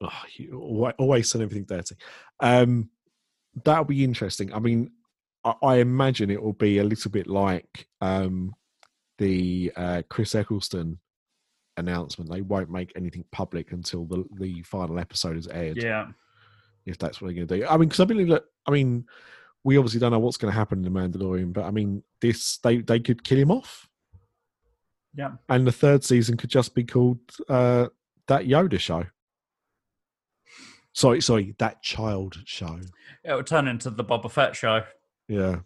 [0.00, 1.96] oh, you always, always everything dirty.
[2.40, 2.90] Um,
[3.64, 4.52] that'll be interesting.
[4.52, 4.90] I mean,
[5.44, 8.54] I, I imagine it will be a little bit like um,
[9.18, 10.98] the uh, Chris Eccleston
[11.76, 12.30] announcement.
[12.30, 15.82] They won't make anything public until the the final episode is aired.
[15.82, 16.08] Yeah.
[16.86, 17.66] if that's what they're going to do.
[17.66, 18.44] I mean, because I believe that.
[18.66, 19.04] I mean,
[19.64, 22.58] we obviously don't know what's going to happen in the Mandalorian, but I mean, this
[22.58, 23.88] they they could kill him off,
[25.14, 25.32] Yeah.
[25.48, 27.18] and the third season could just be called
[27.48, 27.88] uh,
[28.26, 29.04] that Yoda show.
[30.92, 32.78] Sorry, sorry, that child show.
[33.24, 34.84] It would turn into the Boba Fett show.
[35.28, 35.60] Yeah,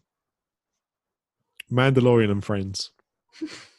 [1.71, 2.91] Mandalorian and friends.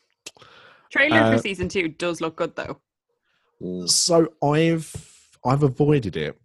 [0.92, 2.80] Trailer Uh, for season two does look good though.
[3.88, 4.92] So I've
[5.46, 6.40] I've avoided it.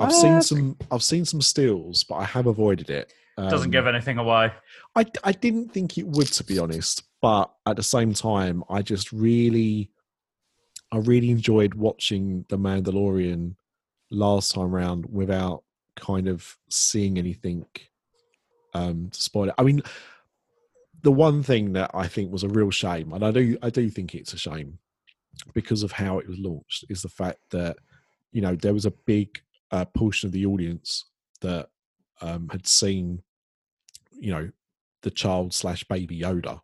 [0.00, 3.12] I've Ah, seen some I've seen some steals, but I have avoided it.
[3.36, 4.52] Doesn't Um, give anything away.
[4.96, 7.04] I, I didn't think it would, to be honest.
[7.22, 9.92] But at the same time, I just really,
[10.90, 13.54] I really enjoyed watching The Mandalorian
[14.10, 15.62] last time round without
[15.94, 17.64] kind of seeing anything
[18.74, 19.54] um, to spoil it.
[19.56, 19.82] I mean,
[21.02, 23.88] the one thing that I think was a real shame, and I do, I do
[23.88, 24.78] think it's a shame
[25.54, 27.76] because of how it was launched, is the fact that
[28.32, 31.04] you know there was a big uh, portion of the audience
[31.40, 31.68] that
[32.20, 33.22] um, had seen
[34.10, 34.50] you know
[35.02, 36.60] the child slash baby Yoda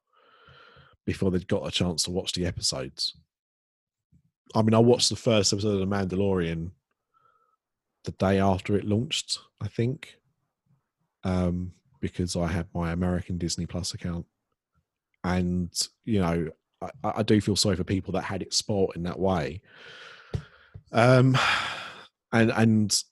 [1.07, 3.17] before they'd got a chance to watch the episodes.
[4.55, 6.71] I mean, I watched the first episode of The Mandalorian
[8.05, 10.17] the day after it launched, I think,
[11.25, 11.73] um,
[12.05, 14.27] because I had my American Disney Plus account,
[15.25, 15.73] and
[16.05, 16.51] you know,
[16.83, 19.63] I, I do feel sorry for people that had it spoilt in that way.
[20.93, 21.35] Um,
[22.31, 23.03] and and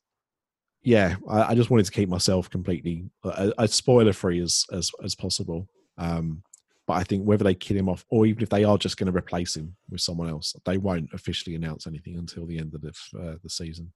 [0.82, 4.90] yeah, I, I just wanted to keep myself completely uh, as spoiler free as as
[5.02, 5.70] as possible.
[5.96, 6.42] Um,
[6.86, 9.10] but I think whether they kill him off or even if they are just going
[9.10, 12.82] to replace him with someone else, they won't officially announce anything until the end of
[12.82, 13.90] the uh, the season.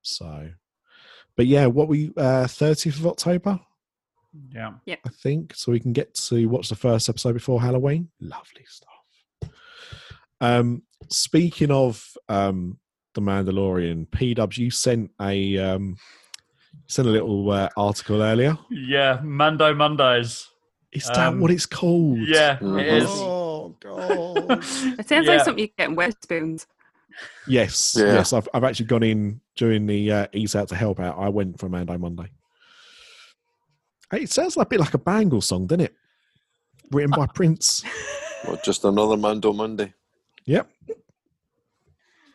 [0.00, 0.52] So,
[1.36, 3.60] but yeah, what we uh, 30th of October,
[4.52, 4.72] Yeah.
[4.86, 8.08] I think, so we can get to watch the first episode before Halloween.
[8.20, 9.50] Lovely stuff.
[10.40, 12.78] Um, speaking of um,
[13.14, 15.96] the Mandalorian, P Dubs, you sent a um,
[16.88, 18.58] sent a little uh, article earlier.
[18.70, 19.20] Yeah.
[19.22, 20.48] Mando Mondays.
[20.92, 22.18] Is that Um, what it's called?
[22.20, 23.08] Yeah, it is.
[23.08, 24.50] Oh god.
[24.98, 25.32] It sounds Yeah.
[25.36, 26.66] like something you get in Wetherspoons.
[27.48, 28.14] yes, Yeah.
[28.14, 28.32] yes.
[28.32, 31.16] I've I've actually gone in during the uh, Eat Out to help out.
[31.18, 32.30] I went for Mando Monday.
[34.10, 35.94] Hey, It sounds like a bit like a Bangle song, doesn't it?
[36.90, 37.82] Written by Prince.
[38.46, 39.94] Well, just another Mando Monday.
[40.46, 40.70] Yep.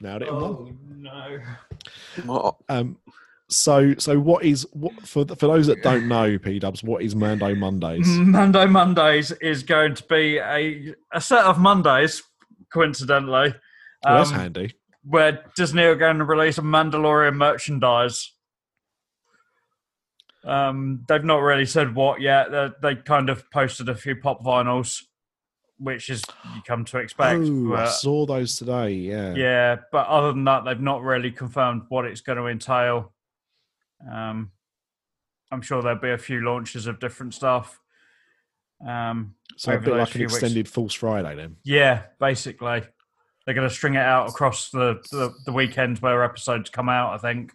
[0.01, 0.29] Nailed it.
[0.29, 1.39] Oh no!
[2.25, 2.97] Well, Um,
[3.49, 7.15] so so what is what for for those that don't know, P Dubs, what is
[7.15, 8.07] Mando Mondays?
[8.07, 12.23] Mando Mondays is going to be a a set of Mondays,
[12.71, 13.53] coincidentally,
[14.05, 14.73] Well, that's um, handy.
[15.03, 18.31] where Disney are going to release a Mandalorian merchandise.
[20.45, 22.51] Um, they've not really said what yet.
[22.51, 25.03] They, they kind of posted a few pop vinyls,
[25.77, 26.23] which is
[26.55, 27.41] you come to expect.
[27.43, 28.91] Oh, I saw those today.
[28.93, 29.33] Yeah.
[29.35, 33.13] yeah, but other than that, they've not really confirmed what it's going to entail.
[34.09, 34.51] Um,
[35.51, 37.79] I'm sure there'll be a few launches of different stuff.
[38.87, 40.35] Um, So a bit like an few weeks.
[40.35, 41.57] extended Force Friday then.
[41.65, 42.81] yeah, basically,
[43.45, 47.13] they're going to string it out across the, the the weekend where episodes come out.
[47.13, 47.51] I think.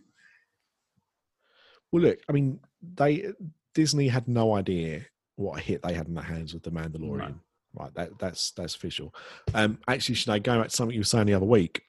[1.93, 2.59] Well, look, I mean,
[2.95, 3.33] they
[3.75, 5.07] Disney had no idea
[5.37, 7.41] what a hit they had in their hands with the Mandalorian.
[7.75, 9.13] Right, that that's that's official.
[9.53, 11.83] Um, actually, Sinead, going back to something you were saying the other week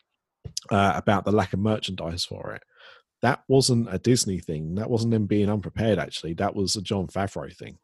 [0.72, 2.63] uh, about the lack of merchandise for it,
[3.22, 4.76] that wasn't a Disney thing.
[4.76, 5.99] That wasn't them being unprepared.
[5.99, 7.77] Actually, that was a Jon Favreau thing.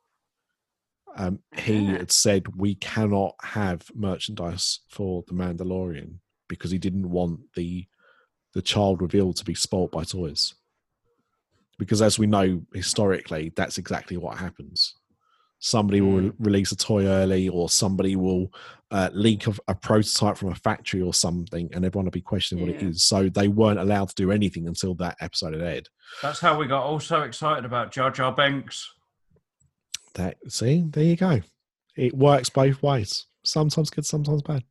[1.15, 1.97] Um, he Ah.
[1.97, 6.19] had said we cannot have merchandise for the Mandalorian
[6.49, 7.85] because he didn't want the
[8.53, 10.55] the child reveal to be spoilt by toys
[11.81, 14.93] because as we know historically that's exactly what happens.
[15.57, 18.53] Somebody will re- release a toy early or somebody will
[18.91, 22.63] uh, leak a, a prototype from a factory or something and everyone will be questioning
[22.63, 23.03] what it is.
[23.03, 25.89] So they weren't allowed to do anything until that episode had aired.
[26.21, 28.87] That's how we got all so excited about Jar Jar Binks.
[30.13, 31.41] that see there you go.
[31.97, 33.25] It works both ways.
[33.43, 34.63] Sometimes good sometimes bad.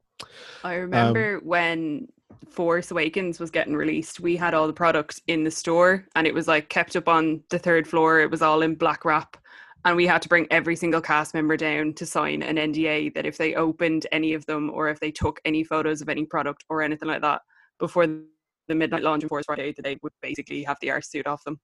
[0.62, 2.06] I Um, remember when
[2.48, 6.34] Force Awakens was getting released, we had all the products in the store and it
[6.34, 8.20] was like kept up on the third floor.
[8.20, 9.36] It was all in black wrap.
[9.84, 13.24] And we had to bring every single cast member down to sign an NDA that
[13.24, 16.64] if they opened any of them or if they took any photos of any product
[16.68, 17.40] or anything like that
[17.78, 21.26] before the midnight launch of Force Friday, that they would basically have the arse suit
[21.26, 21.58] off them.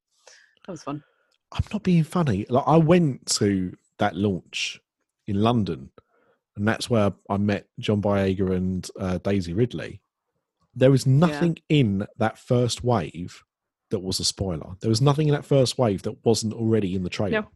[0.66, 1.02] That was fun.
[1.52, 2.46] I'm not being funny.
[2.48, 4.80] Like I went to that launch
[5.26, 5.90] in London,
[6.56, 10.00] and that's where I met John Boyega and uh, Daisy Ridley.
[10.76, 13.42] There was nothing in that first wave
[13.90, 14.74] that was a spoiler.
[14.80, 17.40] There was nothing in that first wave that wasn't already in the trailer.
[17.42, 17.48] No.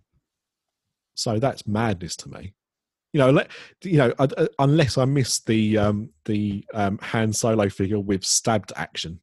[1.14, 2.54] So that's madness to me.
[3.12, 3.50] You know, let,
[3.82, 4.14] you know,
[4.58, 9.20] unless I missed the um, the um, Han Solo figure with stabbed action.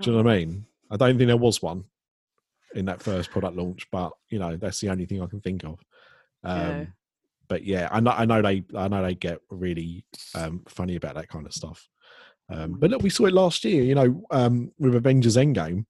[0.00, 0.66] Do you know what I mean?
[0.90, 1.84] I don't think there was one
[2.74, 5.64] in that first product launch, but you know that's the only thing I can think
[5.64, 5.80] of.
[6.44, 6.84] Um, Yeah.
[7.48, 10.04] But yeah, I know, I know they, I know they get really
[10.34, 11.88] um, funny about that kind of stuff.
[12.48, 13.82] Um, but look, we saw it last year.
[13.82, 15.84] You know, um, with Avengers Endgame,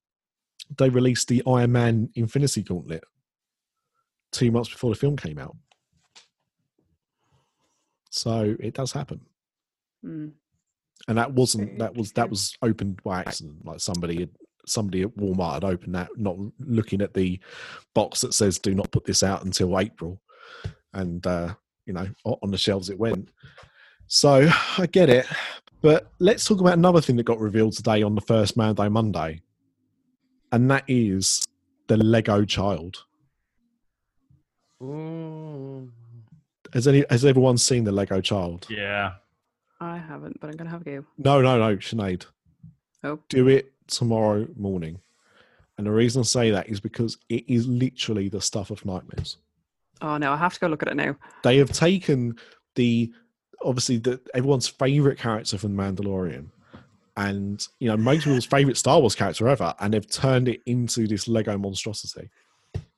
[0.78, 3.04] they released the Iron Man Infinity Gauntlet
[4.32, 5.56] two months before the film came out.
[8.10, 9.20] So it does happen.
[10.04, 10.32] Mm.
[11.08, 13.64] and that wasn't that was that was opened by accident.
[13.64, 14.30] Like somebody had
[14.66, 17.40] somebody at walmart had opened that not looking at the
[17.94, 20.20] box that says do not put this out until april.
[20.92, 21.54] And uh
[21.86, 23.30] you know on the shelves it went.
[24.06, 25.26] So i get it
[25.82, 29.40] but let's talk about another thing that got revealed today on the first mando monday
[30.52, 31.44] and that is
[31.88, 33.04] the lego child
[36.72, 39.12] has any has everyone seen the lego child Yeah.
[39.80, 41.04] I haven't, but I'm going to have a go.
[41.18, 42.24] No, no, no, Sinead.
[43.04, 43.18] Oh.
[43.28, 45.00] Do it tomorrow morning.
[45.76, 49.36] And the reason I say that is because it is literally the stuff of nightmares.
[50.00, 51.16] Oh no, I have to go look at it now.
[51.42, 52.36] They have taken
[52.74, 53.12] the
[53.62, 56.50] obviously the everyone's favorite character from The Mandalorian
[57.16, 61.06] and you know most people's favorite Star Wars character ever, and they've turned it into
[61.06, 62.30] this Lego monstrosity.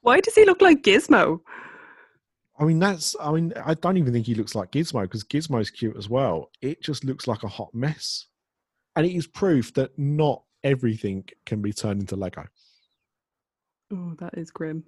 [0.00, 1.40] Why does he look like Gizmo?
[2.58, 3.14] I mean, that's.
[3.20, 6.50] I mean, I don't even think he looks like Gizmo because Gizmo's cute as well.
[6.60, 8.26] It just looks like a hot mess,
[8.96, 12.44] and it is proof that not everything can be turned into Lego.
[13.92, 14.84] Oh, that is grim.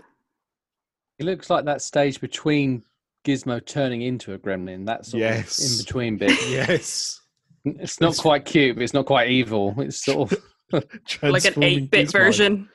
[1.18, 2.82] It looks like that stage between
[3.24, 4.86] Gizmo turning into a gremlin.
[4.86, 5.58] That sort Yes.
[5.58, 6.30] of in between bit.
[6.50, 7.20] Yes,
[7.64, 9.74] It's not quite cute, but it's not quite evil.
[9.78, 10.42] It's sort of
[11.22, 12.68] Like an 8 bit version.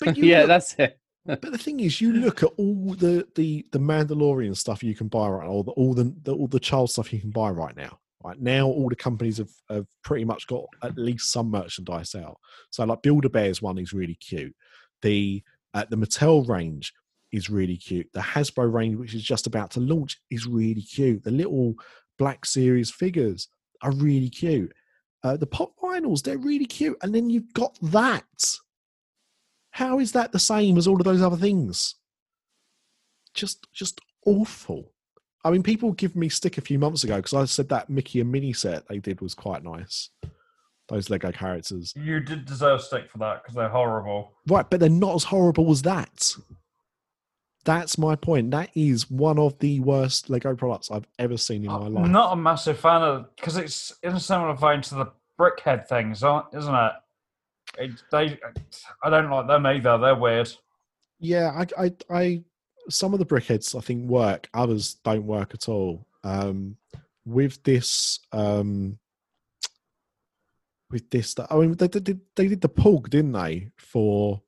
[0.00, 0.98] But you yeah, look- that's it.
[1.24, 5.06] But the thing is, you look at all the the the Mandalorian stuff you can
[5.06, 7.48] buy right now, all the all the, the all the child stuff you can buy
[7.50, 8.00] right now.
[8.24, 12.38] Right now, all the companies have, have pretty much got at least some merchandise out.
[12.70, 14.52] So, like Build a Bears one is really cute.
[15.02, 16.92] The uh, the Mattel range
[17.32, 18.08] is really cute.
[18.12, 21.24] The Hasbro range, which is just about to launch, is really cute.
[21.24, 21.74] The little
[22.18, 23.48] Black Series figures
[23.82, 24.72] are really cute.
[25.24, 26.98] Uh, the pop vinyls, they're really cute.
[27.02, 28.24] And then you've got that.
[29.70, 31.94] How is that the same as all of those other things?
[33.34, 34.92] Just, just awful.
[35.44, 38.20] I mean, people give me stick a few months ago because I said that Mickey
[38.20, 40.10] and Minnie set they did was quite nice.
[40.88, 41.94] Those Lego characters.
[41.96, 44.32] You did deserve stick for that because they're horrible.
[44.46, 46.34] Right, but they're not as horrible as that.
[47.64, 48.50] That's my point.
[48.50, 52.04] That is one of the worst Lego products I've ever seen in my life.
[52.04, 55.06] I'm not a massive fan of because it's in a similar vein to the
[55.38, 56.92] brickhead things, aren't- isn't it?
[57.78, 58.02] it?
[58.10, 58.38] They,
[59.02, 59.96] I don't like them either.
[59.98, 60.52] They're weird.
[61.20, 62.44] Yeah, I, I, I,
[62.88, 64.48] some of the brickheads I think work.
[64.54, 66.06] Others don't work at all.
[66.24, 66.76] Um,
[67.24, 68.98] with this, um,
[70.90, 74.42] with this, I mean, they, they did they did the pug, didn't they, for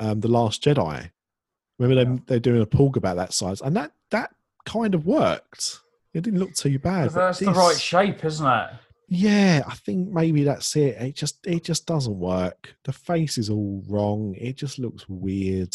[0.00, 1.10] um, the Last Jedi?
[1.80, 2.22] Remember them?
[2.26, 4.34] They're doing a pug about that size, and that that
[4.66, 5.80] kind of worked.
[6.12, 7.10] It didn't look too bad.
[7.10, 8.70] that's the right shape, isn't it?
[9.08, 11.00] Yeah, I think maybe that's it.
[11.00, 12.76] It just it just doesn't work.
[12.84, 14.34] The face is all wrong.
[14.36, 15.74] It just looks weird.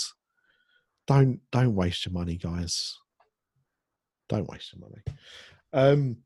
[1.07, 2.97] Don't don't waste your money, guys.
[4.29, 5.01] Don't waste your money.
[5.73, 6.17] Um,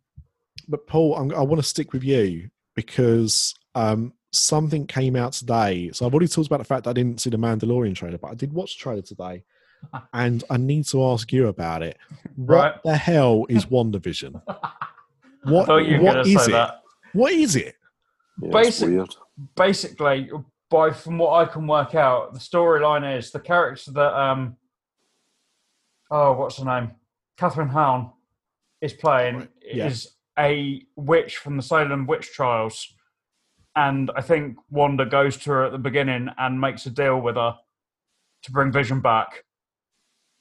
[0.67, 5.91] but Paul, I'm, I want to stick with you because um, something came out today.
[5.93, 8.31] So I've already talked about the fact that I didn't see the Mandalorian trailer, but
[8.31, 9.43] I did watch the trailer today,
[10.13, 11.97] and I need to ask you about it.
[12.35, 12.83] What Right.
[12.83, 14.41] the hell is WandaVision?
[14.47, 14.55] I
[15.43, 16.53] What thought you were what going to is say it?
[16.53, 16.81] that.
[17.13, 17.75] What is it?
[18.41, 19.15] Yeah, Basic- weird.
[19.55, 20.29] basically,
[20.69, 24.55] by from what I can work out, the storyline is the character that um
[26.11, 26.91] oh, what's her name?
[27.39, 28.11] Kathryn Hahn
[28.81, 29.87] is playing Right, yeah.
[29.87, 32.93] is a witch from the Salem witch trials.
[33.75, 37.35] And I think Wanda goes to her at the beginning and makes a deal with
[37.35, 37.55] her
[38.43, 39.43] to bring Vision back.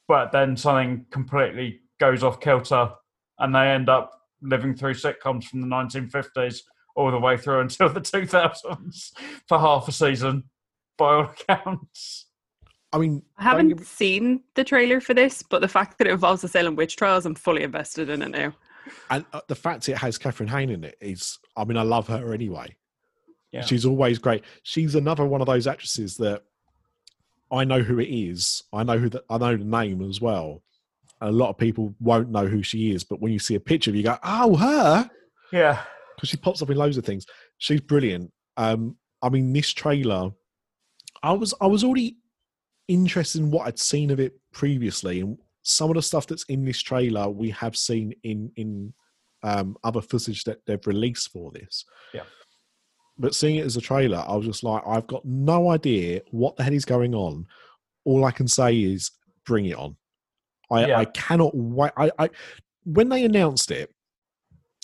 [0.09, 2.91] But then something completely goes off kilter
[3.39, 6.61] and they end up living through sitcoms from the 1950s
[6.97, 9.13] all the way through until the 2000s
[9.47, 10.45] for half a season,
[10.97, 12.27] by all accounts.
[12.93, 16.07] I mean, I haven't get me- seen the trailer for this, but the fact that
[16.07, 18.55] it involves the Salem witch trials, I'm fully invested in it now.
[19.11, 22.09] and uh, the fact it has Kathryn Hahn in it is, I mean, I love
[22.09, 22.75] her anyway.
[23.53, 23.65] Yeah.
[23.65, 24.45] She's always great.
[24.63, 26.43] She's another one of those actresses that
[27.51, 28.63] I know who it is.
[28.73, 30.63] I know who the, I know the name as well.
[31.21, 33.91] A lot of people won't know who she is, but when you see a picture
[33.91, 35.11] you go, "Oh, her,"
[35.53, 35.83] Yeah.
[36.15, 37.27] because she pops up in loads of things.
[37.59, 38.33] She's brilliant.
[38.57, 40.31] Um, I mean, this trailer,
[41.23, 42.19] I was I was already
[42.87, 46.65] interested in what I'd seen of it previously, and some of the stuff that's in
[46.65, 48.93] this trailer we have seen in in
[49.43, 51.85] um, other footage that they've released for this.
[52.15, 52.23] Yeah.
[53.19, 56.57] But seeing it as a trailer, I was just like, I've got no idea what
[56.57, 57.47] the hell is going on.
[58.05, 59.11] All I can say is,
[59.45, 59.97] bring it on.
[60.71, 60.99] I, Yeah.
[60.99, 61.93] I cannot wait.
[61.97, 62.31] I, I
[62.85, 63.93] when they announced it,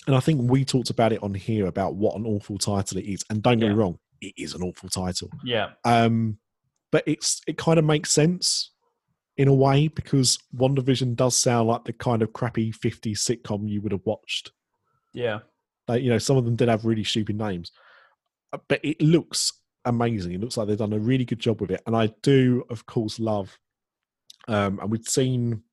[0.07, 3.05] and I think we talked about it on here about what an awful title it
[3.05, 3.23] is.
[3.29, 5.29] And don't get me wrong, it is an awful title.
[5.43, 5.69] Yeah.
[5.83, 6.37] Um,
[6.91, 8.71] but it's it kind of makes sense
[9.37, 13.81] in a way because WandaVision does sound like the kind of crappy 50s sitcom you
[13.81, 14.51] would have watched.
[15.13, 15.39] Yeah.
[15.87, 17.71] Like, you know, some of them did have really stupid names,
[18.67, 19.53] but it looks
[19.85, 20.33] amazing.
[20.33, 22.85] It looks like they've done a really good job with it, and I do, of
[22.85, 23.57] course, love.
[24.47, 25.63] Um, and we've seen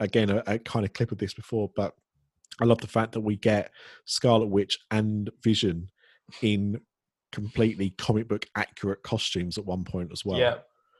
[0.00, 1.94] again a, a kind of clip of this before, but
[2.60, 3.70] I love the fact that we get
[4.04, 5.88] Scarlet Witch and Vision
[6.42, 6.80] in
[7.30, 10.38] completely comic book accurate costumes at one point as well.
[10.38, 10.56] Yeah.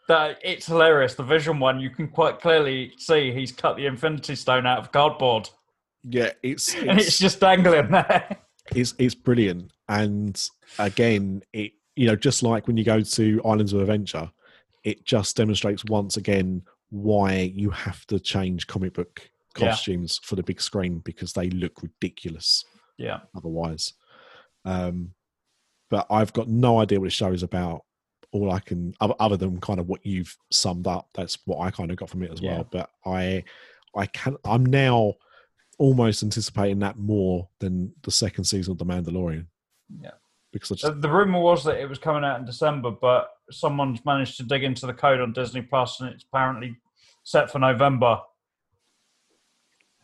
[0.09, 1.15] That it's hilarious.
[1.15, 4.91] The Vision one, you can quite clearly see he's cut the Infinity Stone out of
[4.91, 5.51] cardboard,
[6.05, 8.39] yeah, it's and it's it's, just dangling there.
[8.75, 9.73] It's it's brilliant.
[9.89, 10.41] And
[10.79, 14.31] again, it you know just like when you go to Islands of Adventure,
[14.85, 19.69] it just demonstrates once again why you have to change comic book Yeah.
[19.71, 22.65] costumes for the big screen because they look ridiculous
[22.97, 23.21] Yeah.
[23.37, 23.93] otherwise.
[24.65, 25.15] Um,
[25.91, 27.85] but I've got no idea what the show is about.
[28.31, 31.71] All I can, other, other than kind of what you've summed up, that's what I
[31.71, 32.57] kind of got from it as Yeah.
[32.57, 32.69] well.
[32.71, 33.43] But I,
[33.97, 35.15] I can, I'm now
[35.79, 39.47] almost anticipating that more than the second season of The Mandalorian.
[40.01, 40.11] Yeah.
[40.53, 44.05] because I The, the rumor was that it was coming out in December, but someone's
[44.05, 46.77] managed to dig into the code on Disney Plus, and it's apparently
[47.23, 48.21] set for November.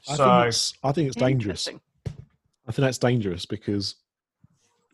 [0.09, 1.68] I So think it's, I think it's dangerous.
[1.68, 3.96] I think that's dangerous because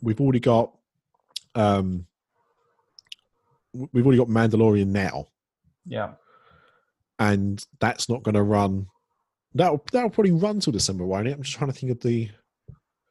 [0.03, 0.73] we've already got,
[1.55, 2.07] um,
[3.93, 5.27] we've already got Mandalorian now.
[5.87, 6.13] yeah,
[7.19, 8.87] and that's not going to run.
[9.55, 11.33] That'll that'll probably run till December, won't it?
[11.33, 12.31] I'm just trying to think of the.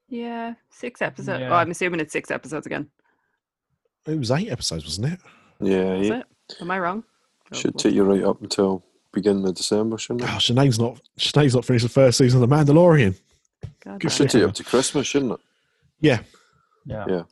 [0.07, 1.41] Yeah, six episodes.
[1.41, 1.49] Yeah.
[1.52, 2.88] Oh, I'm assuming it's six episodes again.
[4.07, 5.20] It was eight episodes, wasn't it?
[5.60, 6.20] Yeah, Is yeah.
[6.20, 6.26] it?
[6.61, 7.03] Am I wrong?
[7.52, 7.80] Oh, Should well.
[7.80, 8.84] take you right up until
[9.14, 10.28] beginning of December, shouldn't it?
[10.28, 10.99] Gosh, Sinead's not.
[11.20, 13.20] Sinead's not finished the first season of The Mandalorian.
[13.84, 14.30] God good Should it.
[14.32, 15.40] take you up to Christmas, shouldn't it?
[15.99, 16.20] Yeah.
[16.86, 17.24] yeah, Yeah.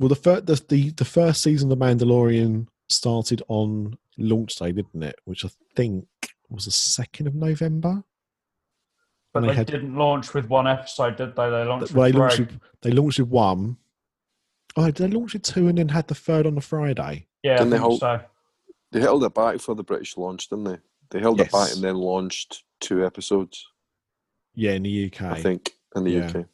[0.00, 4.72] Well, the first the, the the first season of The Mandalorian started on launch day,
[4.72, 5.16] didn't it?
[5.24, 6.06] Which I think
[6.48, 8.02] was the second of November.
[9.34, 11.50] But they, they had- didn't launch with one episode, did they?
[11.50, 12.44] They launched Well, they with launched three.
[12.46, 13.76] with, they launched with one,
[14.76, 17.26] Oh, did they launch it two and then had the third on the Friday?
[17.44, 18.20] Yeah, Didn't I they think hold- so.
[18.92, 20.78] They held it back for the British launch, didn't they?
[21.10, 23.64] They held it back and then launched two episodes,
[24.54, 25.22] Yeah, in the UK.
[25.22, 26.28] I think, in the Yeah.
[26.28, 26.46] UK.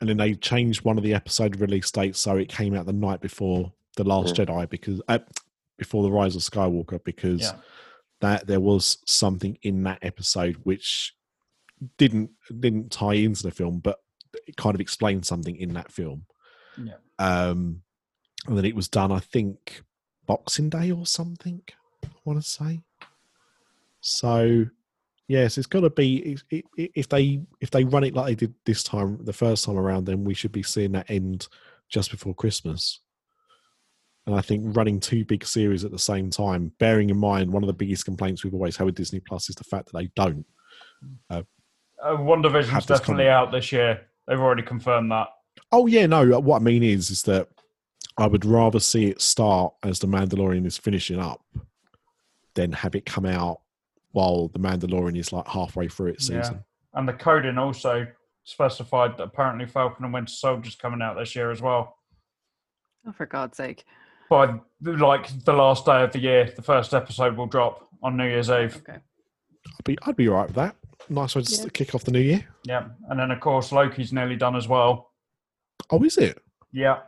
[0.00, 2.92] and then they changed one of the episode release dates so it came out the
[2.92, 5.18] night before the Last Jedi because uh,
[5.76, 7.56] before the Rise of Skywalker because Yeah.
[8.20, 11.14] that there was something in that episode which
[11.96, 12.30] didn't
[12.60, 13.98] didn't tie into the film, but
[14.46, 16.24] it kind of explained something in that film.
[16.76, 16.94] Yeah.
[17.18, 17.82] Um,
[18.46, 19.82] and then it was done, I think,
[20.26, 21.62] Boxing Day or something.
[22.04, 22.80] I want to say.
[24.00, 24.66] So,
[25.26, 28.82] yes, it's got to be if- they if they run it like they did this
[28.82, 31.48] time, the first time around, then we should be seeing that end
[31.88, 33.00] just before Christmas.
[34.26, 37.62] And I think running two big series at the same time, bearing in mind one
[37.62, 40.10] of the biggest complaints we've always had with Disney Plus is the fact that they
[40.14, 40.44] don't.
[41.30, 41.42] Uh,
[42.02, 44.02] Uh, WandaVision's Have this definitely kind out this year.
[44.26, 45.28] They've already confirmed that.
[45.72, 46.36] Oh yeah, no.
[46.36, 47.48] Uh, what I mean is, is that
[48.16, 51.40] I would rather see it start as the Mandalorian is finishing up,
[52.54, 53.60] than have it come out
[54.12, 56.42] while the Mandalorian is like halfway through its Yeah.
[56.42, 56.64] season.
[56.94, 58.06] And the coding also
[58.44, 61.96] specified that apparently Falcon and Winter Soldier's coming out this year as well.
[63.06, 63.84] Oh, for God's sake.
[64.30, 68.26] By like the last day of the year, the first episode will drop on New
[68.26, 68.76] Year's Eve.
[68.76, 68.98] Okay.
[68.98, 70.76] I'd be, I'd be all right with that.
[71.08, 71.68] Nice way to Yeah.
[71.72, 72.46] kick off the new year.
[72.64, 72.88] Yeah.
[73.08, 75.12] And then, of course, Loki's nearly done as well.
[75.90, 76.42] Oh, is it?
[76.72, 77.02] Yeah.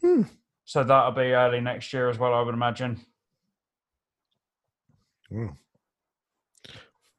[0.00, 0.22] Hmm.
[0.64, 3.04] So that'll be early next year as well, I would imagine.
[5.34, 5.50] Oh.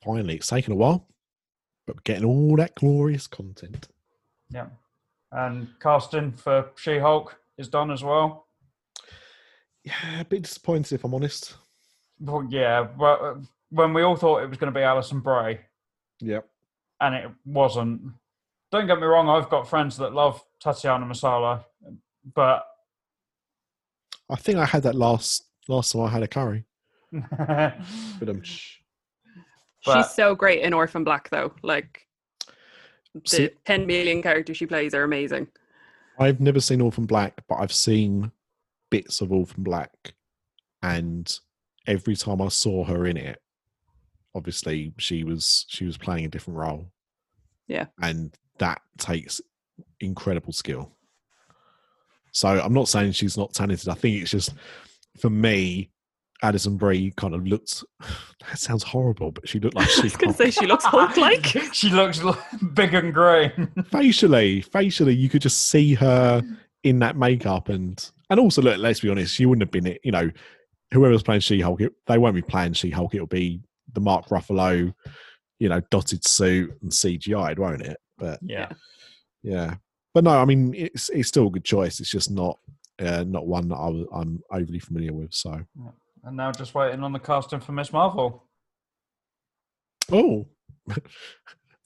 [0.03, 1.07] Finally, it's taken a while,
[1.85, 3.88] but we're getting all that glorious content.
[4.49, 4.68] Yeah.
[5.31, 8.47] And casting for She Hulk is done as well.
[9.84, 11.56] Yeah, a bit disappointed if I'm honest.
[12.19, 12.84] Well, yeah.
[12.84, 13.35] But uh,
[13.69, 15.59] when we all thought it was going to be Alison Brie,
[16.21, 16.47] Yep.
[17.01, 18.01] and it wasn't.
[18.71, 21.63] Don't get me wrong, I've got friends that love Tatiana Masala,
[22.33, 22.65] but
[24.29, 26.65] I think I had that last last time I had a curry.
[28.19, 28.77] But um, shh.
[29.85, 31.53] But- She's so great in Orphan Black, though.
[31.61, 32.07] Like,
[33.13, 35.47] the See- 10 million characters she plays are amazing.
[36.19, 38.31] I've never seen Orphan Black, but I've seen
[38.89, 39.91] bits of Orphan Black,
[40.81, 41.31] and
[41.87, 43.41] every time I saw her in it,
[44.36, 46.91] obviously she was she was playing a different role.
[47.68, 47.86] Yeah.
[47.99, 49.41] and that takes
[49.99, 50.91] incredible skill.
[52.32, 53.90] So I'm not saying she's not talented.
[53.90, 54.53] I think it's just
[55.18, 55.90] for me,
[56.44, 57.84] Addison Brie kind of looked.
[58.48, 60.86] That sounds horrible, but she looked like I she was going to say she looks
[60.86, 61.45] Hulk like.
[61.74, 62.22] she looks
[62.76, 63.72] big and green.
[63.90, 66.44] facially, facially, you could just see her
[66.84, 68.78] in that makeup, and and also look.
[68.78, 69.99] Let's be honest, she wouldn't have been it.
[70.03, 70.30] You know,
[70.94, 73.16] whoever's playing She Hulk, they won't be playing She Hulk.
[73.16, 73.62] It'll be
[73.94, 74.94] the Mark Ruffalo,
[75.60, 77.98] you know, dotted suit and CGI'd, won't it?
[78.18, 78.70] But yeah.
[79.44, 79.76] yeah,
[80.14, 81.99] but no, I mean, it's it's still a good choice.
[81.99, 82.57] It's just not
[82.99, 85.34] uh, not one that I was, I'm overly familiar with.
[85.34, 85.62] So,
[86.24, 88.48] And now just waiting on the casting for Miss Marvel.
[90.12, 90.45] oh,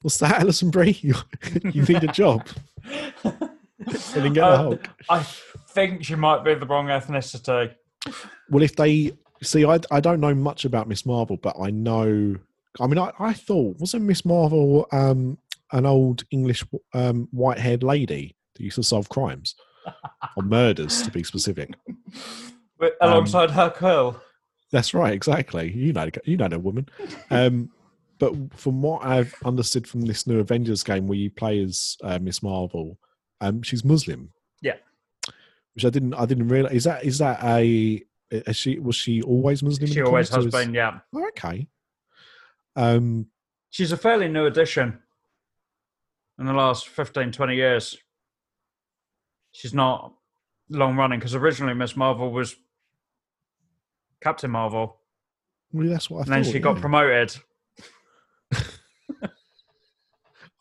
[0.02, 0.92] what's that, Alison Brie?
[1.02, 1.16] You,
[1.72, 2.48] you need a job.
[4.14, 4.78] Didn't get Uh,
[5.10, 5.24] I
[5.70, 7.74] think she might be the wrong ethnicity.
[8.50, 12.36] Well, if they see, I I don't know much about Miss Marvel, but I know.
[12.80, 15.38] I mean, I, I thought wasn't Miss Marvel um,
[15.72, 16.64] an old English
[16.94, 19.56] um, white-haired lady that used to solve crimes
[20.38, 21.74] or murders, to be specific.
[22.82, 24.22] Um, Alongside her curl.
[24.72, 25.72] That's right, exactly.
[25.72, 26.88] You know, you know the woman.
[27.32, 27.72] Um,
[28.20, 32.20] but from what I've understood from this new Avengers game, where you play as uh,
[32.20, 32.98] Miss Marvel,
[33.42, 34.32] um, she's Muslim.
[34.62, 34.76] Yeah.
[35.74, 36.74] Which I didn't, I didn't realize.
[36.74, 38.04] Is that is that a?
[38.32, 39.90] Is she was she always Muslim?
[39.90, 41.00] She always has been, yeah.
[41.16, 41.68] Oh, okay.
[42.76, 43.28] Um,
[43.72, 45.00] She's a fairly new addition
[46.38, 47.98] in the last 15, 20 years.
[49.52, 50.14] She's not
[50.70, 52.56] long running because originally Miss Marvel was
[54.22, 55.00] Captain Marvel.
[55.72, 56.44] well, that's what I and thought.
[56.44, 56.82] then she got yeah.
[56.82, 57.36] promoted.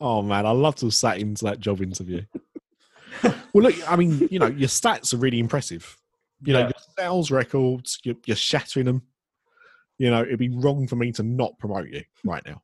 [0.01, 2.23] Oh man, I love to have sat into that job interview.
[3.23, 5.98] well, look, I mean, you know, your stats are really impressive.
[6.43, 6.65] You know, Yeah.
[6.67, 9.03] your sales records, you're, you're shattering them.
[9.99, 12.63] You know, it'd be wrong for me to not promote you right now.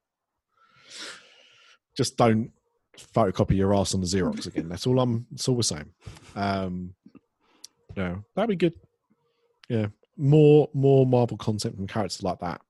[1.97, 2.51] Just don't
[2.97, 4.69] photocopy your ass on the Xerox again.
[4.69, 5.27] That's all I'm.
[5.31, 5.91] That's all we're saying.
[6.35, 6.95] Um,
[7.97, 8.75] no, that'd be good.
[9.69, 9.87] Yeah,
[10.17, 12.61] more more Marvel content from characters like that.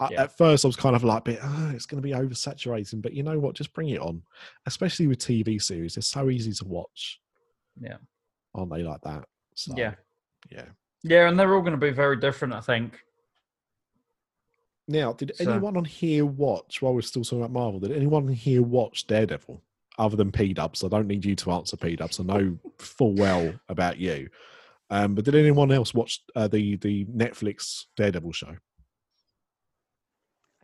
[0.00, 0.22] I, Yeah.
[0.24, 3.12] At first, I was kind of like, "Bit, oh, it's going to be oversaturating," but
[3.14, 3.54] you know what?
[3.54, 4.22] Just bring it on.
[4.66, 7.20] Especially with TV series, they're so easy to watch,
[7.80, 7.96] Yeah.
[8.54, 8.82] aren't they?
[8.82, 9.26] Like that.
[9.54, 9.94] So, Yeah.
[10.50, 10.66] Yeah.
[11.02, 12.98] Yeah, and they're all going to be very different, I think.
[14.88, 16.80] Now, did So- anyone on here watch?
[16.82, 19.62] While we're still talking about Marvel, did anyone here watch Daredevil?
[19.98, 20.84] other than P Dubs.
[20.84, 22.20] I don't need you to answer P Dubs.
[22.20, 24.28] I know full well about you.
[24.90, 28.54] Um, but did anyone else watch uh, the the Netflix Daredevil show?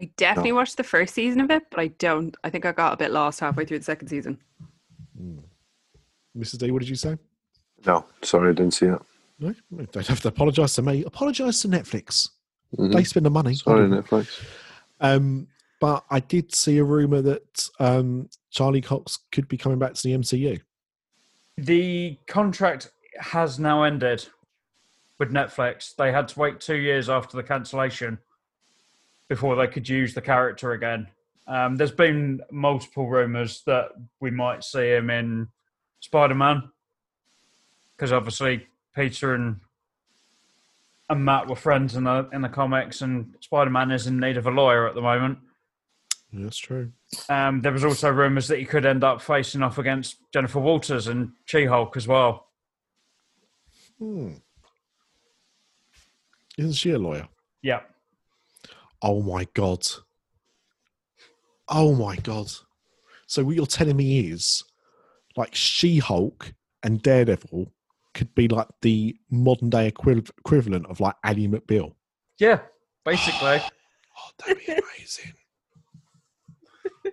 [0.00, 2.36] I definitely watched the first season of it, but I don't.
[2.44, 4.38] I think I got a bit lost halfway through the second season.
[6.36, 6.58] Mrs.
[6.58, 7.16] D, what did you say?
[7.84, 9.02] No, sorry, I didn't see it.
[9.38, 11.04] No, you don't have to apologise to me.
[11.04, 12.30] Apologise to Netflix.
[12.76, 12.92] Mhm.
[12.92, 13.54] They spend the money.
[13.54, 13.88] Sorry.
[13.88, 14.44] Netflix.
[15.00, 15.48] Um,
[15.80, 20.02] but I did see a rumor that um, Charlie Cox could be coming back to
[20.02, 20.60] the MCU.
[21.56, 24.26] The contract has now ended
[25.18, 25.94] with Netflix.
[25.94, 28.18] They had to wait two years after the cancellation
[29.28, 31.08] before they could use the character again.
[31.46, 33.90] Um, there's been multiple rumors that
[34.20, 35.48] we might see him in
[36.00, 36.70] Spider Man
[37.96, 39.60] because obviously Peter and
[41.10, 44.36] and Matt were friends in the in the comics, and Spider Man is in need
[44.36, 45.38] of a lawyer at the moment.
[46.32, 46.90] That's true.
[47.28, 51.06] Um, there was also rumours that he could end up facing off against Jennifer Walters
[51.06, 52.48] and She Hulk as well.
[53.98, 54.32] Hmm.
[56.58, 57.28] Isn't she a lawyer?
[57.62, 57.80] Yeah,
[59.06, 59.86] Oh my god.
[61.68, 62.50] Oh my god.
[63.26, 64.64] So what you're telling me is
[65.36, 67.70] like She Hulk and Daredevil
[68.14, 71.94] could be like the modern day equivalent of like Ally McBeal.
[72.38, 72.60] yeah,
[73.04, 73.60] basically.
[74.16, 75.32] Oh, that'd be amazing.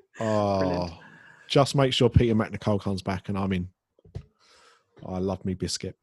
[0.19, 0.99] oh,
[1.47, 3.69] just make sure Peter MacNicol comes back and I'm in.
[5.03, 5.95] I love me biscuit.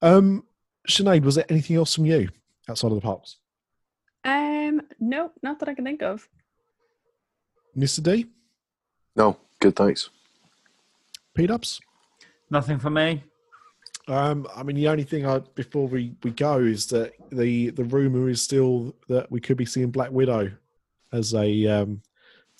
[0.00, 0.44] Um,
[0.88, 2.30] Sinead, was there anything else from you
[2.70, 3.36] outside of the parks?
[4.24, 6.26] Um, no, not that I can think of.
[7.76, 8.02] Mr.
[8.02, 8.26] D,
[9.14, 10.08] No, good, thanks.
[11.34, 11.80] Pete Ups?
[12.52, 13.24] Nothing for me.
[14.08, 17.84] Um, I mean, the only thing I before we, we go is that the the
[17.84, 20.52] rumor is still that we could be seeing Black Widow
[21.14, 22.02] as a um,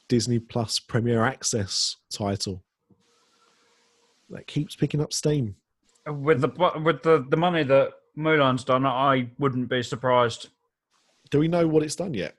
[0.09, 2.64] Disney Plus Premier Access title.
[4.31, 5.56] That keeps picking up steam.
[6.06, 10.48] With the with the, the money that Mulan's done, I wouldn't be surprised.
[11.31, 12.35] Do we know what it's done yet?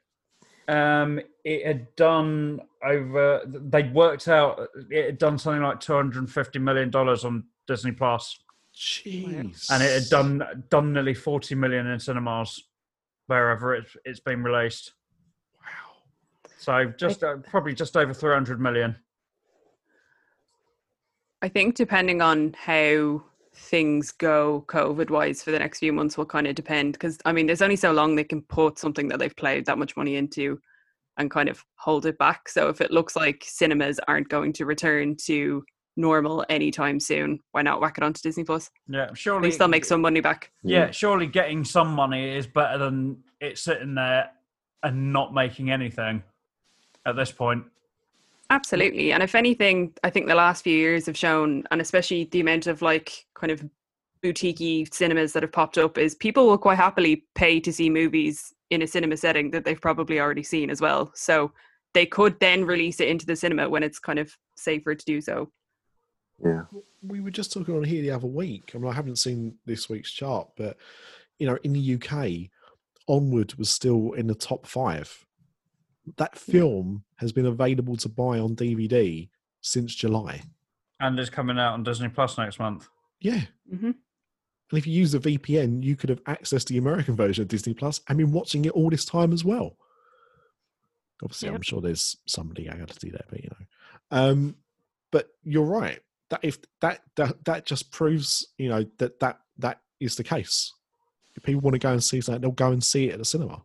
[0.68, 3.42] Um, it had done over.
[3.46, 7.46] They'd worked out it had done something like two hundred and fifty million dollars on
[7.68, 8.40] Disney Plus,
[8.76, 9.70] Jeez.
[9.70, 12.64] and it had done done nearly forty million in cinemas
[13.28, 14.94] wherever it's it's been released.
[15.60, 15.94] Wow.
[16.58, 18.96] So just uh, probably just over three hundred million.
[21.42, 23.22] I think depending on how
[23.56, 27.34] things go COVID wise for the next few months will kind of depend because I
[27.34, 30.16] mean there's only so long they can put something that they've played that much money
[30.16, 30.60] into
[31.18, 32.50] and kind of hold it back.
[32.50, 35.64] So if it looks like cinemas aren't going to return to
[35.96, 38.70] normal anytime soon, why not whack it onto Disney Plus?
[38.88, 40.52] Yeah, surely least they'll make some money back.
[40.64, 44.32] Yeah, surely getting some money is better than it sitting there
[44.82, 46.24] and not making anything
[47.06, 47.64] at this point.
[48.50, 49.14] Absolutely.
[49.14, 52.68] And if anything, I think the last few years have shown, and especially the amount
[52.68, 53.64] of like kind of
[54.22, 58.54] boutique cinemas that have popped up, is people will quite happily pay to see movies
[58.74, 61.12] in a cinema setting that they've probably already seen as well.
[61.16, 61.52] So
[61.94, 65.22] they could then release it into the cinema when it's kind of safer to do
[65.22, 65.52] so.
[66.44, 66.64] Yeah.
[67.02, 68.72] we were just talking on here the other week.
[68.74, 70.78] I mean, I haven't seen this week's chart, but
[71.40, 72.50] you know, in the UK,
[73.08, 75.26] Onward was still in the top five.
[76.18, 79.30] That film has been available to buy on DVD
[79.62, 80.42] since July.
[81.00, 82.88] And is coming out on Disney Plus next month.
[83.20, 83.42] Yeah.
[83.70, 83.92] hmm
[84.74, 87.76] And if you use a VPN, you could have accessed the American version of Disney
[87.76, 89.78] Plus and been watching it all this time as well.
[91.24, 93.66] Obviously, I'm sure there's somebody I got to do that, but you know.
[94.10, 94.56] Um,
[95.12, 96.00] but you're right.
[96.32, 100.74] That if that that that just proves, you know, that that that is the case.
[101.36, 103.26] If people want to go and see something, they'll go and see it at the
[103.26, 103.62] cinema,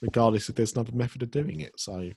[0.00, 1.78] regardless if there's another method of doing it.
[1.78, 2.12] So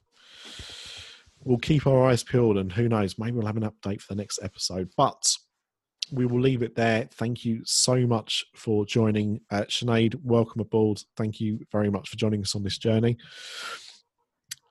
[1.44, 4.22] we'll keep our eyes peeled, and who knows, maybe we'll have an update for the
[4.22, 4.92] next episode.
[4.96, 5.36] But
[6.12, 7.08] we will leave it there.
[7.14, 9.42] Thank you so much for joining.
[9.52, 11.02] Uh, Sinead, welcome aboard.
[11.16, 13.18] Thank you very much for joining us on this journey.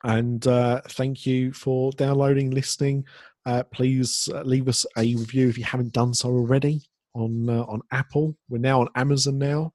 [0.05, 3.05] And uh, thank you for downloading, listening.
[3.47, 6.83] Uh, please uh, leave us a review if you haven't done so already
[7.15, 8.37] on uh, on Apple.
[8.49, 9.73] We're now on Amazon now,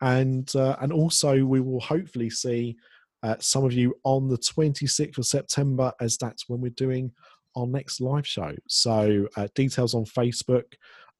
[0.00, 2.76] and uh, and also we will hopefully see
[3.22, 7.12] uh, some of you on the 26th of September, as that's when we're doing
[7.56, 8.54] our next live show.
[8.68, 10.64] So uh, details on Facebook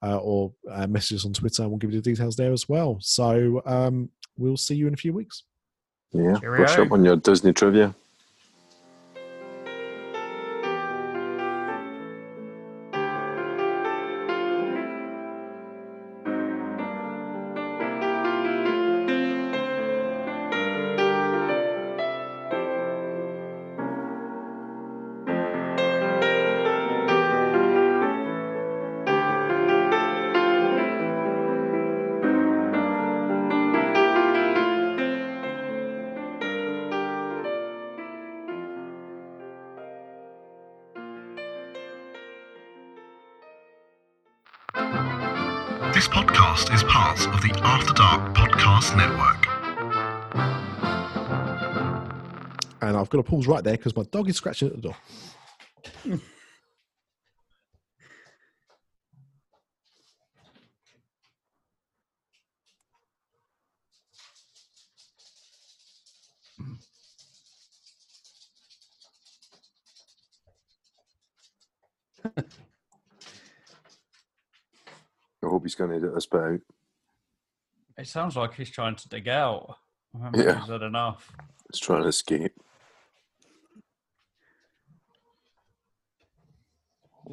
[0.02, 2.98] uh, or uh, messages on Twitter, and we'll give you the details there as well.
[3.00, 5.44] So um, we'll see you in a few weeks.
[6.12, 6.38] Yeah.
[6.38, 6.64] Cheerio.
[6.64, 7.94] Brush up on your Disney trivia.
[53.12, 54.96] And I've got to pause right there because my dog is scratching at the door.
[75.44, 76.60] I hope he's going to edit this bit out.
[77.98, 79.76] It sounds like he's trying to dig out.
[80.14, 80.86] I haven't Yeah.
[80.86, 81.30] enough.
[81.70, 82.52] He's trying to escape.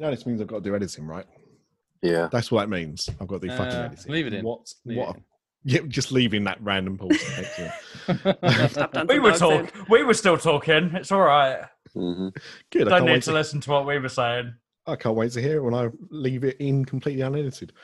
[0.00, 1.26] You know, this means I've got to do editing, right?
[2.00, 2.30] Yeah.
[2.32, 3.06] That's what that means.
[3.20, 4.10] I've got to do fucking Uh, editing.
[4.12, 4.42] leave it in.
[4.46, 4.72] What?
[4.86, 5.10] Leave what?
[5.10, 5.24] it in.
[5.62, 7.22] Yeah, just leaving that random pause.
[7.36, 7.72] Excellent.
[8.72, 9.68] Tap dancing We were dog sound.
[9.68, 9.88] talk.
[9.90, 10.92] We were still talking.
[10.94, 11.64] It's all right.
[11.92, 12.28] hmm
[12.70, 12.86] Good.
[12.86, 14.54] I Don't can't, need wait to to, listen to what we were saying.
[14.86, 17.74] I can't wait to hear it when I leave it in completely unedited.